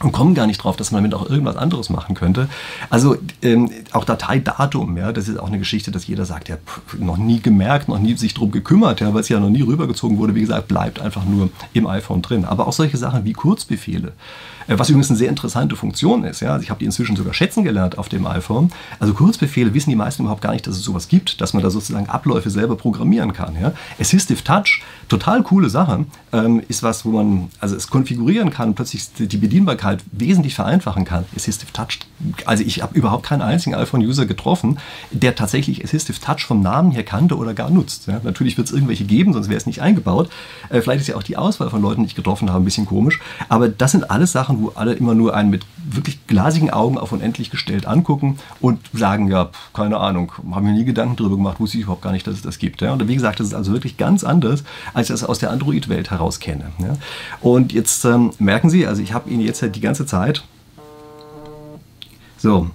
und 0.00 0.12
kommen 0.12 0.34
gar 0.34 0.46
nicht 0.46 0.58
drauf, 0.58 0.76
dass 0.76 0.92
man 0.92 1.02
damit 1.02 1.14
auch 1.14 1.28
irgendwas 1.28 1.56
anderes 1.56 1.90
machen 1.90 2.14
könnte. 2.14 2.48
Also 2.88 3.16
ähm, 3.42 3.70
auch 3.92 4.04
Dateidatum, 4.04 4.96
ja, 4.96 5.12
das 5.12 5.28
ist 5.28 5.38
auch 5.38 5.48
eine 5.48 5.58
Geschichte, 5.58 5.90
dass 5.90 6.06
jeder 6.06 6.24
sagt, 6.24 6.48
ja, 6.48 6.56
pff, 6.56 6.98
noch 6.98 7.16
nie 7.16 7.40
gemerkt, 7.40 7.88
noch 7.88 7.98
nie 7.98 8.16
sich 8.16 8.34
drum 8.34 8.52
gekümmert, 8.52 9.00
ja, 9.00 9.12
weil 9.12 9.22
es 9.22 9.28
ja 9.28 9.40
noch 9.40 9.50
nie 9.50 9.62
rübergezogen 9.62 10.18
wurde. 10.18 10.34
Wie 10.34 10.40
gesagt, 10.42 10.68
bleibt 10.68 11.00
einfach 11.00 11.24
nur 11.24 11.50
im 11.72 11.86
iPhone 11.86 12.22
drin. 12.22 12.44
Aber 12.44 12.68
auch 12.68 12.72
solche 12.72 12.96
Sachen 12.96 13.24
wie 13.24 13.32
Kurzbefehle, 13.32 14.12
was 14.68 14.88
übrigens 14.90 15.10
eine 15.10 15.18
sehr 15.18 15.28
interessante 15.28 15.76
Funktion 15.76 16.24
ist. 16.24 16.40
Ja, 16.40 16.52
also 16.52 16.62
ich 16.62 16.70
habe 16.70 16.78
die 16.78 16.84
inzwischen 16.84 17.16
sogar 17.16 17.32
schätzen 17.32 17.64
gelernt 17.64 17.96
auf 17.96 18.08
dem 18.08 18.26
iPhone. 18.26 18.70
Also 18.98 19.14
Kurzbefehle 19.14 19.72
wissen 19.72 19.90
die 19.90 19.96
meisten 19.96 20.22
überhaupt 20.22 20.42
gar 20.42 20.52
nicht, 20.52 20.66
dass 20.66 20.76
es 20.76 20.82
sowas 20.82 21.08
gibt, 21.08 21.40
dass 21.40 21.54
man 21.54 21.62
da 21.62 21.70
sozusagen 21.70 22.08
Abläufe 22.08 22.50
selber 22.50 22.76
programmieren 22.76 23.32
kann. 23.32 23.56
Ja. 23.60 23.72
Assistive 23.98 24.44
Touch, 24.44 24.82
total 25.08 25.42
coole 25.42 25.70
Sache, 25.70 26.04
ähm, 26.32 26.62
ist 26.68 26.82
was, 26.82 27.04
wo 27.04 27.10
man 27.10 27.48
also 27.60 27.76
es 27.76 27.88
konfigurieren 27.88 28.50
kann, 28.50 28.74
plötzlich 28.74 29.10
die 29.18 29.36
Bedienbarkeit 29.36 30.00
wesentlich 30.12 30.54
vereinfachen 30.54 31.04
kann. 31.04 31.24
Assistive 31.34 31.72
Touch, 31.72 32.00
also 32.44 32.62
ich 32.62 32.82
habe 32.82 32.94
überhaupt 32.96 33.24
keinen 33.24 33.42
einzigen 33.42 33.74
iPhone-User 33.74 34.26
getroffen, 34.26 34.78
der 35.10 35.34
tatsächlich 35.34 35.82
Assistive 35.82 36.20
Touch 36.20 36.44
vom 36.44 36.60
Namen 36.60 36.90
her 36.90 37.04
kannte 37.04 37.36
oder 37.36 37.54
gar 37.54 37.70
nutzt. 37.70 38.06
Ja, 38.06 38.20
natürlich 38.22 38.56
wird 38.58 38.68
es 38.68 38.74
irgendwelche 38.74 39.04
geben, 39.04 39.32
sonst 39.32 39.48
wäre 39.48 39.56
es 39.56 39.66
nicht 39.66 39.80
eingebaut. 39.80 40.28
Äh, 40.68 40.82
vielleicht 40.82 41.00
ist 41.00 41.06
ja 41.06 41.16
auch 41.16 41.22
die 41.22 41.36
Auswahl 41.36 41.70
von 41.70 41.80
Leuten, 41.80 42.02
die 42.02 42.08
ich 42.08 42.14
getroffen 42.14 42.50
habe, 42.50 42.62
ein 42.62 42.64
bisschen 42.64 42.86
komisch. 42.86 43.20
Aber 43.48 43.68
das 43.68 43.92
sind 43.92 44.10
alles 44.10 44.32
Sachen, 44.32 44.57
wo 44.58 44.72
alle 44.74 44.94
immer 44.94 45.14
nur 45.14 45.34
einen 45.34 45.50
mit 45.50 45.64
wirklich 45.76 46.26
glasigen 46.26 46.70
Augen 46.70 46.98
auf 46.98 47.12
unendlich 47.12 47.50
gestellt 47.50 47.86
angucken 47.86 48.38
und 48.60 48.80
sagen, 48.92 49.28
ja, 49.28 49.50
keine 49.72 49.98
Ahnung, 49.98 50.32
haben 50.52 50.66
mir 50.66 50.72
nie 50.72 50.84
Gedanken 50.84 51.16
darüber 51.16 51.36
gemacht, 51.36 51.60
wusste 51.60 51.78
ich 51.78 51.84
überhaupt 51.84 52.02
gar 52.02 52.12
nicht, 52.12 52.26
dass 52.26 52.34
es 52.34 52.42
das 52.42 52.58
gibt. 52.58 52.82
Und 52.82 53.08
wie 53.08 53.14
gesagt, 53.14 53.40
das 53.40 53.48
ist 53.48 53.54
also 53.54 53.72
wirklich 53.72 53.96
ganz 53.96 54.24
anders, 54.24 54.64
als 54.94 55.08
ich 55.08 55.14
das 55.14 55.24
aus 55.24 55.38
der 55.38 55.50
Android-Welt 55.50 56.10
heraus 56.10 56.40
kenne. 56.40 56.66
Und 57.40 57.72
jetzt 57.72 58.04
ähm, 58.04 58.32
merken 58.38 58.70
Sie, 58.70 58.86
also 58.86 59.02
ich 59.02 59.12
habe 59.12 59.30
Ihnen 59.30 59.40
jetzt 59.40 59.62
halt 59.62 59.76
die 59.76 59.80
ganze 59.80 60.06
Zeit. 60.06 60.44
So. 62.36 62.70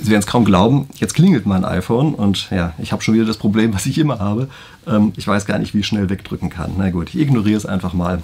Sie 0.00 0.10
werden 0.10 0.20
es 0.20 0.26
kaum 0.26 0.44
glauben, 0.44 0.88
jetzt 0.96 1.14
klingelt 1.14 1.46
mein 1.46 1.64
iPhone 1.64 2.14
und 2.14 2.50
ja, 2.50 2.72
ich 2.78 2.90
habe 2.90 3.02
schon 3.02 3.14
wieder 3.14 3.24
das 3.24 3.36
Problem, 3.36 3.72
was 3.72 3.86
ich 3.86 3.98
immer 3.98 4.18
habe. 4.18 4.48
Ähm, 4.86 5.12
ich 5.16 5.28
weiß 5.28 5.46
gar 5.46 5.58
nicht, 5.58 5.74
wie 5.74 5.80
ich 5.80 5.86
schnell 5.86 6.10
wegdrücken 6.10 6.50
kann. 6.50 6.72
Na 6.76 6.90
gut, 6.90 7.10
ich 7.10 7.20
ignoriere 7.20 7.56
es 7.56 7.66
einfach 7.66 7.92
mal. 7.92 8.20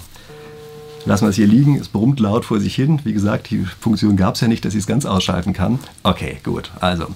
Lassen 1.05 1.25
wir 1.25 1.29
es 1.29 1.35
hier 1.35 1.47
liegen, 1.47 1.77
es 1.77 1.87
brummt 1.87 2.19
laut 2.19 2.45
vor 2.45 2.59
sich 2.59 2.75
hin. 2.75 2.99
Wie 3.03 3.13
gesagt, 3.13 3.49
die 3.49 3.65
Funktion 3.79 4.17
gab 4.17 4.35
es 4.35 4.41
ja 4.41 4.47
nicht, 4.47 4.65
dass 4.65 4.73
ich 4.73 4.81
es 4.81 4.87
ganz 4.87 5.05
ausschalten 5.05 5.53
kann. 5.53 5.79
Okay, 6.03 6.37
gut. 6.43 6.71
Also, 6.81 7.07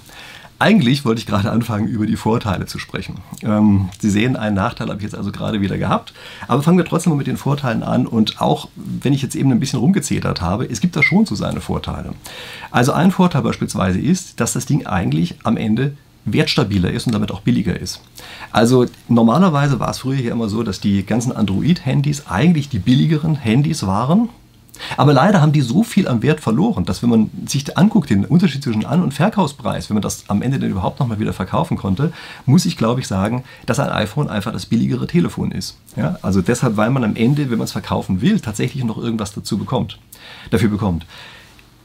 eigentlich 0.58 1.04
wollte 1.04 1.18
ich 1.18 1.26
gerade 1.26 1.50
anfangen, 1.50 1.88
über 1.88 2.06
die 2.06 2.16
Vorteile 2.16 2.66
zu 2.66 2.78
sprechen. 2.78 3.16
Ähm, 3.42 3.90
Sie 3.98 4.08
sehen, 4.08 4.36
einen 4.36 4.54
Nachteil 4.54 4.88
habe 4.88 4.98
ich 4.98 5.02
jetzt 5.02 5.14
also 5.14 5.32
gerade 5.32 5.60
wieder 5.60 5.76
gehabt. 5.78 6.14
Aber 6.48 6.62
fangen 6.62 6.78
wir 6.78 6.84
trotzdem 6.84 7.10
mal 7.10 7.16
mit 7.16 7.26
den 7.26 7.36
Vorteilen 7.36 7.82
an. 7.82 8.06
Und 8.06 8.40
auch 8.40 8.68
wenn 8.76 9.12
ich 9.12 9.20
jetzt 9.20 9.34
eben 9.34 9.50
ein 9.52 9.60
bisschen 9.60 9.80
rumgezetert 9.80 10.40
habe, 10.40 10.64
es 10.64 10.80
gibt 10.80 10.96
da 10.96 11.02
schon 11.02 11.26
so 11.26 11.34
seine 11.34 11.60
Vorteile. 11.60 12.14
Also 12.70 12.92
ein 12.92 13.10
Vorteil 13.10 13.42
beispielsweise 13.42 14.00
ist, 14.00 14.40
dass 14.40 14.54
das 14.54 14.64
Ding 14.64 14.86
eigentlich 14.86 15.36
am 15.42 15.56
Ende 15.56 15.96
wertstabiler 16.24 16.90
ist 16.90 17.06
und 17.06 17.12
damit 17.12 17.30
auch 17.30 17.40
billiger 17.40 17.78
ist. 17.78 18.00
Also 18.50 18.86
normalerweise 19.08 19.80
war 19.80 19.90
es 19.90 19.98
früher 19.98 20.16
hier 20.16 20.32
immer 20.32 20.48
so, 20.48 20.62
dass 20.62 20.80
die 20.80 21.04
ganzen 21.04 21.32
Android-Handys 21.32 22.26
eigentlich 22.26 22.68
die 22.68 22.78
billigeren 22.78 23.36
Handys 23.36 23.86
waren. 23.86 24.28
Aber 24.96 25.12
leider 25.12 25.40
haben 25.40 25.52
die 25.52 25.60
so 25.60 25.84
viel 25.84 26.08
am 26.08 26.22
Wert 26.22 26.40
verloren, 26.40 26.84
dass 26.84 27.02
wenn 27.02 27.10
man 27.10 27.30
sich 27.46 27.78
anguckt, 27.78 28.10
den 28.10 28.24
Unterschied 28.24 28.62
zwischen 28.62 28.84
An- 28.84 29.02
und 29.02 29.14
Verkaufspreis, 29.14 29.88
wenn 29.88 29.94
man 29.94 30.02
das 30.02 30.28
am 30.28 30.42
Ende 30.42 30.58
dann 30.58 30.70
überhaupt 30.70 30.98
nochmal 30.98 31.20
wieder 31.20 31.32
verkaufen 31.32 31.76
konnte, 31.76 32.12
muss 32.44 32.66
ich 32.66 32.76
glaube 32.76 33.00
ich 33.00 33.06
sagen, 33.06 33.44
dass 33.66 33.78
ein 33.78 33.90
iPhone 33.90 34.28
einfach 34.28 34.52
das 34.52 34.66
billigere 34.66 35.06
Telefon 35.06 35.52
ist. 35.52 35.76
Ja? 35.96 36.18
Also 36.22 36.42
deshalb, 36.42 36.76
weil 36.76 36.90
man 36.90 37.04
am 37.04 37.16
Ende, 37.16 37.50
wenn 37.50 37.58
man 37.58 37.66
es 37.66 37.72
verkaufen 37.72 38.20
will, 38.20 38.40
tatsächlich 38.40 38.82
noch 38.84 38.98
irgendwas 38.98 39.32
dazu 39.32 39.58
bekommt, 39.58 39.98
dafür 40.50 40.68
bekommt. 40.70 41.06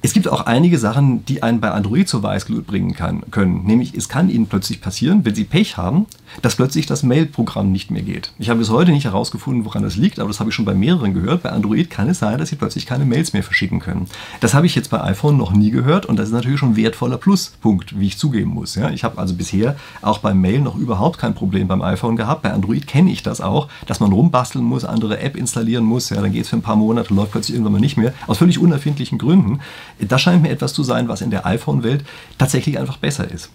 Es 0.02 0.14
gibt 0.14 0.30
auch 0.30 0.46
einige 0.46 0.80
Sachen, 0.80 1.26
die 1.26 1.44
einen 1.44 1.60
bei 1.60 1.72
Android 1.72 2.08
zur 2.08 2.24
Weißglut 2.24 2.66
bringen 2.66 2.94
kann, 2.94 3.30
können. 3.32 3.66
Nämlich, 3.66 3.94
es 3.94 4.08
kann 4.08 4.30
Ihnen 4.30 4.48
plötzlich 4.48 4.80
passieren, 4.80 5.26
wenn 5.26 5.36
Sie 5.36 5.44
Pech 5.44 5.76
haben, 5.76 6.06
dass 6.42 6.56
plötzlich 6.56 6.86
das 6.86 7.04
Mail-Programm 7.04 7.70
nicht 7.70 7.92
mehr 7.92 8.02
geht. 8.02 8.32
Ich 8.40 8.50
habe 8.50 8.60
bis 8.60 8.70
heute 8.70 8.92
nicht 8.92 9.04
herausgefunden, 9.04 9.66
woran 9.66 9.84
das 9.84 9.98
liegt, 9.98 10.20
aber 10.20 10.30
das 10.30 10.40
habe 10.40 10.52
ich 10.52 10.56
schon 10.56 10.64
bei 10.64 10.74
mehreren 10.74 11.14
gehört. 11.14 11.44
Bei 11.44 11.50
Android 11.50 11.90
kann 11.90 12.08
es 12.08 12.20
sein, 12.20 12.38
dass 12.38 12.48
Sie 12.48 12.56
plötzlich 12.56 12.86
keine 12.86 13.04
Mails 13.04 13.34
mehr 13.34 13.44
verschicken 13.44 13.82
können. 13.82 14.08
Das 14.40 14.54
habe 14.54 14.66
ich 14.68 14.76
jetzt 14.76 14.90
bei 14.90 15.04
iPhone 15.04 15.36
noch 15.36 15.52
nie 15.52 15.70
gehört 15.70 16.06
und 16.06 16.18
das 16.18 16.30
ist 16.30 16.34
natürlich 16.34 16.60
schon 16.60 16.72
ein 16.72 16.76
wertvoller 16.78 17.18
Pluspunkt, 17.18 18.00
wie 18.00 18.08
ich 18.08 18.18
zugeben 18.18 18.52
muss. 18.52 18.76
Ja, 18.76 18.92
ich 18.92 19.04
habe 19.04 19.18
also 19.18 19.34
bisher 19.34 19.76
auch 20.02 20.20
beim 20.20 20.40
Mail 20.40 20.62
noch 20.62 20.78
überhaupt 20.78 21.20
kein 21.20 21.36
Problem 21.36 21.68
beim 21.68 21.82
iPhone 21.82 22.16
gehabt. 22.16 22.44
Bei 22.44 22.54
Android 22.54 22.88
kenne 22.88 23.12
ich 23.12 23.22
das 23.22 23.42
auch, 23.42 23.68
dass 23.86 24.00
man 24.00 24.14
rumbasteln 24.14 24.64
muss, 24.64 24.86
andere 24.86 25.20
App 25.20 25.36
installieren 25.36 25.84
muss. 25.84 26.10
Ja, 26.10 26.22
dann 26.22 26.32
geht 26.32 26.44
es 26.44 26.50
für 26.50 26.56
ein 26.56 26.62
paar 26.62 26.78
Monate, 26.78 27.14
läuft 27.14 27.34
plötzlich 27.34 27.56
irgendwann 27.56 27.74
mal 27.74 27.82
nicht 27.82 27.98
mehr. 27.98 28.14
Aus 28.28 28.38
völlig 28.38 28.60
unerfindlichen 28.60 29.18
Gründen. 29.18 29.60
Das 30.00 30.22
scheint 30.22 30.42
mir 30.42 30.50
etwas 30.50 30.74
zu 30.74 30.84
sein, 30.84 31.08
was 31.08 31.22
in 31.22 31.30
der 31.30 31.46
iPhone-Welt 31.46 32.06
tatsächlich 32.38 32.80
einfach 32.80 32.98
besser 32.98 33.30
ist. 33.30 33.50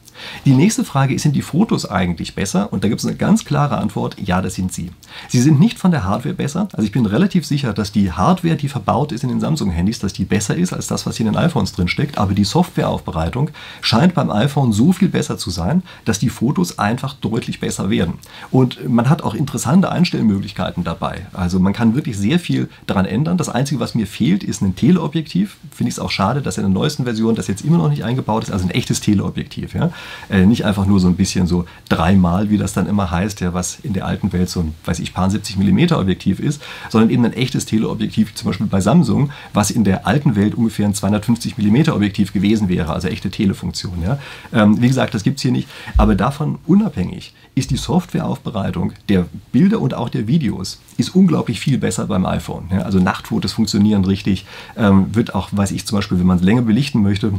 Die 0.45 0.53
nächste 0.53 0.85
Frage 0.85 1.15
ist, 1.15 1.23
sind 1.23 1.35
die 1.35 1.43
Fotos 1.43 1.89
eigentlich 1.89 2.35
besser? 2.35 2.73
Und 2.73 2.85
da 2.85 2.89
gibt 2.89 3.01
es 3.01 3.07
eine 3.07 3.17
ganz 3.17 3.45
klare 3.45 3.79
Antwort, 3.79 4.17
ja, 4.19 4.41
das 4.41 4.55
sind 4.55 4.73
sie. 4.73 4.91
Sie 5.29 5.41
sind 5.41 5.59
nicht 5.59 5.79
von 5.79 5.91
der 5.91 6.05
Hardware 6.05 6.35
besser. 6.35 6.69
Also 6.73 6.85
ich 6.85 6.93
bin 6.93 7.07
relativ 7.07 7.47
sicher, 7.47 7.73
dass 7.73 7.93
die 7.93 8.13
Hardware, 8.13 8.57
die 8.57 8.69
verbaut 8.69 9.13
ist 9.13 9.25
in 9.25 9.31
den 9.31 9.41
Samsung-Handys, 9.41 9.99
dass 9.99 10.13
die 10.13 10.25
besser 10.25 10.55
ist 10.55 10.73
als 10.73 10.87
das, 10.87 11.07
was 11.07 11.17
hier 11.17 11.27
in 11.27 11.33
den 11.33 11.43
iPhones 11.43 11.73
drin 11.73 11.89
steckt. 11.89 12.19
Aber 12.19 12.35
die 12.35 12.45
Softwareaufbereitung 12.45 13.51
scheint 13.81 14.15
beim 14.15 14.31
iPhone 14.31 14.73
so 14.73 14.93
viel 14.93 15.09
besser 15.09 15.39
zu 15.39 15.51
sein, 15.51 15.83
dass 16.05 16.19
die 16.19 16.29
Fotos 16.29 16.79
einfach 16.79 17.15
deutlich 17.15 17.61
besser 17.61 17.91
werden. 17.91 18.15
Und 18.51 18.89
man 18.89 19.09
hat 19.09 19.23
auch 19.23 19.35
interessante 19.35 19.91
Einstellmöglichkeiten 19.91 20.85
dabei. 20.85 21.27
Also 21.33 21.59
man 21.59 21.73
kann 21.73 21.95
wirklich 21.95 22.17
sehr 22.17 22.39
viel 22.39 22.69
daran 22.87 23.07
ändern. 23.07 23.37
Das 23.37 23.49
Einzige, 23.49 23.81
was 23.81 23.95
mir 23.95 24.07
fehlt, 24.07 24.45
ist 24.45 24.63
ein 24.63 24.77
Teleobjektiv. 24.77 25.57
Finde 25.73 25.89
ich 25.89 25.97
es 25.97 25.99
auch 25.99 26.11
schade, 26.11 26.34
dass 26.41 26.59
in 26.59 26.65
der 26.65 26.71
neuesten 26.71 27.05
Version 27.05 27.35
das 27.35 27.47
jetzt 27.47 27.65
immer 27.65 27.79
noch 27.79 27.89
nicht 27.89 28.05
eingebaut 28.05 28.45
ist. 28.45 28.51
Also 28.51 28.67
ein 28.67 28.71
echtes 28.71 29.01
Teleobjektiv. 29.01 29.75
Ja? 29.75 29.91
Äh, 30.31 30.47
nicht 30.47 30.65
einfach 30.65 30.87
nur 30.87 31.01
so 31.01 31.09
ein 31.09 31.17
bisschen 31.17 31.47
so 31.47 31.65
dreimal, 31.89 32.51
wie 32.51 32.59
das 32.59 32.73
dann 32.73 32.87
immer 32.87 33.11
heißt, 33.11 33.41
ja, 33.41 33.55
was 33.55 33.79
in 33.83 33.93
der 33.93 34.07
alten 34.07 34.33
Welt 34.33 34.49
so 34.49 34.61
ein, 34.61 34.75
weiß 34.85 34.99
ich, 35.01 35.15
paar 35.15 35.31
70 35.31 35.57
mm 35.57 35.95
Objektiv 35.95 36.41
ist, 36.41 36.63
sondern 36.91 37.11
eben 37.11 37.25
ein 37.25 37.33
echtes 37.33 37.67
Teleobjektiv, 37.67 38.35
zum 38.35 38.49
Beispiel 38.49 38.67
bei 38.67 38.81
Samsung, 38.81 39.31
was 39.53 39.71
in 39.71 39.85
der 39.85 40.07
alten 40.07 40.37
Welt 40.37 40.55
ungefähr 40.55 40.87
ein 40.87 40.95
250 40.95 41.59
mm 41.59 41.91
Objektiv 41.91 42.33
gewesen 42.33 42.69
wäre, 42.69 42.93
also 42.93 43.09
echte 43.09 43.31
Telefunktion. 43.31 44.03
Ja. 44.03 44.19
Ähm, 44.53 44.81
wie 44.81 44.89
gesagt, 44.89 45.15
das 45.15 45.23
gibt 45.23 45.37
es 45.39 45.43
hier 45.43 45.53
nicht, 45.53 45.69
aber 45.97 46.15
davon 46.15 46.59
unabhängig 46.67 47.33
ist 47.55 47.71
die 47.71 47.77
Softwareaufbereitung 47.77 48.93
der 49.09 49.27
Bilder 49.53 49.81
und 49.81 49.95
auch 49.95 50.09
der 50.09 50.27
Videos 50.27 50.81
ist 50.97 51.15
unglaublich 51.15 51.61
viel 51.61 51.79
besser 51.79 52.07
beim 52.07 52.27
iPhone. 52.27 52.69
Ja. 52.71 52.79
Also 52.81 52.99
Nachtfotos 52.99 53.53
funktionieren 53.53 54.05
richtig, 54.05 54.45
ähm, 54.77 55.15
wird 55.15 55.35
auch, 55.35 55.49
weiß 55.53 55.71
ich 55.71 55.87
zum 55.87 55.99
Beispiel, 55.99 56.19
wenn 56.25 56.29
man 56.29 56.39
es 56.39 56.43
länger 56.43 56.63
belichten 56.63 57.03
möchte, 57.03 57.35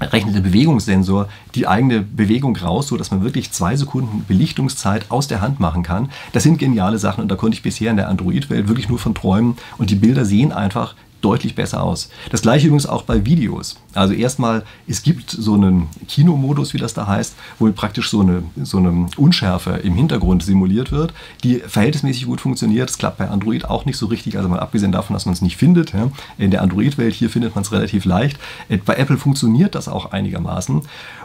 rechnet 0.00 0.34
der 0.34 0.42
Bewegungssensor 0.42 1.28
die 1.54 1.66
eigene 1.66 2.02
Bewegung 2.02 2.54
raus, 2.56 2.88
sodass 2.88 3.10
man 3.10 3.24
wirklich 3.24 3.52
zwei 3.52 3.74
Sekunden 3.74 4.24
Belichtungszeit 4.28 5.10
aus 5.10 5.28
der 5.28 5.40
Hand 5.40 5.60
machen 5.60 5.82
kann. 5.82 6.10
Das 6.32 6.42
sind 6.42 6.58
geniale 6.58 6.98
Sachen 6.98 7.22
und 7.22 7.28
da 7.28 7.36
konnte 7.36 7.54
ich 7.54 7.62
bisher 7.62 7.90
in 7.90 7.96
der 7.96 8.08
Android-Welt 8.08 8.68
wirklich 8.68 8.90
nur 8.90 8.98
von 8.98 9.14
träumen. 9.14 9.56
Und 9.78 9.88
die 9.88 9.94
Bilder 9.94 10.26
sehen 10.26 10.52
einfach 10.52 10.94
deutlich 11.20 11.54
besser 11.54 11.82
aus. 11.82 12.10
Das 12.30 12.42
gleiche 12.42 12.66
übrigens 12.66 12.86
auch 12.86 13.02
bei 13.02 13.24
Videos. 13.24 13.76
Also 13.94 14.14
erstmal, 14.14 14.64
es 14.86 15.02
gibt 15.02 15.30
so 15.30 15.54
einen 15.54 15.88
Kinomodus, 16.06 16.74
wie 16.74 16.78
das 16.78 16.94
da 16.94 17.06
heißt, 17.06 17.34
wo 17.58 17.70
praktisch 17.72 18.10
so 18.10 18.20
eine, 18.20 18.42
so 18.62 18.78
eine 18.78 19.08
Unschärfe 19.16 19.72
im 19.82 19.94
Hintergrund 19.94 20.42
simuliert 20.42 20.92
wird, 20.92 21.12
die 21.42 21.56
verhältnismäßig 21.56 22.26
gut 22.26 22.40
funktioniert. 22.40 22.88
Das 22.88 22.98
klappt 22.98 23.18
bei 23.18 23.28
Android 23.28 23.64
auch 23.64 23.84
nicht 23.84 23.96
so 23.96 24.06
richtig, 24.06 24.36
also 24.36 24.48
mal 24.48 24.60
abgesehen 24.60 24.92
davon, 24.92 25.14
dass 25.14 25.26
man 25.26 25.32
es 25.32 25.42
nicht 25.42 25.56
findet. 25.56 25.92
Ja. 25.92 26.10
In 26.38 26.50
der 26.50 26.62
Android-Welt 26.62 27.14
hier 27.14 27.30
findet 27.30 27.54
man 27.54 27.62
es 27.62 27.72
relativ 27.72 28.04
leicht. 28.04 28.38
Bei 28.84 28.94
Apple 28.94 29.18
funktioniert 29.18 29.74
das 29.74 29.88
auch 29.88 30.12
einigermaßen. 30.12 30.82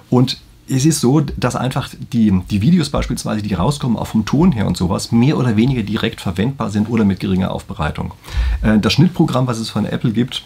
Und 0.10 0.38
es 0.67 0.86
ist 0.86 1.02
so, 1.02 1.19
dass 1.19 1.56
einfach 1.56 1.89
die, 2.13 2.41
die 2.49 2.62
Videos 2.62 2.89
beispielsweise, 2.89 3.41
die 3.41 3.54
rauskommen, 3.54 3.97
auch 3.97 4.08
vom 4.08 4.26
Ton 4.26 4.52
her 4.52 4.67
und 4.67 4.78
sowas, 4.78 5.12
mehr 5.12 5.38
oder 5.38 5.56
weniger 5.56 5.84
direkt 5.84 6.21
verwendbar 6.21 6.69
sind 6.69 6.89
oder 6.89 7.06
mit 7.06 7.19
geringer 7.19 7.52
Aufbereitung. 7.52 8.13
Äh, 8.62 8.80
das 8.80 8.93
Schnittprogramm, 8.93 9.47
was 9.47 9.60
es 9.60 9.69
von 9.69 9.86
Apple 9.86 10.12
gibt, 10.12 10.43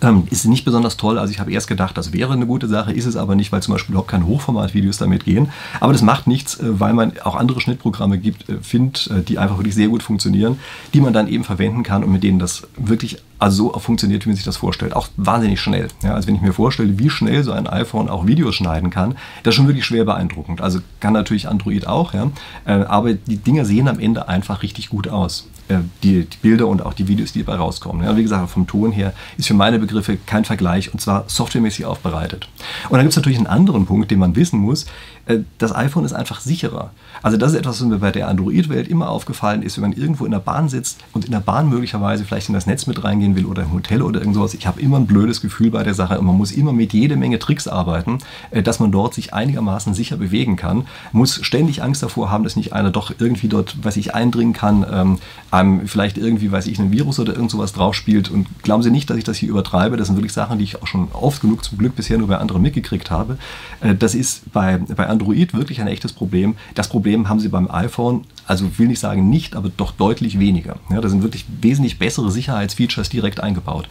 ähm, 0.00 0.26
ist 0.30 0.46
nicht 0.46 0.64
besonders 0.64 0.96
toll. 0.96 1.18
Also 1.18 1.32
ich 1.32 1.38
habe 1.38 1.52
erst 1.52 1.68
gedacht, 1.68 1.96
das 1.96 2.12
wäre 2.12 2.32
eine 2.32 2.46
gute 2.46 2.66
Sache, 2.66 2.92
ist 2.92 3.06
es 3.06 3.16
aber 3.16 3.36
nicht, 3.36 3.52
weil 3.52 3.62
zum 3.62 3.74
Beispiel 3.74 3.92
überhaupt 3.92 4.10
keine 4.10 4.26
Hochformat-Videos 4.26 4.98
damit 4.98 5.24
gehen. 5.24 5.50
Aber 5.80 5.92
das 5.92 6.02
macht 6.02 6.26
nichts, 6.26 6.58
äh, 6.58 6.80
weil 6.80 6.94
man 6.94 7.12
auch 7.22 7.36
andere 7.36 7.60
Schnittprogramme 7.60 8.18
gibt, 8.18 8.48
äh, 8.48 8.58
findet, 8.62 9.28
die 9.28 9.38
einfach 9.38 9.58
wirklich 9.58 9.74
sehr 9.74 9.88
gut 9.88 10.02
funktionieren, 10.02 10.58
die 10.94 11.00
man 11.00 11.12
dann 11.12 11.28
eben 11.28 11.44
verwenden 11.44 11.82
kann 11.82 12.02
und 12.02 12.10
mit 12.10 12.22
denen 12.22 12.38
das 12.38 12.66
wirklich 12.76 13.18
also 13.42 13.72
so 13.72 13.78
funktioniert, 13.80 14.24
wie 14.24 14.28
man 14.28 14.36
sich 14.36 14.44
das 14.44 14.56
vorstellt. 14.56 14.94
Auch 14.94 15.08
wahnsinnig 15.16 15.60
schnell. 15.60 15.88
Ja, 16.04 16.14
also 16.14 16.28
wenn 16.28 16.36
ich 16.36 16.42
mir 16.42 16.52
vorstelle, 16.52 16.96
wie 17.00 17.10
schnell 17.10 17.42
so 17.42 17.50
ein 17.50 17.66
iPhone 17.66 18.08
auch 18.08 18.24
Videos 18.24 18.54
schneiden 18.54 18.90
kann, 18.90 19.16
das 19.42 19.52
ist 19.52 19.56
schon 19.56 19.66
wirklich 19.66 19.84
schwer 19.84 20.04
beeindruckend. 20.04 20.60
Also 20.60 20.78
kann 21.00 21.12
natürlich 21.12 21.48
Android 21.48 21.88
auch, 21.88 22.14
ja, 22.14 22.30
äh, 22.66 22.72
aber 22.84 23.14
die 23.14 23.38
Dinger 23.38 23.64
sehen 23.64 23.88
am 23.88 23.98
Ende 23.98 24.28
einfach 24.28 24.62
richtig 24.62 24.90
gut 24.90 25.08
aus. 25.08 25.48
Äh, 25.66 25.78
die, 26.04 26.24
die, 26.24 26.36
Bilder 26.40 26.68
und 26.68 26.86
auch 26.86 26.94
die 26.94 27.08
Videos, 27.08 27.32
die 27.32 27.42
dabei 27.42 27.58
rauskommen. 27.58 28.04
Ja, 28.04 28.16
wie 28.16 28.22
gesagt, 28.22 28.48
vom 28.48 28.68
Ton 28.68 28.92
her 28.92 29.12
ist 29.36 29.48
für 29.48 29.54
meine 29.54 29.80
Begriffe 29.80 30.18
kein 30.24 30.44
Vergleich 30.44 30.92
und 30.92 31.00
zwar 31.00 31.24
softwaremäßig 31.26 31.84
aufbereitet. 31.84 32.48
Und 32.84 32.92
dann 32.92 33.02
gibt 33.02 33.10
es 33.10 33.16
natürlich 33.16 33.38
einen 33.38 33.48
anderen 33.48 33.86
Punkt, 33.86 34.10
den 34.12 34.20
man 34.20 34.36
wissen 34.36 34.60
muss. 34.60 34.86
Äh, 35.26 35.40
das 35.58 35.74
iPhone 35.74 36.04
ist 36.04 36.12
einfach 36.12 36.40
sicherer. 36.40 36.90
Also 37.22 37.36
das 37.36 37.52
ist 37.52 37.58
etwas, 37.58 37.80
was 37.80 37.86
mir 37.86 37.98
bei 37.98 38.10
der 38.10 38.28
Android-Welt 38.28 38.88
immer 38.88 39.08
aufgefallen 39.08 39.62
ist, 39.62 39.76
wenn 39.76 39.90
man 39.90 39.92
irgendwo 39.92 40.24
in 40.24 40.32
der 40.32 40.38
Bahn 40.38 40.68
sitzt 40.68 41.00
und 41.12 41.24
in 41.24 41.30
der 41.30 41.40
Bahn 41.40 41.68
möglicherweise 41.68 42.24
vielleicht 42.24 42.48
in 42.48 42.54
das 42.54 42.66
Netz 42.66 42.86
mit 42.86 43.02
reingehen 43.04 43.36
will 43.36 43.46
oder 43.46 43.62
im 43.62 43.72
Hotel 43.72 44.02
oder 44.02 44.20
irgendwas. 44.20 44.54
Ich 44.54 44.66
habe 44.66 44.80
immer 44.80 44.98
ein 44.98 45.06
blödes 45.06 45.40
Gefühl 45.40 45.70
bei 45.70 45.82
der 45.82 45.94
Sache 45.94 46.18
und 46.18 46.26
man 46.26 46.36
muss 46.36 46.52
immer 46.52 46.72
mit 46.72 46.92
jede 46.92 47.16
Menge 47.16 47.38
Tricks 47.38 47.68
arbeiten, 47.68 48.18
äh, 48.50 48.62
dass 48.62 48.80
man 48.80 48.90
dort 48.90 49.14
sich 49.14 49.34
einigermaßen 49.34 49.94
sicher 49.94 50.16
bewegen 50.16 50.56
kann. 50.56 50.86
Muss 51.12 51.44
ständig 51.44 51.82
Angst 51.82 52.02
davor 52.02 52.30
haben, 52.30 52.44
dass 52.44 52.56
nicht 52.56 52.72
einer 52.72 52.90
doch 52.90 53.12
irgendwie 53.18 53.48
dort, 53.48 53.84
weiß 53.84 53.96
ich, 53.96 54.14
eindringen 54.14 54.52
kann, 54.52 54.84
ähm, 54.90 55.18
einem 55.50 55.86
vielleicht 55.86 56.18
irgendwie, 56.18 56.50
weiß 56.50 56.66
ich, 56.66 56.78
ein 56.78 56.90
Virus 56.90 57.20
oder 57.20 57.34
irgend 57.34 57.50
sowas 57.50 57.72
drauf 57.72 57.94
spielt. 57.94 58.30
Und 58.30 58.46
glauben 58.62 58.82
Sie 58.82 58.90
nicht, 58.90 59.08
dass 59.10 59.16
ich 59.16 59.24
das 59.24 59.36
hier 59.36 59.50
übertreibe. 59.50 59.96
Das 59.96 60.08
sind 60.08 60.16
wirklich 60.16 60.32
Sachen, 60.32 60.58
die 60.58 60.64
ich 60.64 60.82
auch 60.82 60.86
schon 60.86 61.08
oft 61.12 61.40
genug 61.40 61.64
zum 61.64 61.78
Glück 61.78 61.94
bisher 61.94 62.18
nur 62.18 62.28
bei 62.28 62.38
anderen 62.38 62.62
mitgekriegt 62.62 63.10
habe. 63.10 63.38
Äh, 63.80 63.94
das 63.94 64.14
ist 64.14 64.52
bei, 64.52 64.78
bei 64.78 65.11
Android 65.12 65.54
wirklich 65.54 65.80
ein 65.80 65.86
echtes 65.86 66.12
Problem. 66.12 66.56
Das 66.74 66.88
Problem 66.88 67.28
haben 67.28 67.40
Sie 67.40 67.48
beim 67.48 67.70
iPhone 67.70 68.24
also 68.46 68.78
will 68.78 68.88
nicht 68.88 68.98
sagen 68.98 69.30
nicht, 69.30 69.54
aber 69.54 69.70
doch 69.76 69.92
deutlich 69.92 70.38
weniger. 70.38 70.76
Ja, 70.90 71.00
da 71.00 71.08
sind 71.08 71.22
wirklich 71.22 71.44
wesentlich 71.60 71.98
bessere 71.98 72.30
Sicherheitsfeatures 72.30 73.08
direkt 73.08 73.40
eingebaut. 73.40 73.88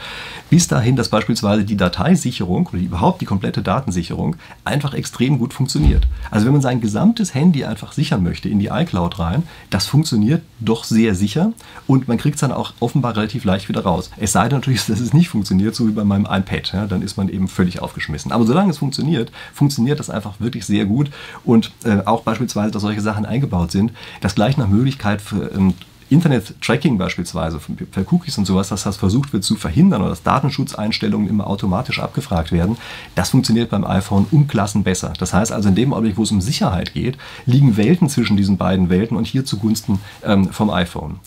Bis 0.49 0.67
dahin, 0.67 0.95
dass 0.95 1.09
beispielsweise 1.09 1.63
die 1.63 1.77
Dateisicherung 1.77 2.67
oder 2.67 2.81
überhaupt 2.81 3.21
die 3.21 3.25
komplette 3.25 3.61
Datensicherung 3.61 4.35
einfach 4.65 4.93
extrem 4.93 5.39
gut 5.39 5.53
funktioniert. 5.53 6.07
Also 6.29 6.45
wenn 6.45 6.53
man 6.53 6.61
sein 6.61 6.81
gesamtes 6.81 7.33
Handy 7.33 7.63
einfach 7.63 7.93
sichern 7.93 8.23
möchte 8.23 8.49
in 8.49 8.59
die 8.59 8.67
iCloud 8.67 9.19
rein, 9.19 9.43
das 9.69 9.85
funktioniert 9.85 10.41
doch 10.59 10.83
sehr 10.83 11.15
sicher 11.15 11.53
und 11.87 12.07
man 12.07 12.17
kriegt 12.17 12.35
es 12.35 12.41
dann 12.41 12.51
auch 12.51 12.73
offenbar 12.79 13.15
relativ 13.15 13.45
leicht 13.45 13.69
wieder 13.69 13.81
raus. 13.81 14.11
Es 14.17 14.33
sei 14.33 14.49
denn 14.49 14.57
natürlich, 14.57 14.85
dass 14.85 14.99
es 14.99 15.13
nicht 15.13 15.29
funktioniert, 15.29 15.75
so 15.75 15.87
wie 15.87 15.91
bei 15.91 16.03
meinem 16.03 16.25
iPad. 16.25 16.73
Ja, 16.73 16.87
dann 16.87 17.01
ist 17.01 17.17
man 17.17 17.29
eben 17.29 17.47
völlig 17.47 17.81
aufgeschmissen. 17.81 18.31
Aber 18.31 18.45
solange 18.45 18.71
es 18.71 18.79
funktioniert, 18.79 19.31
funktioniert 19.53 19.99
das 19.99 20.09
einfach 20.09 20.39
wirklich 20.39 20.65
sehr 20.65 20.85
gut 20.85 21.09
und 21.43 21.71
äh, 21.83 21.97
auch 22.05 22.21
beispielsweise, 22.21 22.71
dass 22.71 22.81
solche 22.81 23.01
Sachen 23.01 23.25
eingebaut 23.25 23.71
sind. 23.71 23.91
Das 24.21 24.35
gleich 24.35 24.57
nach 24.57 24.67
Möglichkeit 24.67 25.21
für 25.21 25.51
ähm, 25.53 25.73
Internet-Tracking 26.11 26.97
beispielsweise 26.97 27.59
per 27.59 28.03
Cookies 28.11 28.37
und 28.37 28.45
sowas, 28.45 28.69
dass 28.69 28.83
das 28.83 28.97
versucht 28.97 29.31
wird 29.31 29.45
zu 29.45 29.55
verhindern 29.55 30.01
oder 30.01 30.09
dass 30.09 30.23
Datenschutzeinstellungen 30.23 31.29
immer 31.29 31.47
automatisch 31.47 31.99
abgefragt 31.99 32.51
werden, 32.51 32.77
das 33.15 33.29
funktioniert 33.29 33.69
beim 33.69 33.85
iPhone 33.85 34.27
um 34.29 34.47
Klassen 34.47 34.83
besser. 34.83 35.13
Das 35.17 35.33
heißt 35.33 35.53
also, 35.53 35.69
in 35.69 35.75
dem 35.75 35.93
Augenblick, 35.93 36.17
wo 36.17 36.23
es 36.23 36.31
um 36.31 36.41
Sicherheit 36.41 36.93
geht, 36.93 37.17
liegen 37.45 37.77
Welten 37.77 38.09
zwischen 38.09 38.35
diesen 38.35 38.57
beiden 38.57 38.89
Welten 38.89 39.15
und 39.15 39.25
hier 39.25 39.45
zugunsten 39.45 40.01
ähm, 40.23 40.49
vom 40.49 40.69
iPhone. 40.69 41.19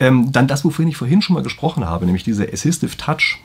Ähm, 0.00 0.32
dann 0.32 0.48
das, 0.48 0.64
wovon 0.64 0.88
ich 0.88 0.96
vorhin 0.96 1.22
schon 1.22 1.34
mal 1.34 1.42
gesprochen 1.44 1.86
habe, 1.86 2.04
nämlich 2.04 2.24
diese 2.24 2.52
Assistive 2.52 2.96
Touch 2.96 3.38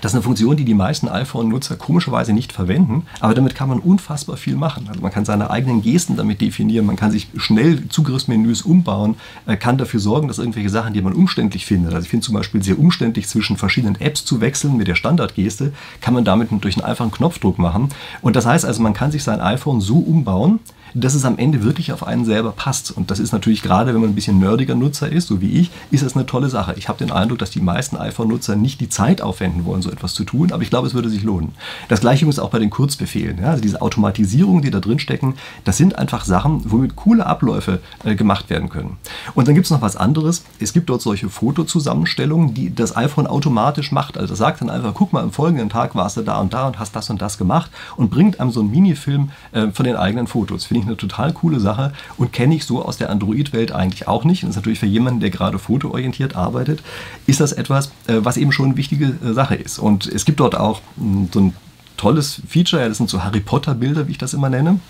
Das 0.00 0.12
ist 0.12 0.16
eine 0.16 0.22
Funktion, 0.22 0.56
die 0.56 0.64
die 0.64 0.74
meisten 0.74 1.08
iPhone-Nutzer 1.08 1.76
komischerweise 1.76 2.32
nicht 2.32 2.52
verwenden, 2.52 3.06
aber 3.18 3.34
damit 3.34 3.54
kann 3.54 3.68
man 3.68 3.80
unfassbar 3.80 4.36
viel 4.36 4.56
machen. 4.56 4.86
Also 4.88 5.00
man 5.00 5.10
kann 5.10 5.24
seine 5.24 5.50
eigenen 5.50 5.82
Gesten 5.82 6.16
damit 6.16 6.40
definieren, 6.40 6.86
man 6.86 6.96
kann 6.96 7.10
sich 7.10 7.28
schnell 7.36 7.88
Zugriffsmenüs 7.88 8.62
umbauen, 8.62 9.16
kann 9.58 9.78
dafür 9.78 10.00
sorgen, 10.00 10.28
dass 10.28 10.38
irgendwelche 10.38 10.70
Sachen, 10.70 10.94
die 10.94 11.02
man 11.02 11.12
umständlich 11.12 11.66
findet, 11.66 11.92
also 11.92 12.04
ich 12.04 12.10
finde 12.10 12.24
zum 12.24 12.34
Beispiel 12.34 12.62
sehr 12.62 12.78
umständlich 12.78 13.28
zwischen 13.28 13.56
verschiedenen 13.56 14.00
Apps 14.00 14.24
zu 14.24 14.40
wechseln 14.40 14.76
mit 14.76 14.88
der 14.88 14.94
Standardgeste, 14.94 15.72
kann 16.00 16.14
man 16.14 16.24
damit 16.24 16.48
durch 16.62 16.76
einen 16.76 16.84
einfachen 16.84 17.10
Knopfdruck 17.10 17.58
machen. 17.58 17.90
Und 18.22 18.36
das 18.36 18.46
heißt 18.46 18.64
also, 18.64 18.80
man 18.82 18.94
kann 18.94 19.10
sich 19.10 19.22
sein 19.22 19.40
iPhone 19.40 19.80
so 19.80 19.98
umbauen, 19.98 20.60
dass 20.94 21.14
es 21.14 21.24
am 21.24 21.38
Ende 21.38 21.62
wirklich 21.62 21.92
auf 21.92 22.06
einen 22.06 22.24
selber 22.24 22.52
passt. 22.52 22.90
Und 22.90 23.10
das 23.10 23.18
ist 23.18 23.32
natürlich 23.32 23.62
gerade, 23.62 23.94
wenn 23.94 24.00
man 24.00 24.10
ein 24.10 24.14
bisschen 24.14 24.38
nerdiger 24.38 24.74
Nutzer 24.74 25.10
ist, 25.10 25.28
so 25.28 25.40
wie 25.40 25.58
ich, 25.58 25.70
ist 25.90 26.04
das 26.04 26.14
eine 26.14 26.26
tolle 26.26 26.48
Sache. 26.48 26.74
Ich 26.76 26.88
habe 26.88 26.98
den 26.98 27.12
Eindruck, 27.12 27.38
dass 27.38 27.50
die 27.50 27.60
meisten 27.60 27.96
iPhone-Nutzer 27.96 28.56
nicht 28.56 28.80
die 28.80 28.88
Zeit 28.88 29.22
aufwenden 29.22 29.64
wollen, 29.64 29.82
so 29.82 29.90
etwas 29.90 30.14
zu 30.14 30.24
tun, 30.24 30.52
aber 30.52 30.62
ich 30.62 30.70
glaube, 30.70 30.86
es 30.86 30.94
würde 30.94 31.10
sich 31.10 31.22
lohnen. 31.22 31.52
Das 31.88 32.00
gleiche 32.00 32.26
ist 32.26 32.38
auch 32.38 32.50
bei 32.50 32.58
den 32.58 32.70
Kurzbefehlen. 32.70 33.38
Ja? 33.38 33.50
Also 33.50 33.62
diese 33.62 33.82
Automatisierungen, 33.82 34.62
die 34.62 34.70
da 34.70 34.80
drin 34.80 34.98
stecken, 34.98 35.34
das 35.64 35.76
sind 35.76 35.98
einfach 35.98 36.24
Sachen, 36.24 36.70
womit 36.70 36.96
coole 36.96 37.26
Abläufe 37.26 37.80
äh, 38.04 38.14
gemacht 38.14 38.50
werden 38.50 38.68
können. 38.68 38.98
Und 39.34 39.48
dann 39.48 39.54
gibt 39.54 39.66
es 39.66 39.70
noch 39.70 39.82
was 39.82 39.96
anderes. 39.96 40.44
Es 40.58 40.72
gibt 40.72 40.90
dort 40.90 41.02
solche 41.02 41.28
Fotozusammenstellungen, 41.28 42.54
die 42.54 42.74
das 42.74 42.96
iPhone 42.96 43.26
automatisch 43.26 43.92
macht. 43.92 44.16
Also 44.16 44.30
das 44.30 44.38
sagt 44.38 44.60
dann 44.60 44.70
einfach, 44.70 44.94
guck 44.94 45.12
mal, 45.12 45.22
am 45.22 45.32
folgenden 45.32 45.68
Tag 45.68 45.94
warst 45.94 46.16
du 46.16 46.22
da 46.22 46.38
und 46.40 46.52
da 46.52 46.66
und 46.66 46.78
hast 46.78 46.94
das 46.94 47.10
und 47.10 47.20
das 47.20 47.38
gemacht 47.38 47.70
und 47.96 48.10
bringt 48.10 48.40
einem 48.40 48.50
so 48.50 48.60
einen 48.60 48.70
Minifilm 48.70 49.30
äh, 49.52 49.68
von 49.68 49.84
den 49.84 49.96
eigenen 49.96 50.26
Fotos. 50.26 50.66
Finde 50.66 50.79
ich 50.80 50.86
eine 50.86 50.96
total 50.96 51.32
coole 51.32 51.60
Sache 51.60 51.92
und 52.16 52.32
kenne 52.32 52.54
ich 52.54 52.64
so 52.64 52.84
aus 52.84 52.96
der 52.96 53.10
Android-Welt 53.10 53.72
eigentlich 53.72 54.08
auch 54.08 54.24
nicht. 54.24 54.42
Das 54.42 54.50
ist 54.50 54.56
natürlich 54.56 54.80
für 54.80 54.86
jemanden, 54.86 55.20
der 55.20 55.30
gerade 55.30 55.58
fotoorientiert 55.58 56.36
arbeitet, 56.36 56.82
ist 57.26 57.40
das 57.40 57.52
etwas, 57.52 57.88
äh, 58.06 58.18
was 58.18 58.36
eben 58.36 58.52
schon 58.52 58.66
eine 58.66 58.76
wichtige 58.76 59.06
äh, 59.06 59.32
Sache 59.32 59.54
ist. 59.54 59.78
Und 59.78 60.06
es 60.06 60.24
gibt 60.24 60.40
dort 60.40 60.56
auch 60.56 60.80
hm, 60.96 61.28
so 61.32 61.40
ein 61.40 61.54
tolles 61.96 62.42
Feature, 62.48 62.88
das 62.88 62.98
sind 62.98 63.10
so 63.10 63.22
Harry 63.22 63.40
Potter-Bilder, 63.40 64.08
wie 64.08 64.12
ich 64.12 64.18
das 64.18 64.34
immer 64.34 64.48
nenne. 64.48 64.80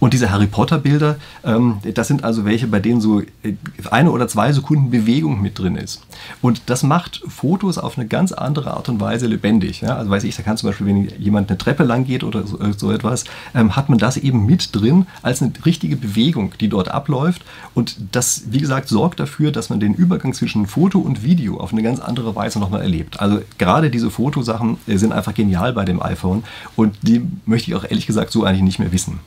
Und 0.00 0.14
diese 0.14 0.30
Harry 0.30 0.46
Potter-Bilder, 0.46 1.16
ähm, 1.44 1.78
das 1.94 2.08
sind 2.08 2.24
also 2.24 2.44
welche, 2.44 2.66
bei 2.66 2.80
denen 2.80 3.00
so 3.00 3.20
äh, 3.20 3.54
eine 3.90 4.10
oder 4.10 4.26
zwei 4.26 4.52
Sekunden 4.52 4.90
Bewegung 4.90 5.40
mit 5.40 5.58
drin 5.58 5.76
ist. 5.76 6.02
Und 6.40 6.62
das 6.66 6.82
macht 6.82 7.22
Fotos 7.28 7.78
auf 7.78 7.98
eine 7.98 8.08
ganz 8.08 8.32
andere 8.32 8.72
Art 8.72 8.88
und 8.88 8.98
Weise 9.00 9.26
lebendig. 9.26 9.82
Ja? 9.82 9.96
Also 9.96 10.10
weiß 10.10 10.24
ich, 10.24 10.34
da 10.36 10.42
kann 10.42 10.56
zum 10.56 10.70
Beispiel, 10.70 10.86
wenn 10.86 11.08
jemand 11.18 11.50
eine 11.50 11.58
Treppe 11.58 11.84
lang 11.84 12.04
geht 12.04 12.24
oder 12.24 12.46
so, 12.46 12.58
äh, 12.58 12.72
so 12.72 12.90
etwas, 12.90 13.24
ähm, 13.54 13.76
hat 13.76 13.90
man 13.90 13.98
das 13.98 14.16
eben 14.16 14.46
mit 14.46 14.74
drin 14.74 15.06
als 15.22 15.42
eine 15.42 15.52
richtige 15.66 15.96
Bewegung, 15.96 16.52
die 16.58 16.68
dort 16.68 16.88
abläuft. 16.88 17.44
Und 17.74 17.96
das, 18.12 18.44
wie 18.50 18.60
gesagt, 18.60 18.88
sorgt 18.88 19.20
dafür, 19.20 19.52
dass 19.52 19.68
man 19.68 19.80
den 19.80 19.94
Übergang 19.94 20.32
zwischen 20.32 20.66
Foto 20.66 20.98
und 20.98 21.22
Video 21.22 21.58
auf 21.58 21.72
eine 21.72 21.82
ganz 21.82 22.00
andere 22.00 22.34
Weise 22.34 22.58
nochmal 22.58 22.80
erlebt. 22.80 23.20
Also 23.20 23.42
gerade 23.58 23.90
diese 23.90 24.10
Fotosachen 24.10 24.78
äh, 24.86 24.96
sind 24.96 25.12
einfach 25.12 25.34
genial 25.34 25.74
bei 25.74 25.84
dem 25.84 26.02
iPhone 26.02 26.42
und 26.74 26.96
die 27.02 27.20
möchte 27.44 27.70
ich 27.70 27.76
auch 27.76 27.84
ehrlich 27.84 28.06
gesagt 28.06 28.32
so 28.32 28.44
eigentlich 28.44 28.62
nicht 28.62 28.78
mehr 28.78 28.92
wissen. 28.92 29.20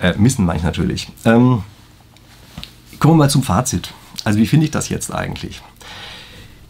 Äh, 0.00 0.14
missen 0.16 0.44
meine 0.44 0.58
ich 0.58 0.64
natürlich. 0.64 1.08
Ähm, 1.24 1.62
kommen 2.98 3.14
wir 3.14 3.24
mal 3.24 3.30
zum 3.30 3.42
Fazit. 3.42 3.92
Also 4.24 4.38
wie 4.38 4.46
finde 4.46 4.66
ich 4.66 4.70
das 4.70 4.88
jetzt 4.88 5.12
eigentlich? 5.12 5.62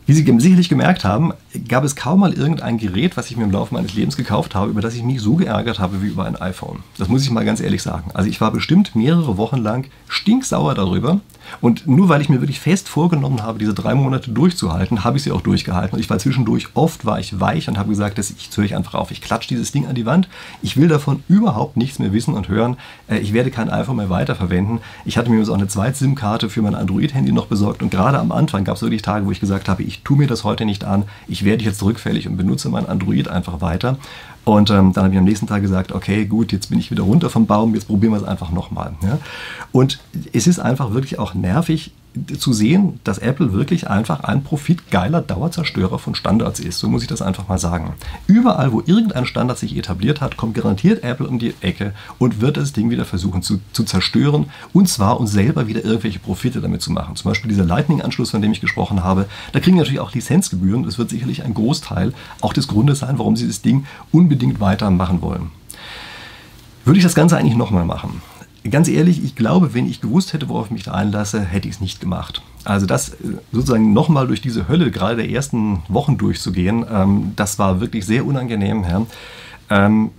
Wie 0.09 0.15
Sie 0.15 0.25
sicherlich 0.41 0.71
gemerkt 0.71 1.05
haben, 1.05 1.35
gab 1.69 1.85
es 1.85 1.95
kaum 1.95 2.21
mal 2.21 2.33
irgendein 2.33 2.79
Gerät, 2.79 3.19
was 3.19 3.31
ich 3.31 3.37
mir 3.37 3.45
im 3.45 3.51
Laufe 3.51 3.75
meines 3.75 3.93
Lebens 3.93 4.17
gekauft 4.17 4.55
habe, 4.55 4.71
über 4.71 4.81
das 4.81 4.95
ich 4.95 5.03
mich 5.03 5.21
so 5.21 5.37
geärgert 5.37 5.81
habe 5.81 6.01
wie 6.01 6.07
über 6.07 6.25
ein 6.25 6.35
iPhone. 6.35 6.79
Das 6.97 7.09
muss 7.09 7.25
ich 7.25 7.31
mal 7.31 7.45
ganz 7.45 7.61
ehrlich 7.61 7.83
sagen. 7.83 8.11
Also 8.15 8.31
ich 8.31 8.41
war 8.41 8.51
bestimmt 8.51 8.97
mehrere 8.97 9.37
Wochen 9.37 9.59
lang 9.59 9.87
stinksauer 10.09 10.75
darüber. 10.75 11.21
Und 11.61 11.87
nur 11.87 12.09
weil 12.09 12.21
ich 12.21 12.29
mir 12.29 12.41
wirklich 12.41 12.61
fest 12.61 12.89
vorgenommen 12.89 13.43
habe, 13.43 13.59
diese 13.59 13.75
drei 13.75 13.95
Monate 13.95 14.31
durchzuhalten, 14.31 15.05
habe 15.05 15.17
ich 15.17 15.23
sie 15.23 15.33
auch 15.33 15.41
durchgehalten. 15.41 15.95
Und 15.97 16.01
ich 16.01 16.11
war 16.11 16.19
zwischendurch, 16.19 16.69
oft 16.75 17.05
war 17.05 17.19
ich 17.19 17.41
weich 17.41 17.69
und 17.69 17.79
habe 17.79 17.91
gesagt, 17.91 18.19
dass 18.19 18.31
ich 18.31 18.51
höre 18.57 18.65
ich 18.65 18.77
einfach 18.77 18.95
auf. 18.95 19.11
Ich 19.11 19.21
klatsche 19.21 19.49
dieses 19.49 19.73
Ding 19.73 19.87
an 19.87 19.95
die 19.95 20.07
Wand. 20.07 20.29
Ich 20.63 20.77
will 20.77 20.89
davon 20.89 21.23
überhaupt 21.29 21.77
nichts 21.77 21.99
mehr 21.99 22.13
wissen 22.13 22.35
und 22.35 22.49
hören. 22.49 22.77
Äh, 23.09 23.19
ich 23.19 23.33
werde 23.33 23.51
kein 23.51 23.71
iPhone 23.71 23.97
mehr 23.97 24.11
weiterverwenden. 24.11 24.81
Ich 25.05 25.17
hatte 25.17 25.31
mir 25.31 25.45
so 25.45 25.53
eine 25.53 25.69
zweite 25.69 25.99
SIM-Karte 25.99 26.51
für 26.51 26.63
mein 26.63 26.75
Android-Handy 26.75 27.33
noch 27.33 27.47
besorgt. 27.47 27.83
Und 27.83 27.91
gerade 27.91 28.19
am 28.19 28.33
Anfang 28.33 28.65
gab 28.65 28.77
es 28.77 28.83
wirklich 28.83 29.03
Tage, 29.03 29.27
wo 29.27 29.31
ich 29.31 29.41
gesagt 29.41 29.69
habe, 29.69 29.83
ich 29.83 30.03
tue 30.03 30.17
mir 30.17 30.27
das 30.27 30.45
heute 30.45 30.65
nicht 30.65 30.85
an, 30.85 31.05
ich 31.27 31.45
werde 31.45 31.65
jetzt 31.65 31.83
rückfällig 31.83 32.27
und 32.29 32.37
benutze 32.37 32.69
mein 32.69 32.87
Android 32.87 33.29
einfach 33.29 33.61
weiter. 33.61 33.99
Und 34.45 34.71
ähm, 34.71 34.93
dann 34.93 35.05
habe 35.05 35.15
ich 35.15 35.19
am 35.19 35.25
nächsten 35.25 35.47
Tag 35.47 35.63
gesagt, 35.63 35.93
okay, 35.93 36.25
gut, 36.25 36.53
jetzt 36.53 36.71
bin 36.71 36.79
ich 36.79 36.91
wieder 36.91 37.03
runter 37.03 37.29
vom 37.29 37.47
Baum, 37.47 37.75
jetzt 37.75 37.87
probieren 37.87 38.13
wir 38.13 38.19
es 38.19 38.25
einfach 38.25 38.51
nochmal. 38.51 38.95
Ja? 39.03 39.19
Und 39.73 39.99
es 40.33 40.47
ist 40.47 40.59
einfach 40.59 40.93
wirklich 40.93 41.19
auch 41.19 41.35
nervig, 41.35 41.93
zu 42.39 42.53
sehen, 42.53 43.01
dass 43.05 43.19
Apple 43.19 43.53
wirklich 43.53 43.89
einfach 43.89 44.21
ein 44.21 44.43
profitgeiler 44.43 45.21
Dauerzerstörer 45.21 45.99
von 45.99 46.15
Standards 46.15 46.61
ist. 46.61 46.79
So 46.79 46.89
muss 46.89 47.03
ich 47.03 47.09
das 47.09 47.23
einfach 47.23 47.49
mal 47.49 47.59
sagen. 47.59 47.95
Überall, 48.27 48.73
wo 48.73 48.83
irgendein 48.85 49.27
Standard 49.27 49.59
sich 49.59 49.77
etabliert 49.77 50.21
hat, 50.21 50.37
kommt 50.37 50.55
garantiert 50.55 51.03
Apple 51.03 51.27
um 51.27 51.39
die 51.39 51.55
Ecke 51.61 51.95
und 52.19 52.41
wird 52.41 52.57
das 52.57 52.73
Ding 52.73 52.91
wieder 52.91 53.05
versuchen 53.05 53.43
zu, 53.43 53.61
zu 53.73 53.85
zerstören. 53.85 54.47
Und 54.73 54.89
zwar 54.89 55.21
uns 55.21 55.33
selber 55.33 55.67
wieder 55.67 55.85
irgendwelche 55.85 56.19
Profite 56.19 56.61
damit 56.61 56.83
zu 56.83 56.93
machen. 56.93 57.17
Zum 57.17 57.31
Beispiel 57.31 57.49
dieser 57.49 57.65
Lightning-Anschluss, 57.65 58.31
von 58.31 58.43
dem 58.43 58.53
ich 58.53 58.61
gesprochen 58.61 59.05
habe. 59.05 59.27
Da 59.53 59.61
kriegen 59.61 59.77
natürlich 59.77 60.01
auch 60.01 60.13
Lizenzgebühren. 60.13 60.85
Das 60.85 60.99
wird 60.99 61.11
sicherlich 61.11 61.45
ein 61.45 61.55
Großteil 61.55 62.13
auch 62.41 62.53
des 62.53 62.69
Grundes 62.69 63.01
sein, 63.01 63.19
warum 63.19 63.37
sie 63.37 63.47
das 63.47 63.63
Ding 63.63 63.87
unbedingt 64.13 64.61
weitermachen 64.61 65.23
wollen. 65.23 65.51
Würde 66.85 66.99
ich 66.99 67.05
das 67.05 67.15
Ganze 67.15 67.37
eigentlich 67.37 67.57
nochmal 67.57 67.85
machen? 67.85 68.23
Ganz 68.71 68.89
ehrlich, 68.89 69.23
ich 69.23 69.35
glaube, 69.37 69.75
wenn 69.75 69.89
ich 69.89 70.01
gewusst 70.01 70.33
hätte, 70.33 70.49
worauf 70.49 70.67
ich 70.67 70.73
mich 70.73 70.85
da 70.85 70.93
einlasse, 70.93 71.41
hätte 71.41 71.69
ich 71.69 71.75
es 71.75 71.81
nicht 71.81 72.01
gemacht. 72.01 72.43
Also 72.65 72.87
das 72.87 73.11
äh, 73.11 73.37
sozusagen 73.53 73.93
nochmal 73.93 74.27
durch 74.27 74.41
diese 74.41 74.69
Hölle 74.69 74.91
gerade 74.91 75.17
der 75.17 75.31
ersten 75.31 75.83
Wochen 75.89 76.19
durchzugehen, 76.19 76.85
ähm, 76.91 77.33
das 77.37 77.59
war 77.59 77.81
wirklich 77.81 78.07
sehr 78.07 78.27
unangenehm. 78.27 78.85
Ja. 78.85 79.07
Ähm, 79.71 80.11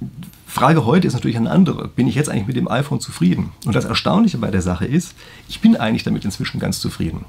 Frage 0.60 0.84
heute 0.84 1.08
ist 1.08 1.14
natürlich 1.14 1.38
eine 1.38 1.50
andere. 1.50 1.88
Bin 1.88 2.06
ich 2.06 2.16
jetzt 2.16 2.30
eigentlich 2.30 2.48
mit 2.48 2.58
dem 2.58 2.68
iPhone 2.68 3.00
zufrieden? 3.00 3.54
Und 3.66 3.78
das 3.78 3.86
Erstaunliche 3.86 4.38
bei 4.40 4.52
der 4.52 4.62
Sache 4.62 4.84
ist, 4.84 5.16
ich 5.48 5.62
bin 5.62 5.78
eigentlich 5.78 6.04
damit 6.04 6.26
inzwischen 6.26 6.60
ganz 6.60 6.82
zufrieden. 6.82 7.24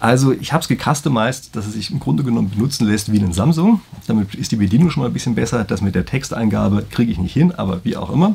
Also 0.00 0.32
ich 0.32 0.52
habe 0.52 0.62
es 0.62 0.68
gecustomized, 0.68 1.54
dass 1.54 1.68
es 1.68 1.74
sich 1.74 1.92
im 1.92 2.00
Grunde 2.00 2.24
genommen 2.24 2.50
benutzen 2.50 2.88
lässt 2.88 3.12
wie 3.12 3.20
ein 3.20 3.32
Samsung. 3.32 3.82
Damit 4.08 4.34
ist 4.34 4.50
die 4.50 4.56
Bedienung 4.56 4.90
schon 4.90 5.04
mal 5.04 5.10
ein 5.10 5.12
bisschen 5.12 5.36
besser. 5.36 5.62
Das 5.62 5.80
mit 5.80 5.94
der 5.94 6.06
Texteingabe 6.06 6.84
kriege 6.90 7.12
ich 7.12 7.18
nicht 7.18 7.32
hin, 7.32 7.52
aber 7.52 7.84
wie 7.84 7.96
auch 7.96 8.10
immer. 8.10 8.34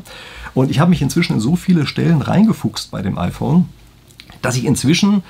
Und 0.54 0.70
ich 0.70 0.80
habe 0.80 0.88
mich 0.88 1.02
inzwischen 1.02 1.34
in 1.34 1.40
so 1.40 1.54
viele 1.54 1.86
Stellen 1.86 2.22
reingefuchst 2.22 2.90
bei 2.90 3.02
dem 3.02 3.18
iPhone, 3.18 3.68
dass 4.40 4.56
ich 4.56 4.64
inzwischen 4.64 5.24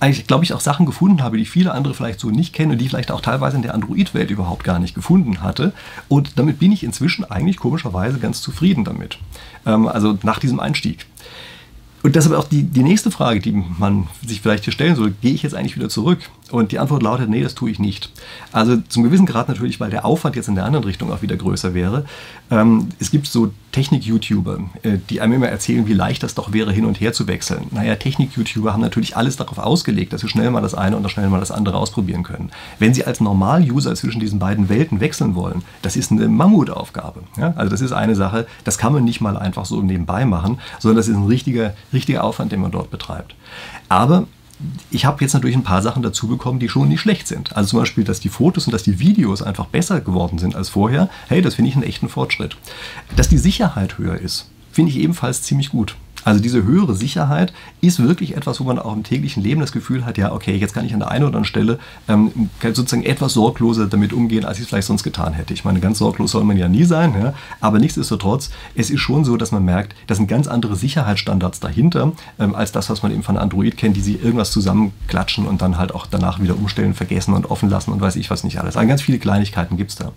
eigentlich, 0.00 0.26
glaube 0.26 0.44
ich, 0.44 0.52
auch 0.52 0.60
Sachen 0.60 0.86
gefunden 0.86 1.22
habe, 1.22 1.38
die 1.38 1.44
viele 1.44 1.72
andere 1.72 1.94
vielleicht 1.94 2.20
so 2.20 2.30
nicht 2.30 2.52
kennen 2.52 2.72
und 2.72 2.78
die 2.78 2.88
vielleicht 2.88 3.10
auch 3.10 3.20
teilweise 3.20 3.56
in 3.56 3.62
der 3.62 3.74
Android-Welt 3.74 4.30
überhaupt 4.30 4.64
gar 4.64 4.78
nicht 4.78 4.94
gefunden 4.94 5.42
hatte. 5.42 5.72
Und 6.08 6.38
damit 6.38 6.58
bin 6.58 6.72
ich 6.72 6.84
inzwischen 6.84 7.24
eigentlich 7.24 7.56
komischerweise 7.56 8.18
ganz 8.18 8.40
zufrieden 8.40 8.84
damit. 8.84 9.18
Ähm, 9.64 9.88
also 9.88 10.18
nach 10.22 10.38
diesem 10.38 10.60
Einstieg. 10.60 11.06
Und 12.02 12.14
das 12.14 12.24
ist 12.24 12.30
aber 12.30 12.40
auch 12.40 12.48
die, 12.48 12.62
die 12.62 12.84
nächste 12.84 13.10
Frage, 13.10 13.40
die 13.40 13.50
man 13.50 14.06
sich 14.24 14.40
vielleicht 14.40 14.62
hier 14.62 14.72
stellen 14.72 14.94
soll. 14.94 15.12
Gehe 15.20 15.32
ich 15.32 15.42
jetzt 15.42 15.56
eigentlich 15.56 15.76
wieder 15.76 15.88
zurück? 15.88 16.20
Und 16.50 16.70
die 16.70 16.78
Antwort 16.78 17.02
lautet, 17.02 17.28
nee, 17.28 17.42
das 17.42 17.54
tue 17.54 17.70
ich 17.70 17.78
nicht. 17.78 18.10
Also 18.52 18.76
zum 18.88 19.02
gewissen 19.02 19.26
Grad 19.26 19.48
natürlich, 19.48 19.80
weil 19.80 19.90
der 19.90 20.04
Aufwand 20.04 20.36
jetzt 20.36 20.46
in 20.46 20.54
der 20.54 20.64
anderen 20.64 20.84
Richtung 20.84 21.12
auch 21.12 21.22
wieder 21.22 21.36
größer 21.36 21.74
wäre. 21.74 22.04
Ähm, 22.50 22.88
es 23.00 23.10
gibt 23.10 23.26
so 23.26 23.52
Technik-YouTuber, 23.72 24.60
äh, 24.84 24.98
die 25.10 25.20
einem 25.20 25.34
immer 25.34 25.48
erzählen, 25.48 25.88
wie 25.88 25.92
leicht 25.92 26.22
das 26.22 26.34
doch 26.34 26.52
wäre, 26.52 26.72
hin 26.72 26.84
und 26.84 27.00
her 27.00 27.12
zu 27.12 27.26
wechseln. 27.26 27.66
Naja, 27.72 27.96
Technik-YouTuber 27.96 28.72
haben 28.72 28.80
natürlich 28.80 29.16
alles 29.16 29.36
darauf 29.36 29.58
ausgelegt, 29.58 30.12
dass 30.12 30.20
sie 30.20 30.28
schnell 30.28 30.50
mal 30.52 30.60
das 30.60 30.74
eine 30.74 30.96
oder 30.96 31.08
schnell 31.08 31.28
mal 31.28 31.40
das 31.40 31.50
andere 31.50 31.78
ausprobieren 31.78 32.22
können. 32.22 32.50
Wenn 32.78 32.94
sie 32.94 33.04
als 33.04 33.20
Normal-User 33.20 33.96
zwischen 33.96 34.20
diesen 34.20 34.38
beiden 34.38 34.68
Welten 34.68 35.00
wechseln 35.00 35.34
wollen, 35.34 35.62
das 35.82 35.96
ist 35.96 36.12
eine 36.12 36.28
Mammutaufgabe. 36.28 37.22
Ja? 37.36 37.54
Also 37.56 37.70
das 37.70 37.80
ist 37.80 37.92
eine 37.92 38.14
Sache, 38.14 38.46
das 38.62 38.78
kann 38.78 38.92
man 38.92 39.04
nicht 39.04 39.20
mal 39.20 39.36
einfach 39.36 39.64
so 39.64 39.82
nebenbei 39.82 40.24
machen, 40.24 40.58
sondern 40.78 40.98
das 40.98 41.08
ist 41.08 41.16
ein 41.16 41.26
richtiger, 41.26 41.74
richtiger 41.92 42.22
Aufwand, 42.22 42.52
den 42.52 42.60
man 42.60 42.70
dort 42.70 42.90
betreibt. 42.90 43.34
Aber 43.88 44.26
ich 44.90 45.04
habe 45.04 45.20
jetzt 45.20 45.34
natürlich 45.34 45.56
ein 45.56 45.62
paar 45.62 45.82
Sachen 45.82 46.02
dazu 46.02 46.28
bekommen, 46.28 46.58
die 46.58 46.68
schon 46.68 46.88
nicht 46.88 47.00
schlecht 47.00 47.28
sind. 47.28 47.54
Also 47.56 47.70
zum 47.70 47.80
Beispiel, 47.80 48.04
dass 48.04 48.20
die 48.20 48.28
Fotos 48.28 48.66
und 48.66 48.72
dass 48.72 48.82
die 48.82 48.98
Videos 48.98 49.42
einfach 49.42 49.66
besser 49.66 50.00
geworden 50.00 50.38
sind 50.38 50.56
als 50.56 50.70
vorher. 50.70 51.10
Hey, 51.28 51.42
das 51.42 51.56
finde 51.56 51.70
ich 51.70 51.76
einen 51.76 51.84
echten 51.84 52.08
Fortschritt. 52.08 52.56
Dass 53.16 53.28
die 53.28 53.38
Sicherheit 53.38 53.98
höher 53.98 54.18
ist, 54.18 54.50
finde 54.72 54.90
ich 54.90 54.98
ebenfalls 54.98 55.42
ziemlich 55.42 55.70
gut. 55.70 55.96
Also 56.26 56.40
diese 56.40 56.64
höhere 56.64 56.96
Sicherheit 56.96 57.52
ist 57.80 58.02
wirklich 58.02 58.36
etwas, 58.36 58.58
wo 58.58 58.64
man 58.64 58.80
auch 58.80 58.92
im 58.92 59.04
täglichen 59.04 59.44
Leben 59.44 59.60
das 59.60 59.70
Gefühl 59.70 60.04
hat, 60.04 60.18
ja, 60.18 60.32
okay, 60.32 60.56
jetzt 60.56 60.74
kann 60.74 60.84
ich 60.84 60.92
an 60.92 60.98
der 60.98 61.12
einen 61.12 61.22
oder 61.22 61.28
anderen 61.28 61.44
Stelle 61.44 61.78
ähm, 62.08 62.50
sozusagen 62.60 63.04
etwas 63.04 63.34
sorgloser 63.34 63.86
damit 63.86 64.12
umgehen, 64.12 64.44
als 64.44 64.58
ich 64.58 64.64
es 64.64 64.68
vielleicht 64.68 64.88
sonst 64.88 65.04
getan 65.04 65.34
hätte. 65.34 65.54
Ich 65.54 65.64
meine, 65.64 65.78
ganz 65.78 65.98
sorglos 65.98 66.32
soll 66.32 66.42
man 66.42 66.56
ja 66.56 66.66
nie 66.66 66.82
sein, 66.82 67.14
ja? 67.16 67.32
aber 67.60 67.78
nichtsdestotrotz, 67.78 68.50
es 68.74 68.90
ist 68.90 68.98
schon 68.98 69.24
so, 69.24 69.36
dass 69.36 69.52
man 69.52 69.64
merkt, 69.64 69.94
das 70.08 70.18
sind 70.18 70.26
ganz 70.26 70.48
andere 70.48 70.74
Sicherheitsstandards 70.74 71.60
dahinter, 71.60 72.10
ähm, 72.40 72.56
als 72.56 72.72
das, 72.72 72.90
was 72.90 73.04
man 73.04 73.12
eben 73.12 73.22
von 73.22 73.36
Android 73.36 73.76
kennt, 73.76 73.96
die 73.96 74.00
sich 74.00 74.20
irgendwas 74.20 74.50
zusammenklatschen 74.50 75.46
und 75.46 75.62
dann 75.62 75.78
halt 75.78 75.94
auch 75.94 76.06
danach 76.06 76.40
wieder 76.40 76.56
umstellen, 76.56 76.94
vergessen 76.94 77.34
und 77.34 77.52
offen 77.52 77.70
lassen 77.70 77.92
und 77.92 78.00
weiß 78.00 78.16
ich 78.16 78.30
was 78.30 78.42
nicht 78.42 78.58
alles. 78.58 78.76
Also 78.76 78.88
ganz 78.88 79.00
viele 79.00 79.20
Kleinigkeiten 79.20 79.76
gibt 79.76 79.90
es 79.90 79.96
da. 79.96 80.10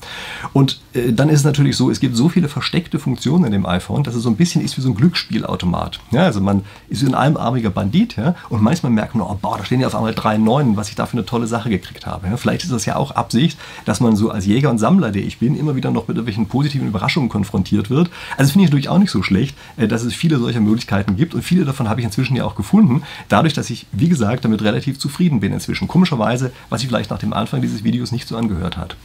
Und 0.54 0.82
äh, 0.94 1.14
dann 1.14 1.30
ist 1.30 1.42
es 1.42 1.46
natürlich 1.46 1.78
so, 1.78 1.92
es 1.92 2.00
gibt 2.00 2.16
so 2.16 2.30
viele 2.30 2.50
versteckte 2.50 2.98
Funktionen 2.98 3.46
in 3.46 3.52
dem 3.52 3.68
iPhone, 3.68 4.02
dass 4.02 4.16
es 4.16 4.24
so 4.24 4.30
ein 4.32 4.38
bisschen 4.38 4.64
ist 4.64 4.76
wie 4.76 4.82
so 4.82 4.90
ein 4.90 4.96
Glücksspielautomat. 4.96 5.99
Ja, 6.12 6.24
also 6.24 6.42
man 6.42 6.64
ist 6.90 7.04
ein 7.04 7.14
einarmiger 7.14 7.70
Bandit 7.70 8.16
ja, 8.18 8.36
und 8.50 8.62
manchmal 8.64 8.92
merkt 8.92 9.16
man, 9.16 9.28
oh, 9.28 9.38
boah, 9.40 9.58
da 9.58 9.66
stehen 9.66 9.80
ja 9.80 9.88
auf 9.88 9.96
einmal 9.96 10.16
drei 10.16 10.38
Neunen, 10.38 10.76
was 10.76 10.90
ich 10.90 10.96
da 10.96 11.06
für 11.06 11.14
eine 11.14 11.26
tolle 11.26 11.46
Sache 11.46 11.70
gekriegt 11.70 12.08
habe. 12.08 12.28
Ja. 12.28 12.38
Vielleicht 12.38 12.64
ist 12.64 12.72
das 12.72 12.86
ja 12.86 12.96
auch 12.96 13.12
Absicht, 13.12 13.60
dass 13.86 14.00
man 14.00 14.16
so 14.16 14.32
als 14.32 14.46
Jäger 14.46 14.70
und 14.72 14.80
Sammler, 14.80 15.12
der 15.12 15.24
ich 15.24 15.38
bin, 15.38 15.56
immer 15.56 15.76
wieder 15.76 15.92
noch 15.92 16.08
mit 16.08 16.18
irgendwelchen 16.18 16.48
positiven 16.48 16.88
Überraschungen 16.88 17.30
konfrontiert 17.30 17.90
wird. 17.90 18.10
Also 18.38 18.52
finde 18.52 18.66
ich 18.66 18.72
natürlich 18.72 18.90
auch 18.90 18.98
nicht 18.98 19.12
so 19.12 19.22
schlecht, 19.22 19.56
äh, 19.78 19.88
dass 19.88 20.04
es 20.04 20.16
viele 20.16 20.40
solcher 20.40 20.62
Möglichkeiten 20.62 21.16
gibt 21.16 21.36
und 21.36 21.44
viele 21.44 21.66
davon 21.66 21.90
habe 21.90 22.02
ich 22.02 22.06
inzwischen 22.06 22.36
ja 22.36 22.46
auch 22.46 22.56
gefunden, 22.56 23.04
dadurch, 23.28 23.54
dass 23.54 23.70
ich, 23.70 23.86
wie 23.92 24.10
gesagt, 24.10 24.46
damit 24.46 24.64
relativ 24.64 25.00
zufrieden 25.00 25.40
bin 25.40 25.54
inzwischen. 25.54 25.88
Komischerweise, 25.88 26.52
was 26.70 26.82
sich 26.82 26.90
vielleicht 26.90 27.12
nach 27.12 27.20
dem 27.20 27.34
Anfang 27.34 27.62
dieses 27.62 27.84
Videos 27.84 28.12
nicht 28.12 28.28
so 28.28 28.36
angehört 28.36 28.78
hat. 28.78 28.96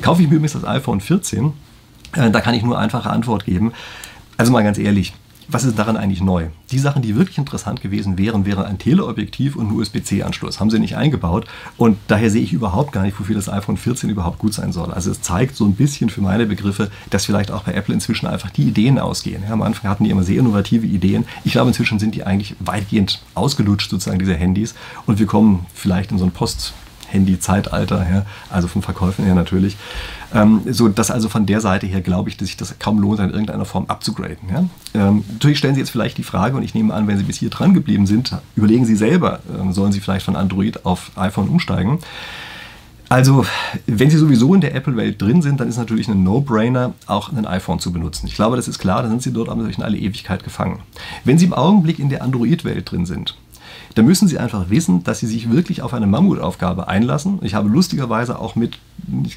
Kaufe 0.00 0.22
ich 0.22 0.28
mir 0.28 0.36
übrigens 0.36 0.52
das 0.52 0.64
iPhone 0.64 1.00
14, 1.00 1.52
äh, 2.14 2.30
da 2.30 2.40
kann 2.40 2.54
ich 2.54 2.62
nur 2.62 2.78
einfache 2.78 3.10
Antwort 3.10 3.44
geben. 3.44 3.72
Also 4.36 4.52
mal 4.52 4.62
ganz 4.62 4.78
ehrlich, 4.78 5.12
was 5.52 5.64
ist 5.64 5.78
daran 5.78 5.96
eigentlich 5.96 6.22
neu? 6.22 6.46
Die 6.70 6.78
Sachen, 6.78 7.02
die 7.02 7.16
wirklich 7.16 7.38
interessant 7.38 7.80
gewesen 7.80 8.18
wären, 8.18 8.46
wären 8.46 8.64
ein 8.64 8.78
Teleobjektiv 8.78 9.56
und 9.56 9.68
ein 9.68 9.72
USB-C-Anschluss. 9.72 10.60
Haben 10.60 10.70
sie 10.70 10.78
nicht 10.78 10.96
eingebaut 10.96 11.46
und 11.76 11.98
daher 12.08 12.30
sehe 12.30 12.42
ich 12.42 12.52
überhaupt 12.52 12.92
gar 12.92 13.02
nicht, 13.02 13.18
wofür 13.18 13.34
das 13.34 13.48
iPhone 13.48 13.76
14 13.76 14.10
überhaupt 14.10 14.38
gut 14.38 14.54
sein 14.54 14.72
soll. 14.72 14.92
Also 14.92 15.10
es 15.10 15.20
zeigt 15.20 15.56
so 15.56 15.64
ein 15.64 15.74
bisschen 15.74 16.10
für 16.10 16.20
meine 16.20 16.46
Begriffe, 16.46 16.90
dass 17.10 17.26
vielleicht 17.26 17.50
auch 17.50 17.64
bei 17.64 17.74
Apple 17.74 17.94
inzwischen 17.94 18.26
einfach 18.26 18.50
die 18.50 18.64
Ideen 18.64 18.98
ausgehen. 18.98 19.42
Ja, 19.46 19.52
am 19.52 19.62
Anfang 19.62 19.90
hatten 19.90 20.04
die 20.04 20.10
immer 20.10 20.22
sehr 20.22 20.38
innovative 20.38 20.86
Ideen. 20.86 21.24
Ich 21.44 21.52
glaube, 21.52 21.68
inzwischen 21.68 21.98
sind 21.98 22.14
die 22.14 22.24
eigentlich 22.24 22.56
weitgehend 22.60 23.22
ausgelutscht, 23.34 23.90
sozusagen 23.90 24.18
diese 24.18 24.34
Handys. 24.34 24.74
Und 25.06 25.18
wir 25.18 25.26
kommen 25.26 25.66
vielleicht 25.74 26.12
in 26.12 26.18
so 26.18 26.24
ein 26.24 26.30
Post- 26.30 26.72
Handy-Zeitalter, 27.12 28.06
ja, 28.10 28.26
also 28.50 28.68
vom 28.68 28.82
Verkäufen 28.82 29.24
her 29.24 29.34
natürlich. 29.34 29.76
Ähm, 30.34 30.62
so 30.70 30.88
dass 30.88 31.10
also 31.10 31.28
von 31.28 31.44
der 31.44 31.60
Seite 31.60 31.86
her 31.86 32.00
glaube 32.00 32.30
ich, 32.30 32.36
dass 32.36 32.48
sich 32.48 32.56
das 32.56 32.78
kaum 32.78 32.98
lohnt, 32.98 33.20
in 33.20 33.30
irgendeiner 33.30 33.66
Form 33.66 33.84
abzugraden. 33.88 34.48
Ja? 34.50 34.64
Ähm, 34.94 35.24
natürlich 35.30 35.58
stellen 35.58 35.74
Sie 35.74 35.80
jetzt 35.80 35.90
vielleicht 35.90 36.16
die 36.18 36.22
Frage, 36.22 36.56
und 36.56 36.62
ich 36.62 36.74
nehme 36.74 36.94
an, 36.94 37.06
wenn 37.06 37.18
Sie 37.18 37.24
bis 37.24 37.36
hier 37.36 37.50
dran 37.50 37.74
geblieben 37.74 38.06
sind, 38.06 38.34
überlegen 38.56 38.86
Sie 38.86 38.96
selber, 38.96 39.40
ähm, 39.60 39.72
sollen 39.72 39.92
Sie 39.92 40.00
vielleicht 40.00 40.24
von 40.24 40.36
Android 40.36 40.86
auf 40.86 41.12
iPhone 41.16 41.48
umsteigen. 41.48 41.98
Also, 43.12 43.44
wenn 43.86 44.08
Sie 44.08 44.16
sowieso 44.16 44.54
in 44.54 44.62
der 44.62 44.74
Apple-Welt 44.74 45.20
drin 45.20 45.42
sind, 45.42 45.60
dann 45.60 45.68
ist 45.68 45.76
natürlich 45.76 46.08
ein 46.08 46.22
No-Brainer, 46.22 46.94
auch 47.06 47.30
ein 47.30 47.44
iPhone 47.44 47.78
zu 47.78 47.92
benutzen. 47.92 48.26
Ich 48.26 48.34
glaube, 48.34 48.56
das 48.56 48.68
ist 48.68 48.78
klar, 48.78 49.02
dann 49.02 49.10
sind 49.10 49.22
Sie 49.22 49.34
dort 49.34 49.50
aber 49.50 49.68
in 49.68 49.82
alle 49.82 49.98
Ewigkeit 49.98 50.44
gefangen. 50.44 50.80
Wenn 51.22 51.36
Sie 51.36 51.44
im 51.44 51.52
Augenblick 51.52 51.98
in 51.98 52.08
der 52.08 52.22
Android-Welt 52.22 52.90
drin 52.90 53.04
sind, 53.04 53.36
da 53.94 54.02
müssen 54.02 54.28
Sie 54.28 54.38
einfach 54.38 54.70
wissen, 54.70 55.04
dass 55.04 55.20
Sie 55.20 55.26
sich 55.26 55.50
wirklich 55.50 55.82
auf 55.82 55.94
eine 55.94 56.06
Mammutaufgabe 56.06 56.88
einlassen. 56.88 57.38
Ich 57.42 57.54
habe 57.54 57.68
lustigerweise 57.68 58.38
auch 58.38 58.54
mit 58.54 58.78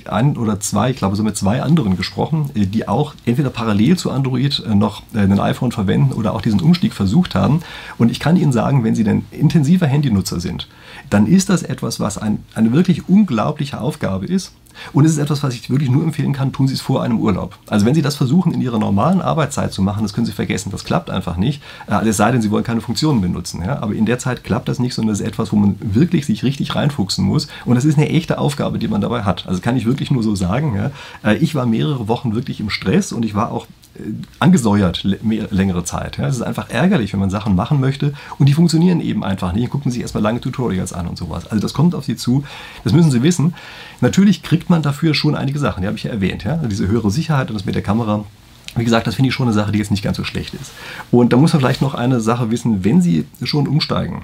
ein 0.05 0.37
oder 0.37 0.59
zwei, 0.59 0.91
ich 0.91 0.97
glaube 0.97 1.15
so 1.15 1.23
mit 1.23 1.35
zwei 1.35 1.61
anderen 1.61 1.97
gesprochen, 1.97 2.49
äh, 2.55 2.65
die 2.65 2.87
auch 2.87 3.15
entweder 3.25 3.49
parallel 3.49 3.97
zu 3.97 4.11
Android 4.11 4.63
äh, 4.65 4.75
noch 4.75 5.03
äh, 5.13 5.19
ein 5.19 5.39
iPhone 5.39 5.71
verwenden 5.71 6.13
oder 6.13 6.33
auch 6.33 6.41
diesen 6.41 6.61
Umstieg 6.61 6.93
versucht 6.93 7.35
haben. 7.35 7.61
Und 7.97 8.11
ich 8.11 8.19
kann 8.19 8.37
Ihnen 8.37 8.51
sagen, 8.51 8.83
wenn 8.83 8.95
Sie 8.95 9.03
denn 9.03 9.25
intensiver 9.31 9.87
Handynutzer 9.87 10.39
sind, 10.39 10.67
dann 11.09 11.27
ist 11.27 11.49
das 11.49 11.63
etwas, 11.63 11.99
was 11.99 12.17
ein, 12.17 12.43
eine 12.53 12.71
wirklich 12.71 13.07
unglaubliche 13.09 13.79
Aufgabe 13.79 14.25
ist 14.25 14.53
und 14.93 15.05
es 15.05 15.11
ist 15.11 15.17
etwas, 15.17 15.43
was 15.43 15.53
ich 15.53 15.69
wirklich 15.69 15.89
nur 15.89 16.03
empfehlen 16.03 16.33
kann, 16.33 16.51
tun 16.51 16.67
Sie 16.67 16.73
es 16.73 16.81
vor 16.81 17.03
einem 17.03 17.19
Urlaub. 17.19 17.57
Also 17.67 17.85
wenn 17.85 17.95
Sie 17.95 18.01
das 18.01 18.15
versuchen, 18.15 18.53
in 18.53 18.61
Ihrer 18.61 18.79
normalen 18.79 19.21
Arbeitszeit 19.21 19.73
zu 19.73 19.81
machen, 19.81 20.03
das 20.03 20.13
können 20.13 20.25
Sie 20.25 20.31
vergessen, 20.31 20.71
das 20.71 20.83
klappt 20.83 21.09
einfach 21.09 21.37
nicht. 21.37 21.61
Äh, 21.87 22.07
es 22.07 22.17
sei 22.17 22.31
denn, 22.31 22.41
Sie 22.41 22.51
wollen 22.51 22.63
keine 22.63 22.81
Funktionen 22.81 23.21
benutzen. 23.21 23.61
Ja? 23.65 23.81
Aber 23.81 23.93
in 23.93 24.05
der 24.05 24.19
Zeit 24.19 24.43
klappt 24.43 24.67
das 24.67 24.79
nicht, 24.79 24.93
sondern 24.93 25.13
es 25.13 25.21
ist 25.21 25.27
etwas, 25.27 25.51
wo 25.51 25.55
man 25.55 25.75
wirklich 25.79 26.25
sich 26.25 26.43
richtig 26.43 26.75
reinfuchsen 26.75 27.25
muss. 27.25 27.47
Und 27.65 27.75
das 27.75 27.85
ist 27.85 27.97
eine 27.97 28.09
echte 28.09 28.37
Aufgabe, 28.37 28.79
die 28.79 28.87
man 28.87 29.01
dabei 29.01 29.23
hat. 29.23 29.47
Also 29.47 29.61
kann 29.61 29.77
ich 29.77 29.85
wirklich 29.85 30.11
nur 30.11 30.23
so 30.23 30.35
sagen. 30.35 30.75
Ja? 30.75 30.91
Äh, 31.29 31.37
ich 31.37 31.55
war 31.55 31.65
mehrere 31.65 32.07
Wochen 32.07 32.35
wirklich 32.35 32.59
im 32.59 32.69
Stress 32.69 33.11
und 33.11 33.23
ich 33.25 33.35
war 33.35 33.51
auch 33.51 33.67
äh, 33.99 34.13
angesäuert 34.39 35.03
längere 35.03 35.83
Zeit. 35.83 36.17
Ja. 36.17 36.27
Es 36.27 36.35
ist 36.35 36.41
einfach 36.41 36.69
ärgerlich, 36.69 37.13
wenn 37.13 37.19
man 37.19 37.29
Sachen 37.29 37.55
machen 37.55 37.79
möchte 37.79 38.13
und 38.39 38.47
die 38.47 38.53
funktionieren 38.53 39.01
eben 39.01 39.23
einfach 39.23 39.53
nicht. 39.53 39.69
Gucken 39.69 39.91
Sie 39.91 39.95
sich 39.95 40.01
erstmal 40.03 40.23
lange 40.23 40.41
Tutorials 40.41 40.93
an 40.93 41.07
und 41.07 41.17
sowas. 41.17 41.47
Also 41.47 41.61
das 41.61 41.73
kommt 41.73 41.95
auf 41.95 42.05
Sie 42.05 42.15
zu. 42.15 42.43
Das 42.83 42.93
müssen 42.93 43.11
Sie 43.11 43.23
wissen. 43.23 43.53
Natürlich 44.01 44.43
kriegt 44.43 44.69
man 44.69 44.81
dafür 44.81 45.13
schon 45.13 45.35
einige 45.35 45.59
Sachen, 45.59 45.81
die 45.81 45.87
habe 45.87 45.97
ich 45.97 46.03
ja 46.03 46.11
erwähnt. 46.11 46.43
Ja. 46.43 46.57
Diese 46.57 46.87
höhere 46.87 47.11
Sicherheit 47.11 47.49
und 47.49 47.55
das 47.55 47.65
mit 47.65 47.75
der 47.75 47.83
Kamera. 47.83 48.23
Wie 48.75 48.83
gesagt, 48.83 49.07
das 49.07 49.15
finde 49.15 49.29
ich 49.29 49.35
schon 49.35 49.47
eine 49.47 49.53
Sache, 49.53 49.71
die 49.71 49.79
jetzt 49.79 49.91
nicht 49.91 50.03
ganz 50.03 50.17
so 50.17 50.25
schlecht 50.25 50.53
ist. 50.53 50.71
Und 51.09 51.31
da 51.31 51.37
muss 51.37 51.53
man 51.53 51.61
vielleicht 51.61 51.81
noch 51.81 51.93
eine 51.93 52.19
Sache 52.19 52.51
wissen, 52.51 52.83
wenn 52.83 53.01
Sie 53.01 53.25
schon 53.43 53.67
umsteigen 53.67 54.23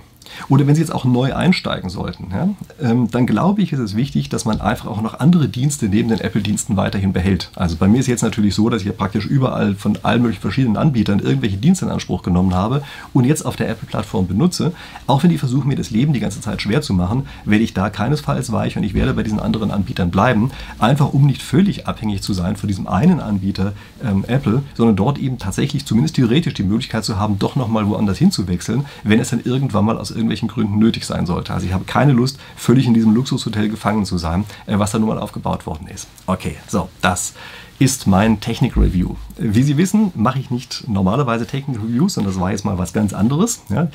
oder 0.49 0.67
wenn 0.67 0.75
Sie 0.75 0.81
jetzt 0.81 0.93
auch 0.93 1.05
neu 1.05 1.33
einsteigen 1.33 1.89
sollten, 1.89 2.27
ja, 2.31 2.49
ähm, 2.81 3.09
dann 3.11 3.25
glaube 3.25 3.61
ich, 3.61 3.73
ist 3.73 3.79
es 3.79 3.95
wichtig, 3.95 4.29
dass 4.29 4.45
man 4.45 4.61
einfach 4.61 4.87
auch 4.87 5.01
noch 5.01 5.19
andere 5.19 5.47
Dienste 5.47 5.87
neben 5.87 6.09
den 6.09 6.19
Apple-Diensten 6.19 6.77
weiterhin 6.77 7.13
behält. 7.13 7.49
Also 7.55 7.75
bei 7.75 7.87
mir 7.87 7.99
ist 7.99 8.07
jetzt 8.07 8.21
natürlich 8.21 8.55
so, 8.55 8.69
dass 8.69 8.81
ich 8.81 8.87
ja 8.87 8.93
praktisch 8.93 9.25
überall 9.25 9.75
von 9.75 9.97
allen 10.03 10.21
möglichen 10.21 10.41
verschiedenen 10.41 10.77
Anbietern 10.77 11.19
irgendwelche 11.19 11.57
Dienste 11.57 11.85
in 11.85 11.91
Anspruch 11.91 12.23
genommen 12.23 12.53
habe 12.53 12.83
und 13.13 13.25
jetzt 13.25 13.45
auf 13.45 13.55
der 13.55 13.69
Apple-Plattform 13.69 14.27
benutze. 14.27 14.73
Auch 15.07 15.23
wenn 15.23 15.29
die 15.29 15.37
versuchen, 15.37 15.67
mir 15.67 15.75
das 15.75 15.91
Leben 15.91 16.13
die 16.13 16.19
ganze 16.19 16.41
Zeit 16.41 16.61
schwer 16.61 16.81
zu 16.81 16.93
machen, 16.93 17.27
werde 17.45 17.63
ich 17.63 17.73
da 17.73 17.89
keinesfalls 17.89 18.51
weich 18.51 18.77
und 18.77 18.83
ich 18.83 18.93
werde 18.93 19.13
bei 19.13 19.23
diesen 19.23 19.39
anderen 19.39 19.71
Anbietern 19.71 20.11
bleiben, 20.11 20.51
einfach 20.79 21.13
um 21.13 21.25
nicht 21.25 21.41
völlig 21.41 21.87
abhängig 21.87 22.21
zu 22.21 22.33
sein 22.33 22.55
von 22.55 22.67
diesem 22.67 22.87
einen 22.87 23.19
Anbieter 23.19 23.73
ähm, 24.03 24.25
Apple, 24.27 24.63
sondern 24.75 24.95
dort 24.95 25.17
eben 25.17 25.37
tatsächlich 25.37 25.85
zumindest 25.85 26.15
theoretisch 26.15 26.53
die 26.53 26.63
Möglichkeit 26.63 27.03
zu 27.03 27.17
haben, 27.17 27.39
doch 27.39 27.55
nochmal 27.55 27.87
woanders 27.87 28.17
hinzuwechseln, 28.17 28.85
wenn 29.03 29.19
es 29.19 29.29
dann 29.29 29.41
irgendwann 29.43 29.85
mal 29.85 29.97
aus 29.97 30.10
irgendwelchen 30.11 30.47
Gründen 30.47 30.77
nötig 30.79 31.05
sein 31.05 31.25
sollte. 31.25 31.53
Also 31.53 31.65
ich 31.65 31.73
habe 31.73 31.85
keine 31.85 32.13
Lust, 32.13 32.39
völlig 32.55 32.85
in 32.85 32.93
diesem 32.93 33.13
Luxushotel 33.13 33.69
gefangen 33.69 34.05
zu 34.05 34.17
sein, 34.17 34.45
äh, 34.65 34.77
was 34.79 34.91
da 34.91 34.99
nun 34.99 35.09
mal 35.09 35.19
aufgebaut 35.19 35.65
worden 35.65 35.87
ist. 35.87 36.07
Okay, 36.27 36.55
so, 36.67 36.89
das 37.01 37.33
ist 37.79 38.05
mein 38.05 38.39
Technik-Review. 38.39 39.15
Wie 39.37 39.63
Sie 39.63 39.75
wissen, 39.75 40.11
mache 40.13 40.37
ich 40.37 40.51
nicht 40.51 40.87
normalerweise 40.87 41.47
Technik-Reviews, 41.47 42.13
sondern 42.13 42.31
das 42.31 42.39
war 42.39 42.51
jetzt 42.51 42.63
mal 42.63 42.77
was 42.77 42.93
ganz 42.93 43.11
anderes. 43.11 43.63
Ja. 43.69 43.87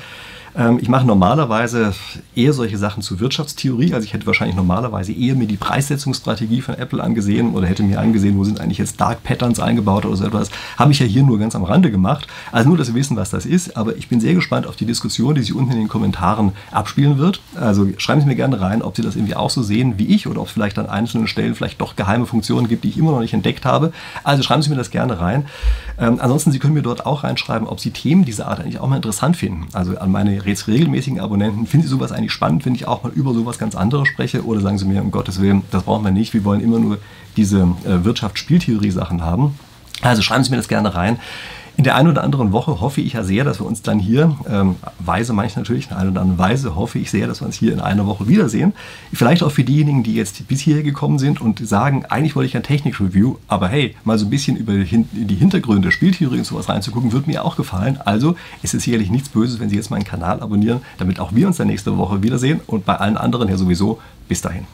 Ähm, 0.57 0.79
ich 0.81 0.89
mache 0.89 1.05
normalerweise 1.05 1.93
eher 2.35 2.53
solche 2.53 2.77
Sachen 2.77 3.03
zur 3.03 3.19
Wirtschaftstheorie. 3.19 3.93
Also 3.93 4.05
ich 4.05 4.13
hätte 4.13 4.25
wahrscheinlich 4.25 4.55
normalerweise 4.55 5.13
eher 5.13 5.35
mir 5.35 5.47
die 5.47 5.57
Preissetzungsstrategie 5.57 6.61
von 6.61 6.75
Apple 6.75 7.01
angesehen 7.01 7.53
oder 7.53 7.67
hätte 7.67 7.83
mir 7.83 7.99
angesehen, 7.99 8.37
wo 8.37 8.43
sind 8.43 8.59
eigentlich 8.59 8.79
jetzt 8.79 8.99
Dark 8.99 9.23
Patterns 9.23 9.59
eingebaut 9.59 10.05
oder 10.05 10.15
so 10.15 10.25
etwas. 10.25 10.49
Habe 10.77 10.91
ich 10.91 10.99
ja 10.99 11.05
hier 11.05 11.23
nur 11.23 11.37
ganz 11.37 11.55
am 11.55 11.63
Rande 11.63 11.91
gemacht. 11.91 12.27
Also 12.51 12.69
nur, 12.69 12.77
dass 12.77 12.87
Sie 12.87 12.95
wissen, 12.95 13.15
was 13.15 13.29
das 13.29 13.45
ist. 13.45 13.77
Aber 13.77 13.95
ich 13.95 14.09
bin 14.09 14.19
sehr 14.19 14.33
gespannt 14.33 14.65
auf 14.65 14.75
die 14.75 14.85
Diskussion, 14.85 15.35
die 15.35 15.41
sich 15.41 15.53
unten 15.53 15.71
in 15.71 15.77
den 15.77 15.87
Kommentaren 15.87 16.53
abspielen 16.71 17.17
wird. 17.19 17.41
Also 17.55 17.87
schreiben 17.97 18.21
Sie 18.21 18.27
mir 18.27 18.35
gerne 18.35 18.59
rein, 18.59 18.81
ob 18.81 18.95
Sie 18.95 19.03
das 19.03 19.15
irgendwie 19.15 19.35
auch 19.35 19.51
so 19.51 19.61
sehen 19.61 19.95
wie 19.97 20.07
ich 20.07 20.27
oder 20.27 20.41
ob 20.41 20.47
es 20.47 20.53
vielleicht 20.53 20.79
an 20.79 20.87
einzelnen 20.87 21.27
Stellen 21.27 21.53
vielleicht 21.53 21.79
doch 21.81 21.95
geheime 21.95 22.25
Funktionen 22.25 22.67
gibt, 22.67 22.83
die 22.83 22.89
ich 22.89 22.97
immer 22.97 23.11
noch 23.11 23.19
nicht 23.19 23.33
entdeckt 23.33 23.65
habe. 23.65 23.91
Also 24.23 24.41
schreiben 24.41 24.63
Sie 24.63 24.69
mir 24.69 24.75
das 24.75 24.89
gerne 24.89 25.19
rein. 25.19 25.45
Ähm, 25.99 26.17
ansonsten, 26.19 26.51
Sie 26.51 26.59
können 26.59 26.73
mir 26.73 26.81
dort 26.81 27.05
auch 27.05 27.23
reinschreiben, 27.23 27.67
ob 27.67 27.79
Sie 27.79 27.91
Themen 27.91 28.25
dieser 28.25 28.47
Art 28.47 28.59
eigentlich 28.59 28.79
auch 28.79 28.87
mal 28.87 28.95
interessant 28.95 29.37
finden. 29.37 29.67
Also 29.73 29.97
an 29.97 30.11
meine 30.11 30.46
jetzt 30.47 30.67
regelmäßigen 30.67 31.19
Abonnenten, 31.19 31.67
finden 31.67 31.87
Sie 31.87 31.91
sowas 31.91 32.11
eigentlich 32.11 32.31
spannend, 32.31 32.65
wenn 32.65 32.75
ich 32.75 32.87
auch 32.87 33.03
mal 33.03 33.11
über 33.11 33.33
sowas 33.33 33.57
ganz 33.57 33.75
anderes 33.75 34.07
spreche? 34.07 34.45
Oder 34.45 34.61
sagen 34.61 34.77
Sie 34.77 34.85
mir, 34.85 35.01
um 35.01 35.11
Gottes 35.11 35.41
Willen, 35.41 35.63
das 35.71 35.83
brauchen 35.83 36.03
wir 36.03 36.11
nicht, 36.11 36.33
wir 36.33 36.43
wollen 36.43 36.61
immer 36.61 36.79
nur 36.79 36.99
diese 37.35 37.61
äh, 37.85 38.03
Wirtschaftsspieltheorie-Sachen 38.03 39.23
haben? 39.23 39.57
Also 40.01 40.21
schreiben 40.21 40.43
Sie 40.43 40.51
mir 40.51 40.57
das 40.57 40.67
gerne 40.67 40.95
rein. 40.95 41.19
In 41.77 41.83
der 41.83 41.95
einen 41.95 42.09
oder 42.09 42.23
anderen 42.23 42.53
Woche 42.53 42.81
hoffe 42.81 43.01
ich 43.01 43.13
ja 43.13 43.23
sehr, 43.23 43.43
dass 43.43 43.61
wir 43.61 43.67
uns 43.67 43.83
dann 43.83 43.99
hier, 43.99 44.35
ähm, 44.49 44.77
weise 44.97 45.31
meine 45.31 45.47
ich 45.47 45.55
natürlich, 45.55 45.91
in 45.91 45.95
einer 45.95 46.09
oder 46.09 46.21
anderen 46.21 46.39
Weise 46.39 46.75
hoffe 46.75 46.97
ich 46.97 47.11
sehr, 47.11 47.27
dass 47.27 47.39
wir 47.39 47.45
uns 47.45 47.55
hier 47.55 47.71
in 47.71 47.79
einer 47.79 48.07
Woche 48.07 48.27
wiedersehen. 48.27 48.73
Vielleicht 49.13 49.43
auch 49.43 49.51
für 49.51 49.63
diejenigen, 49.63 50.01
die 50.01 50.15
jetzt 50.15 50.47
bis 50.47 50.59
hierher 50.59 50.81
gekommen 50.81 51.19
sind 51.19 51.39
und 51.39 51.65
sagen, 51.67 52.03
eigentlich 52.09 52.35
wollte 52.35 52.47
ich 52.47 52.57
ein 52.57 52.63
Technik-Review, 52.63 53.35
aber 53.47 53.67
hey, 53.67 53.95
mal 54.05 54.17
so 54.17 54.25
ein 54.25 54.31
bisschen 54.31 54.57
über 54.57 54.73
die 54.73 55.35
Hintergründe, 55.35 55.91
Spieltheorie 55.91 56.39
und 56.39 56.45
sowas 56.45 56.67
reinzugucken, 56.67 57.11
würde 57.11 57.29
mir 57.29 57.45
auch 57.45 57.55
gefallen. 57.55 57.99
Also 58.03 58.35
es 58.63 58.73
ist 58.73 58.81
sicherlich 58.81 59.11
nichts 59.11 59.29
Böses, 59.29 59.59
wenn 59.59 59.69
Sie 59.69 59.75
jetzt 59.75 59.91
meinen 59.91 60.03
Kanal 60.03 60.41
abonnieren, 60.41 60.81
damit 60.97 61.19
auch 61.19 61.35
wir 61.35 61.45
uns 61.45 61.57
dann 61.57 61.67
nächste 61.67 61.95
Woche 61.95 62.23
wiedersehen 62.23 62.59
und 62.65 62.85
bei 62.85 62.95
allen 62.95 63.17
anderen 63.17 63.49
ja 63.49 63.57
sowieso. 63.57 63.99
Bis 64.27 64.41
dahin. 64.41 64.65